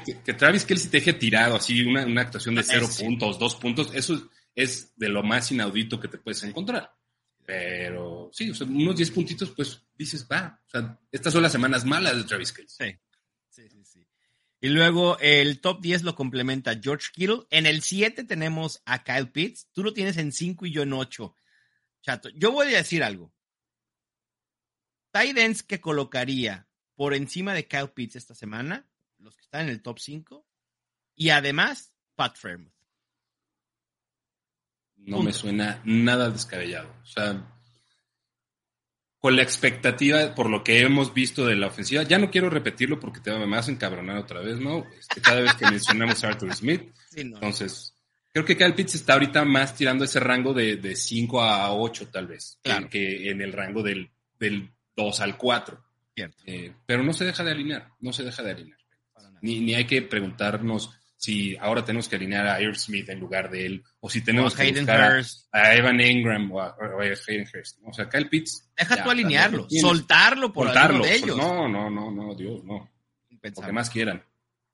que, 0.03 0.19
que 0.23 0.33
Travis 0.33 0.65
Kelsey 0.65 0.89
te 0.89 0.97
deje 0.97 1.13
tirado 1.13 1.55
así, 1.55 1.83
una, 1.83 2.03
una 2.03 2.21
actuación 2.21 2.55
de 2.55 2.63
cero 2.63 2.87
Sí. 2.89 3.03
puntos, 3.03 3.37
dos 3.37 3.55
puntos, 3.55 3.91
eso 3.93 4.29
es 4.55 4.97
de 4.97 5.09
lo 5.09 5.21
más 5.21 5.51
inaudito 5.51 5.99
que 5.99 6.07
te 6.07 6.17
puedes 6.17 6.41
encontrar. 6.43 6.91
Pero 7.45 8.29
sí, 8.33 8.49
o 8.49 8.55
sea, 8.55 8.65
unos 8.65 8.95
10 8.95 9.11
puntitos, 9.11 9.51
pues 9.51 9.83
dices, 9.95 10.27
va, 10.29 10.61
o 10.65 10.69
sea, 10.69 10.99
estas 11.11 11.31
son 11.31 11.43
las 11.43 11.51
semanas 11.51 11.85
malas 11.85 12.17
de 12.17 12.23
Travis 12.23 12.51
Kelsey. 12.51 12.91
Sí. 12.91 12.99
Sí, 13.49 13.69
sí, 13.69 13.85
sí. 13.85 14.07
Y 14.59 14.69
luego 14.69 15.17
el 15.19 15.61
top 15.61 15.79
10 15.79 16.03
lo 16.03 16.15
complementa 16.15 16.79
George 16.81 17.09
Kittle. 17.13 17.43
En 17.51 17.65
el 17.65 17.81
7 17.81 18.23
tenemos 18.23 18.81
a 18.85 19.03
Kyle 19.03 19.31
Pitts. 19.31 19.69
Tú 19.71 19.83
lo 19.83 19.93
tienes 19.93 20.17
en 20.17 20.31
5 20.31 20.65
y 20.65 20.71
yo 20.71 20.81
en 20.81 20.93
8. 20.93 21.35
Chato, 22.01 22.29
yo 22.29 22.51
voy 22.51 22.73
a 22.73 22.77
decir 22.77 23.03
algo. 23.03 23.33
Tight 25.11 25.37
ends 25.37 25.63
que 25.63 25.79
colocaría 25.79 26.67
por 26.95 27.13
encima 27.13 27.53
de 27.53 27.67
Kyle 27.67 27.89
Pitts 27.89 28.15
esta 28.17 28.35
semana, 28.35 28.89
los 29.17 29.35
que 29.35 29.43
están 29.43 29.61
en 29.61 29.69
el 29.69 29.81
top 29.81 29.99
5, 29.99 30.45
y 31.15 31.29
además 31.29 31.93
Pat 32.15 32.37
Fairmouth. 32.37 32.74
No 34.97 35.21
me 35.21 35.33
suena 35.33 35.81
nada 35.85 36.29
descabellado. 36.29 36.89
O 37.03 37.05
sea, 37.05 37.51
con 39.19 39.35
la 39.35 39.41
expectativa 39.43 40.35
por 40.35 40.49
lo 40.49 40.63
que 40.63 40.81
hemos 40.81 41.13
visto 41.13 41.45
de 41.45 41.55
la 41.55 41.67
ofensiva, 41.67 42.03
ya 42.03 42.17
no 42.19 42.29
quiero 42.29 42.49
repetirlo 42.49 42.99
porque 42.99 43.19
te 43.21 43.31
me 43.37 43.45
vas 43.47 43.67
a 43.67 43.71
encabronar 43.71 44.17
otra 44.17 44.41
vez, 44.41 44.59
¿no? 44.59 44.85
Este, 44.99 45.21
cada 45.21 45.41
vez 45.41 45.53
que 45.55 45.65
mencionamos 45.69 46.23
a 46.23 46.27
Arthur 46.29 46.53
Smith. 46.55 46.91
Sí, 47.15 47.23
no. 47.23 47.35
Entonces, 47.37 47.95
creo 48.33 48.43
que 48.43 48.57
Kyle 48.57 48.73
Pitts 48.73 48.95
está 48.95 49.13
ahorita 49.13 49.45
más 49.45 49.73
tirando 49.73 50.03
ese 50.03 50.19
rango 50.19 50.53
de, 50.53 50.75
de 50.75 50.97
5 50.97 51.41
a 51.41 51.73
8 51.73 52.09
tal 52.09 52.27
vez, 52.27 52.59
que- 52.61 52.69
Claro. 52.71 52.89
que, 52.89 53.29
en 53.31 53.41
el 53.41 53.53
rango 53.53 53.81
del, 53.81 54.11
del 54.37 54.69
2 54.97 55.21
al 55.21 55.37
4. 55.37 55.81
Cierto. 56.13 56.43
Eh, 56.45 56.73
pero 56.85 57.03
no 57.03 57.13
se 57.13 57.23
deja 57.23 57.41
de 57.45 57.51
alinear, 57.51 57.89
no 58.01 58.11
se 58.11 58.23
deja 58.23 58.43
de 58.43 58.51
alinear. 58.51 58.77
Ni, 59.41 59.61
ni 59.61 59.75
hay 59.75 59.85
que 59.85 60.01
preguntarnos 60.01 60.91
si 61.17 61.55
ahora 61.57 61.83
tenemos 61.83 62.07
que 62.07 62.17
alinear 62.17 62.47
a 62.47 62.61
Irv 62.61 62.75
Smith 62.75 63.09
en 63.09 63.19
lugar 63.19 63.49
de 63.49 63.65
él, 63.65 63.83
o 63.99 64.09
si 64.09 64.21
tenemos 64.21 64.53
O 64.53 64.57
que 64.57 64.71
buscar 64.71 65.23
a, 65.51 65.75
Evan 65.75 65.99
Ingram 66.01 66.51
o 66.51 66.61
a, 66.61 66.75
o 66.75 67.01
a 67.01 67.03
Hayden 67.03 67.47
Hurst. 67.53 67.79
O 67.83 67.93
sea, 67.93 68.09
Kyle 68.09 68.29
Pitts. 68.29 68.69
Deja 68.77 68.97
ya, 68.97 69.03
tú 69.03 69.09
alinearlo, 69.09 69.67
soltarlo 69.69 70.51
por 70.51 70.67
soltarlo. 70.67 71.03
alguno 71.03 71.09
de 71.09 71.15
ellos. 71.15 71.37
No, 71.37 71.67
no, 71.67 71.89
no, 71.89 72.11
no, 72.11 72.35
Dios, 72.35 72.63
no. 72.63 72.73
Lo 72.73 72.89
Impensable. 73.29 73.67
que 73.67 73.73
más 73.73 73.89
quieran. 73.89 74.23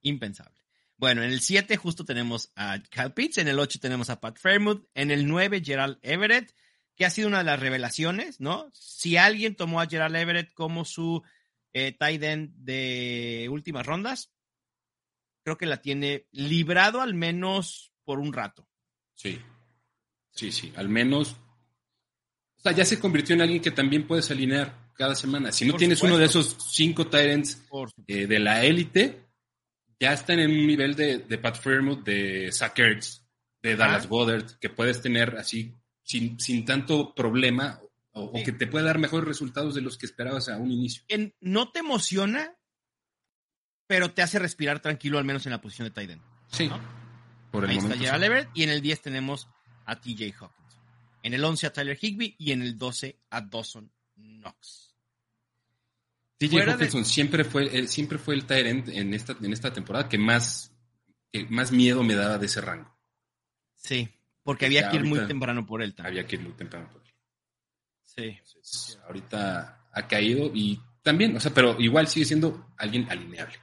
Impensable. 0.02 0.62
Bueno, 0.98 1.24
en 1.24 1.32
el 1.32 1.42
7 1.42 1.78
justo 1.78 2.06
tenemos 2.06 2.52
a 2.56 2.80
Kyle 2.80 3.12
Pitts, 3.12 3.40
en 3.40 3.48
el 3.48 3.58
8 3.58 3.80
tenemos 3.80 4.10
a 4.10 4.20
Pat 4.20 4.38
Fairmouth, 4.38 4.86
en 4.94 5.10
el 5.10 5.28
9 5.28 5.62
Gerald 5.66 5.98
Everett, 6.04 6.54
que 6.96 7.06
ha 7.06 7.10
sido 7.10 7.28
una 7.28 7.40
de 7.40 7.44
las 7.46 7.60
revelaciones, 7.60 8.40
¿no? 8.40 8.70
Si 8.74 9.18
alguien 9.18 9.56
tomó 9.56 9.82
a 9.82 9.88
Gerald 9.88 10.16
Everett 10.16 10.54
como 10.54 10.86
su 10.86 11.24
eh, 11.74 11.96
tight 11.98 12.22
end 12.22 12.52
de 12.56 13.48
últimas 13.50 13.86
rondas, 13.86 14.32
creo 15.44 15.58
que 15.58 15.66
la 15.66 15.82
tiene 15.82 16.28
librado 16.32 17.02
al 17.02 17.14
menos 17.14 17.92
por 18.04 18.20
un 18.20 18.34
rato. 18.34 18.68
Sí. 19.16 19.40
Sí, 20.32 20.52
sí. 20.52 20.72
Al 20.76 20.90
menos. 20.90 21.36
O 22.58 22.62
sea, 22.62 22.72
ya 22.72 22.86
se 22.86 23.00
convirtió 23.00 23.36
en 23.36 23.42
alguien 23.42 23.62
que 23.62 23.72
también 23.72 24.06
puedes 24.08 24.30
alinear 24.32 24.92
cada 24.94 25.16
semana. 25.16 25.52
Si 25.52 25.66
no 25.66 25.72
Por 25.74 25.80
tienes 25.80 26.02
uno 26.04 26.18
de 26.18 26.28
supuesto. 26.28 26.56
esos 26.58 26.74
cinco 26.74 27.08
Tyrants 27.08 27.64
eh, 28.08 28.28
de 28.28 28.40
la 28.40 28.64
élite, 28.64 29.26
ya 30.00 30.14
están 30.14 30.40
en 30.40 30.52
un 30.52 30.68
nivel 30.68 30.96
de, 30.96 31.20
de 31.20 31.38
Pat 31.38 31.60
Fairmouth, 31.60 32.04
de 32.04 32.52
Zach 32.52 32.78
Ertz, 32.78 33.24
de 33.62 33.76
Dallas 33.76 34.02
Ajá. 34.02 34.08
Goddard, 34.10 34.60
que 34.60 34.70
puedes 34.70 35.02
tener 35.02 35.38
así 35.38 35.76
sin, 36.04 36.40
sin 36.40 36.66
tanto 36.66 37.14
problema 37.16 37.80
o, 38.12 38.26
o 38.26 38.38
Sí. 38.38 38.44
que 38.44 38.52
te 38.52 38.68
puede 38.68 38.86
dar 38.86 39.00
mejores 39.00 39.28
resultados 39.28 39.74
de 39.76 39.82
los 39.82 39.98
que 39.98 40.06
esperabas 40.06 40.48
a 40.50 40.58
un 40.58 40.72
inicio. 40.72 41.04
No 41.40 41.72
te 41.72 41.80
emociona, 41.80 42.56
pero 43.92 44.10
te 44.14 44.22
hace 44.22 44.40
respirar 44.40 44.80
tranquilo, 44.80 45.18
al 45.18 45.26
menos 45.26 45.46
en 45.46 45.52
la 45.52 45.60
posición 45.60 45.86
de 45.86 45.92
tight 45.92 46.12
end. 46.12 46.22
Sí. 46.48 46.70
¿no? 46.70 46.80
Por 47.52 47.66
el 47.66 47.72
Ahí 47.72 47.78
está. 47.78 47.98
Gerald 47.98 48.22
sí. 48.22 48.26
Everett. 48.26 48.50
Y 48.54 48.64
en 48.64 48.70
el 48.70 48.82
10 48.82 49.02
tenemos 49.02 49.50
a 49.84 50.00
TJ 50.00 50.34
Hawkins. 50.40 50.80
En 51.24 51.34
el 51.34 51.44
11 51.44 51.68
a 51.68 51.74
Tyler 51.74 51.98
Higby 52.02 52.34
y 52.40 52.54
en 52.54 52.62
el 52.62 52.78
12 52.78 53.20
a 53.32 53.42
Dawson 53.42 53.92
Knox. 54.16 54.96
TJ 56.38 56.56
de- 56.56 56.72
Hawkinson 56.72 57.04
siempre 57.04 57.44
fue, 57.44 57.68
él 57.78 57.90
siempre 57.90 58.18
fue 58.18 58.34
el 58.36 58.46
Tyrant 58.46 58.88
en 58.88 59.14
esta, 59.14 59.36
en 59.42 59.52
esta 59.52 59.74
temporada 59.74 60.08
que 60.08 60.18
más, 60.18 60.72
que 61.30 61.44
más 61.50 61.74
miedo 61.74 62.02
me 62.02 62.16
daba 62.16 62.38
de 62.38 62.46
ese 62.46 62.62
rango. 62.62 62.98
Sí, 63.76 64.08
porque 64.42 64.68
había 64.68 64.90
que 64.90 64.96
ir 64.96 65.04
muy 65.04 65.20
temprano 65.28 65.66
por 65.66 65.82
él 65.82 65.94
también. 65.94 66.14
Había 66.14 66.28
que 66.30 66.38
ir 66.38 66.44
muy 66.44 66.54
temprano 66.54 66.88
por 66.90 67.02
él. 67.02 67.14
Sí. 68.06 68.40
Entonces, 68.42 69.00
ahorita 69.06 69.90
ha 69.92 70.08
caído 70.08 70.50
y 70.54 70.80
también, 71.02 71.36
o 71.36 71.42
sea, 71.42 71.54
pero 71.54 71.78
igual 71.78 72.08
sigue 72.08 72.26
siendo 72.26 72.72
alguien 72.78 73.06
alineable. 73.12 73.60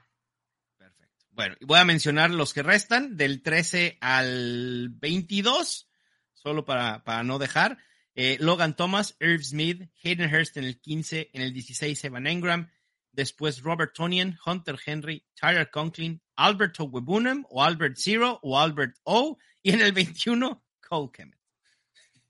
Bueno, 1.38 1.54
voy 1.60 1.78
a 1.78 1.84
mencionar 1.84 2.30
los 2.32 2.52
que 2.52 2.64
restan 2.64 3.16
del 3.16 3.42
13 3.42 3.98
al 4.00 4.88
22, 4.88 5.88
solo 6.34 6.64
para, 6.64 7.04
para 7.04 7.22
no 7.22 7.38
dejar. 7.38 7.78
Eh, 8.16 8.38
Logan 8.40 8.74
Thomas, 8.74 9.16
Irv 9.20 9.44
Smith, 9.44 9.88
Hayden 10.02 10.34
Hurst 10.34 10.56
en 10.56 10.64
el 10.64 10.80
15, 10.80 11.30
en 11.32 11.42
el 11.42 11.52
16 11.52 12.04
Evan 12.06 12.26
Engram, 12.26 12.72
después 13.12 13.62
Robert 13.62 13.94
Tonian, 13.94 14.36
Hunter 14.44 14.80
Henry, 14.84 15.24
Tyler 15.40 15.70
Conklin, 15.70 16.20
Albert 16.34 16.74
Webunam 16.80 17.46
o 17.50 17.62
Albert 17.62 17.98
Zero 17.98 18.40
o 18.42 18.58
Albert 18.58 18.96
O 19.04 19.38
y 19.62 19.70
en 19.70 19.80
el 19.80 19.92
21 19.92 20.64
Cole 20.88 21.10
Kemet. 21.12 21.38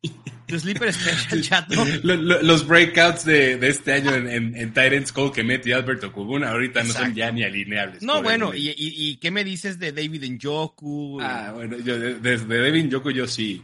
Tu 0.48 0.58
sleeper 0.58 0.92
special, 0.92 1.42
chato. 1.42 1.74
Lo- 2.02 2.16
lo- 2.16 2.42
los 2.42 2.66
breakouts 2.66 3.24
de, 3.24 3.58
de 3.58 3.68
este 3.68 3.92
año 3.92 4.14
en, 4.14 4.28
en, 4.28 4.56
en 4.56 4.72
Tyrants 4.72 5.12
Cole 5.12 5.30
Kemet 5.32 5.66
y 5.66 5.72
Alberto 5.72 6.10
Cubuna 6.12 6.50
ahorita 6.50 6.82
no 6.84 6.92
son 6.92 7.14
ya 7.14 7.30
ni 7.30 7.44
alineables. 7.44 8.02
No, 8.02 8.22
bueno, 8.22 8.54
y, 8.54 8.68
y- 8.70 8.74
y 9.10 9.16
qué 9.18 9.30
me 9.30 9.44
dices 9.44 9.78
de 9.78 9.92
David 9.92 10.24
Njoku? 10.24 11.20
Ah, 11.20 11.52
bueno, 11.54 11.76
yo, 11.78 11.98
de- 11.98 12.14
desde 12.18 12.46
Devin 12.46 12.88
Yoko 12.90 13.10
yo 13.10 13.26
sí. 13.26 13.62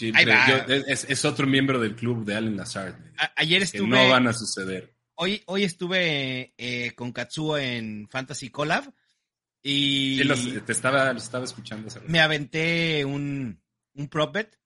yo- 0.00 0.12
es, 0.88 1.06
es 1.08 1.24
otro 1.24 1.46
miembro 1.46 1.78
del 1.80 1.94
club 1.94 2.24
de 2.24 2.34
Allen 2.34 2.56
Lazard. 2.56 2.94
A- 3.18 3.32
ayer 3.36 3.60
que 3.60 3.64
estuve... 3.64 3.88
no 3.88 4.08
van 4.08 4.26
a 4.26 4.32
suceder. 4.32 4.92
Hoy, 5.14 5.42
hoy 5.46 5.62
estuve 5.64 6.52
eh, 6.58 6.92
con 6.94 7.12
Katsuo 7.12 7.56
en 7.56 8.06
Fantasy 8.10 8.50
Collab 8.50 8.84
y 9.62 10.18
Sí, 10.18 10.24
los- 10.24 10.64
te 10.64 10.72
estaba, 10.72 11.12
los 11.12 11.22
estaba 11.22 11.44
escuchando. 11.44 11.88
me 12.08 12.20
aventé 12.20 13.04
un, 13.04 13.58
un 13.94 14.08
prop 14.08 14.34
bet. 14.34 14.56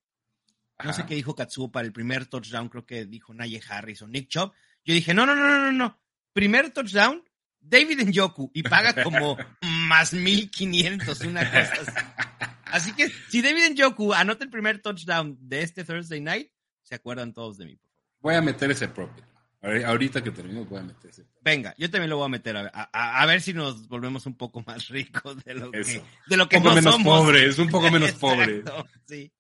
No 0.85 0.93
sé 0.93 1.05
qué 1.07 1.15
dijo 1.15 1.35
Katsuo 1.35 1.71
para 1.71 1.87
el 1.87 1.93
primer 1.93 2.27
touchdown, 2.27 2.69
creo 2.69 2.87
que 2.87 3.05
dijo 3.07 3.35
Naye 3.35 3.61
Harris 3.69 4.03
o 4.03 4.07
Nick 4.09 4.29
Chubb. 4.29 4.53
Yo 4.85 4.95
dije, 4.95 5.13
no, 5.15 5.27
no, 5.27 5.35
no, 5.35 5.47
no, 5.47 5.59
no, 5.59 5.73
no. 5.73 5.99
Primer 6.33 6.71
touchdown, 6.71 7.23
David 7.61 8.01
Njoku 8.09 8.51
y 8.55 8.63
paga 8.63 9.03
como 9.03 9.37
más 9.89 10.13
1500, 10.15 11.21
una 11.23 11.45
cosa 11.51 11.73
así. 11.83 12.51
Así 12.65 12.93
que 12.95 13.11
si 13.29 13.43
David 13.43 13.73
Njoku 13.75 14.15
anota 14.15 14.45
el 14.45 14.51
primer 14.51 14.81
touchdown 14.81 15.37
de 15.41 15.63
este 15.63 15.85
Thursday 15.85 16.21
night, 16.21 16.51
se 16.83 16.95
acuerdan 16.95 17.33
todos 17.33 17.59
de 17.59 17.67
mí, 17.67 17.77
por 17.77 17.91
favor. 17.91 18.01
Voy 18.21 18.35
a 18.37 18.41
meter 18.43 18.71
ese 18.71 18.89
propio. 18.89 19.25
Ahorita 19.63 20.23
que 20.25 20.31
termino 20.31 20.65
voy 20.65 20.79
a 20.81 20.83
meter 20.85 21.11
ese. 21.11 21.27
Venga, 21.43 21.75
yo 21.77 21.91
también 21.91 22.09
lo 22.09 22.17
voy 22.17 22.25
a 22.25 22.29
meter 22.31 22.57
a, 22.57 22.71
a- 22.73 23.21
a 23.23 23.27
ver 23.27 23.43
si 23.43 23.53
nos 23.53 23.89
volvemos 23.89 24.25
un 24.25 24.35
poco 24.35 24.63
más 24.67 24.89
ricos 24.89 25.45
de 25.45 25.53
lo 25.55 25.71
que, 25.71 26.03
de 26.29 26.37
lo 26.39 26.49
que 26.49 26.57
Un 26.57 26.63
poco 26.63 26.75
no 26.77 26.81
menos 26.81 26.95
somos. 26.95 27.19
pobre, 27.21 27.47
es 27.47 27.59
un 27.59 27.69
poco 27.69 27.91
menos 27.91 28.13
pobre. 28.13 28.57
Exacto, 28.61 28.87
Sí, 29.07 29.31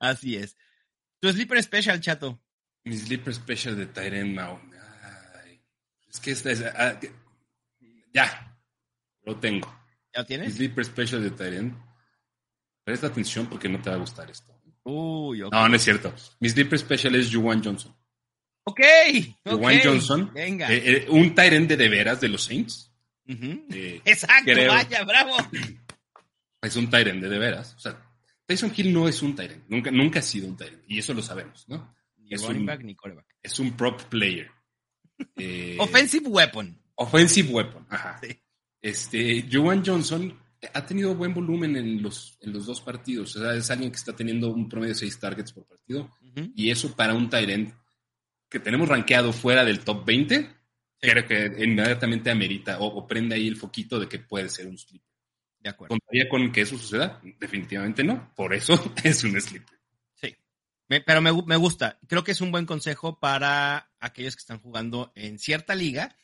así 0.00 0.36
es. 0.36 0.56
Tu 1.20 1.30
sleeper 1.32 1.62
special, 1.62 2.00
chato. 2.00 2.42
Mi 2.84 2.96
sleeper 2.96 3.32
special 3.34 3.76
de 3.76 4.24
Now. 4.24 4.58
Ay, 5.44 5.62
es 6.08 6.18
que 6.18 6.30
esta 6.32 6.50
es. 6.50 6.62
ah, 6.62 6.98
que- 6.98 7.12
ya, 8.12 8.58
lo 9.22 9.36
tengo. 9.36 9.68
¿Ya 10.12 10.20
lo 10.20 10.22
Mi 10.22 10.26
tienes? 10.26 10.54
sleeper 10.56 10.84
special 10.84 11.22
de 11.22 11.30
Tyrant. 11.30 11.74
Presta 12.82 13.06
atención 13.06 13.46
porque 13.46 13.68
no 13.68 13.80
te 13.80 13.90
va 13.90 13.96
a 13.96 13.98
gustar 14.00 14.28
esto. 14.30 14.52
Uy, 14.82 15.42
ok. 15.42 15.52
No, 15.52 15.68
no 15.68 15.76
es 15.76 15.82
cierto. 15.84 16.12
Mi 16.40 16.48
sleeper 16.48 16.78
special 16.78 17.14
es 17.14 17.32
Juwan 17.32 17.62
Johnson. 17.62 17.94
Ok, 18.64 18.80
Juwan 19.44 19.78
Johnson, 19.82 20.32
Venga. 20.34 20.72
eh, 20.72 20.82
eh, 21.04 21.06
un 21.10 21.34
Tyrant 21.34 21.68
de 21.68 21.76
de 21.76 21.88
veras 21.88 22.20
de 22.20 22.28
los 22.28 22.42
Saints. 22.44 22.90
Eh, 23.26 24.00
Exacto, 24.04 24.44
creo- 24.52 24.72
vaya, 24.72 25.04
bravo. 25.04 25.36
es 26.62 26.76
un 26.76 26.90
Tyrant 26.90 27.20
de 27.22 27.28
de 27.28 27.38
veras. 27.38 27.74
O 27.74 27.78
sea, 27.78 28.00
Tyson 28.50 28.72
Hill 28.76 28.92
no 28.92 29.06
es 29.08 29.22
un 29.22 29.36
Tyrant. 29.36 29.62
Nunca, 29.68 29.90
nunca 29.92 30.18
ha 30.18 30.22
sido 30.22 30.48
un 30.48 30.56
Tyrant. 30.56 30.82
Y 30.88 30.98
eso 30.98 31.14
lo 31.14 31.22
sabemos, 31.22 31.68
¿no? 31.68 31.94
Ni 32.18 32.34
Es 32.34 32.42
running 32.42 32.62
un- 32.62 32.66
back 32.66 32.82
ni 32.82 32.94
quarterback. 32.96 33.26
Es 33.42 33.58
un 33.60 33.76
prop 33.76 34.02
player. 34.04 34.50
Eh, 35.36 35.76
Offensive 35.78 36.26
weapon. 36.28 36.76
Offensive 36.94 37.50
weapon. 37.52 37.86
Ajá. 37.90 38.18
Sí. 38.22 38.28
Este, 38.80 39.46
Juwan 39.52 39.84
Johnson 39.84 40.34
ha 40.72 40.86
tenido 40.86 41.14
buen 41.14 41.32
volumen 41.34 41.76
en 41.76 42.02
los, 42.02 42.38
en 42.40 42.52
los 42.54 42.64
dos 42.66 42.80
partidos. 42.80 43.36
O 43.36 43.40
sea, 43.40 43.54
es 43.54 43.70
alguien 43.70 43.90
que 43.92 43.98
está 43.98 44.16
teniendo 44.16 44.48
un 44.48 44.68
promedio 44.68 44.94
de 44.94 44.98
seis 44.98 45.18
targets 45.20 45.52
por 45.52 45.66
partido. 45.66 46.10
Y 46.56 46.70
eso 46.70 46.96
para 46.96 47.14
un 47.14 47.28
Tyrant 47.28 47.74
que 48.48 48.58
tenemos 48.60 48.88
rankeado 48.88 49.32
fuera 49.34 49.62
del 49.64 49.80
top 49.80 50.04
20, 50.06 50.48
creo 50.98 51.26
que 51.26 51.64
inmediatamente 51.64 52.30
amerita 52.30 52.78
o, 52.80 52.86
o 52.86 53.06
prende 53.06 53.34
ahí 53.36 53.46
el 53.46 53.56
foquito 53.56 54.00
de 54.00 54.08
que 54.08 54.18
puede 54.18 54.48
ser 54.48 54.66
un 54.66 54.76
sleeper. 54.78 55.09
De 55.60 55.70
acuerdo. 55.70 55.90
¿Contaría 55.96 56.28
con 56.28 56.50
que 56.52 56.62
eso 56.62 56.76
suceda? 56.78 57.20
Definitivamente 57.38 58.02
no. 58.02 58.32
Por 58.34 58.54
eso 58.54 58.74
es 59.04 59.22
un 59.24 59.38
sleeper. 59.40 59.78
Sí. 60.14 60.34
Me- 60.88 61.00
pero 61.02 61.20
me, 61.20 61.30
me 61.46 61.56
gusta. 61.56 61.98
Creo 62.08 62.24
que 62.24 62.32
es 62.32 62.40
un 62.40 62.50
buen 62.50 62.66
consejo 62.66 63.18
para 63.20 63.90
aquellos 64.00 64.36
que 64.36 64.40
están 64.40 64.58
jugando 64.60 65.12
en 65.14 65.38
cierta 65.38 65.74
liga 65.74 66.16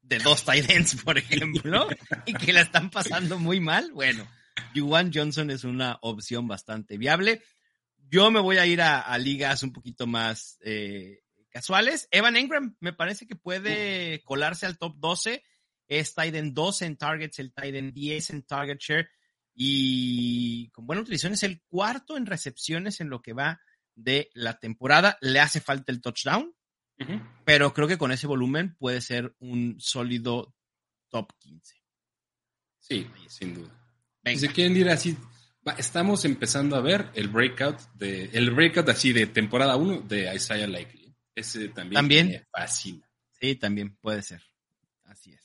de 0.00 0.18
dos 0.18 0.44
tight 0.44 0.68
ends, 0.70 0.96
por 1.02 1.16
ejemplo, 1.16 1.88
y 2.26 2.34
que 2.34 2.52
la 2.52 2.62
están 2.62 2.90
pasando 2.90 3.38
muy 3.38 3.60
mal. 3.60 3.92
Bueno, 3.92 4.26
Juwan 4.74 5.12
Johnson 5.14 5.50
es 5.50 5.62
una 5.64 5.98
opción 6.02 6.48
bastante 6.48 6.98
viable. 6.98 7.40
Yo 8.10 8.30
me 8.32 8.40
voy 8.40 8.58
a 8.58 8.66
ir 8.66 8.82
a, 8.82 9.00
a 9.00 9.16
ligas 9.16 9.62
un 9.62 9.72
poquito 9.72 10.08
más 10.08 10.58
eh, 10.64 11.22
casuales. 11.50 12.08
Evan 12.10 12.36
Engram 12.36 12.76
me 12.80 12.92
parece 12.92 13.26
que 13.28 13.36
puede 13.36 14.22
colarse 14.24 14.66
al 14.66 14.76
top 14.76 14.96
12. 14.98 15.44
Es 15.88 16.14
tight 16.14 16.34
end 16.34 16.54
12 16.54 16.86
en 16.86 16.96
targets, 16.96 17.38
el 17.38 17.52
tight 17.52 17.74
end 17.74 17.92
10 17.92 18.30
en 18.30 18.42
target 18.42 18.78
share 18.78 19.08
y 19.54 20.70
con 20.70 20.86
buena 20.86 21.02
utilización 21.02 21.34
es 21.34 21.42
el 21.42 21.60
cuarto 21.68 22.16
en 22.16 22.26
recepciones 22.26 23.00
en 23.00 23.10
lo 23.10 23.20
que 23.20 23.32
va 23.32 23.60
de 23.94 24.30
la 24.34 24.58
temporada. 24.58 25.18
Le 25.20 25.40
hace 25.40 25.60
falta 25.60 25.92
el 25.92 26.00
touchdown, 26.00 26.54
pero 27.44 27.74
creo 27.74 27.88
que 27.88 27.98
con 27.98 28.12
ese 28.12 28.26
volumen 28.26 28.76
puede 28.76 29.00
ser 29.00 29.34
un 29.40 29.76
sólido 29.78 30.54
top 31.10 31.32
15. 31.38 31.76
Sí, 32.78 33.06
sin 33.28 33.54
duda. 33.54 33.70
Venga. 34.22 34.40
Si 34.40 34.46
se 34.46 34.52
quieren 34.52 34.76
ir 34.76 34.88
así, 34.88 35.16
va, 35.66 35.72
estamos 35.72 36.24
empezando 36.24 36.76
a 36.76 36.80
ver 36.80 37.10
el 37.14 37.28
breakout 37.28 37.78
de 37.94 38.26
el 38.32 38.50
breakout 38.50 38.88
así 38.88 39.12
de 39.12 39.26
temporada 39.26 39.76
1 39.76 40.02
de 40.02 40.34
Isaiah 40.34 40.66
Likely. 40.66 41.14
Ese 41.34 41.68
también, 41.68 41.94
También. 41.94 42.26
me 42.28 42.44
fascina. 42.50 43.08
Sí, 43.40 43.56
también 43.56 43.96
puede 43.96 44.22
ser. 44.22 44.42
Así 45.04 45.32
es. 45.32 45.41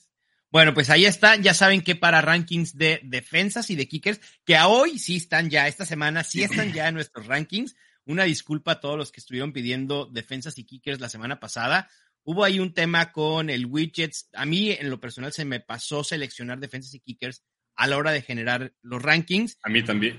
Bueno, 0.50 0.72
pues 0.72 0.88
ahí 0.90 1.04
está. 1.04 1.36
Ya 1.36 1.52
saben 1.52 1.82
que 1.82 1.94
para 1.94 2.22
rankings 2.22 2.76
de 2.76 3.00
defensas 3.04 3.70
y 3.70 3.76
de 3.76 3.86
kickers, 3.86 4.20
que 4.44 4.56
a 4.56 4.68
hoy 4.68 4.98
sí 4.98 5.16
están 5.16 5.50
ya, 5.50 5.68
esta 5.68 5.84
semana 5.84 6.24
sí 6.24 6.42
están 6.42 6.72
ya 6.72 6.88
en 6.88 6.94
nuestros 6.94 7.26
rankings. 7.26 7.76
Una 8.06 8.24
disculpa 8.24 8.72
a 8.72 8.80
todos 8.80 8.96
los 8.96 9.12
que 9.12 9.20
estuvieron 9.20 9.52
pidiendo 9.52 10.06
defensas 10.06 10.56
y 10.58 10.64
kickers 10.64 11.00
la 11.00 11.10
semana 11.10 11.38
pasada. 11.40 11.90
Hubo 12.24 12.44
ahí 12.44 12.58
un 12.58 12.72
tema 12.72 13.12
con 13.12 13.50
el 13.50 13.66
widgets. 13.66 14.30
A 14.32 14.46
mí, 14.46 14.70
en 14.70 14.88
lo 14.88 15.00
personal, 15.00 15.32
se 15.32 15.44
me 15.44 15.60
pasó 15.60 16.02
seleccionar 16.02 16.58
defensas 16.58 16.94
y 16.94 17.00
kickers 17.00 17.42
a 17.78 17.86
la 17.86 17.96
hora 17.96 18.10
de 18.10 18.22
generar 18.22 18.74
los 18.82 19.00
rankings. 19.00 19.58
A 19.62 19.68
mí 19.68 19.84
también. 19.84 20.16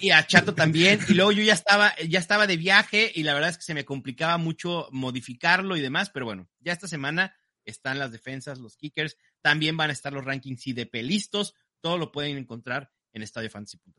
Y, 0.00 0.10
a 0.10 0.26
Chato 0.26 0.54
también. 0.54 0.98
Y 1.08 1.14
luego 1.14 1.30
yo 1.32 1.42
ya 1.42 1.52
estaba, 1.52 1.94
ya 2.08 2.18
estaba 2.18 2.46
de 2.46 2.56
viaje 2.56 3.12
y 3.14 3.22
la 3.22 3.32
verdad 3.32 3.50
es 3.50 3.58
que 3.58 3.62
se 3.62 3.74
me 3.74 3.84
complicaba 3.84 4.38
mucho 4.38 4.88
modificarlo 4.90 5.76
y 5.76 5.80
demás, 5.80 6.10
pero 6.10 6.26
bueno, 6.26 6.48
ya 6.58 6.72
esta 6.72 6.88
semana 6.88 7.36
están 7.64 7.98
las 7.98 8.12
defensas, 8.12 8.58
los 8.58 8.76
kickers, 8.76 9.16
también 9.46 9.76
van 9.76 9.90
a 9.90 9.92
estar 9.92 10.12
los 10.12 10.24
rankings 10.24 10.66
IDP 10.66 10.96
listos, 11.04 11.54
todo 11.80 11.98
lo 11.98 12.10
pueden 12.10 12.36
encontrar 12.36 12.90
en 13.12 13.22
estadiofantasy.com. 13.22 13.94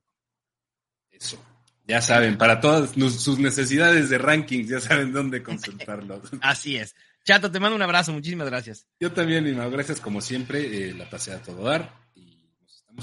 Eso. 1.09 1.41
Ya 1.87 2.01
saben, 2.01 2.37
para 2.37 2.59
todas 2.59 2.91
sus 2.91 3.39
necesidades 3.39 4.09
de 4.09 4.17
rankings, 4.17 4.67
ya 4.67 4.81
saben 4.81 5.13
dónde 5.13 5.41
consultarlo. 5.41 6.21
Así 6.41 6.75
es. 6.75 6.97
Chato, 7.23 7.49
te 7.49 7.61
mando 7.61 7.77
un 7.77 7.81
abrazo, 7.81 8.11
muchísimas 8.11 8.49
gracias. 8.49 8.87
Yo 8.99 9.13
también, 9.13 9.45
Lima, 9.45 9.69
gracias 9.69 10.01
como 10.01 10.19
siempre, 10.19 10.89
eh, 10.89 10.93
la 10.93 11.09
pasé 11.09 11.31
a 11.31 11.41
todo 11.41 11.63
dar 11.63 11.93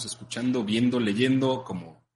escuchando, 0.05 0.65
viendo, 0.65 1.01
leyendo 1.01 1.65
como 1.65 2.07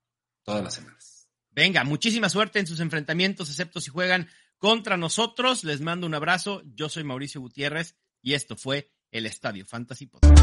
todas 0.43 0.63
las 0.63 0.75
semanas. 0.75 1.31
Venga, 1.53 1.85
muchísima 1.85 2.29
suerte 2.29 2.59
en 2.59 2.67
sus 2.67 2.81
enfrentamientos, 2.81 3.49
excepto 3.49 3.81
si 3.81 3.91
juegan 3.91 4.29
contra 4.59 4.99
nosotros. 4.99 5.65
Les 5.65 5.81
mando 5.81 6.07
un 6.07 6.15
abrazo. 6.15 6.63
Yo 6.75 6.91
soy 6.91 7.05
Mauricio 7.05 7.41
Gutiérrez 7.41 7.97
y 8.21 8.35
esto 8.35 8.57
fue 8.57 8.91
el 9.11 9.27
Estadio 9.27 9.65
Fantasy 9.67 10.07
Podcast. 10.07 10.39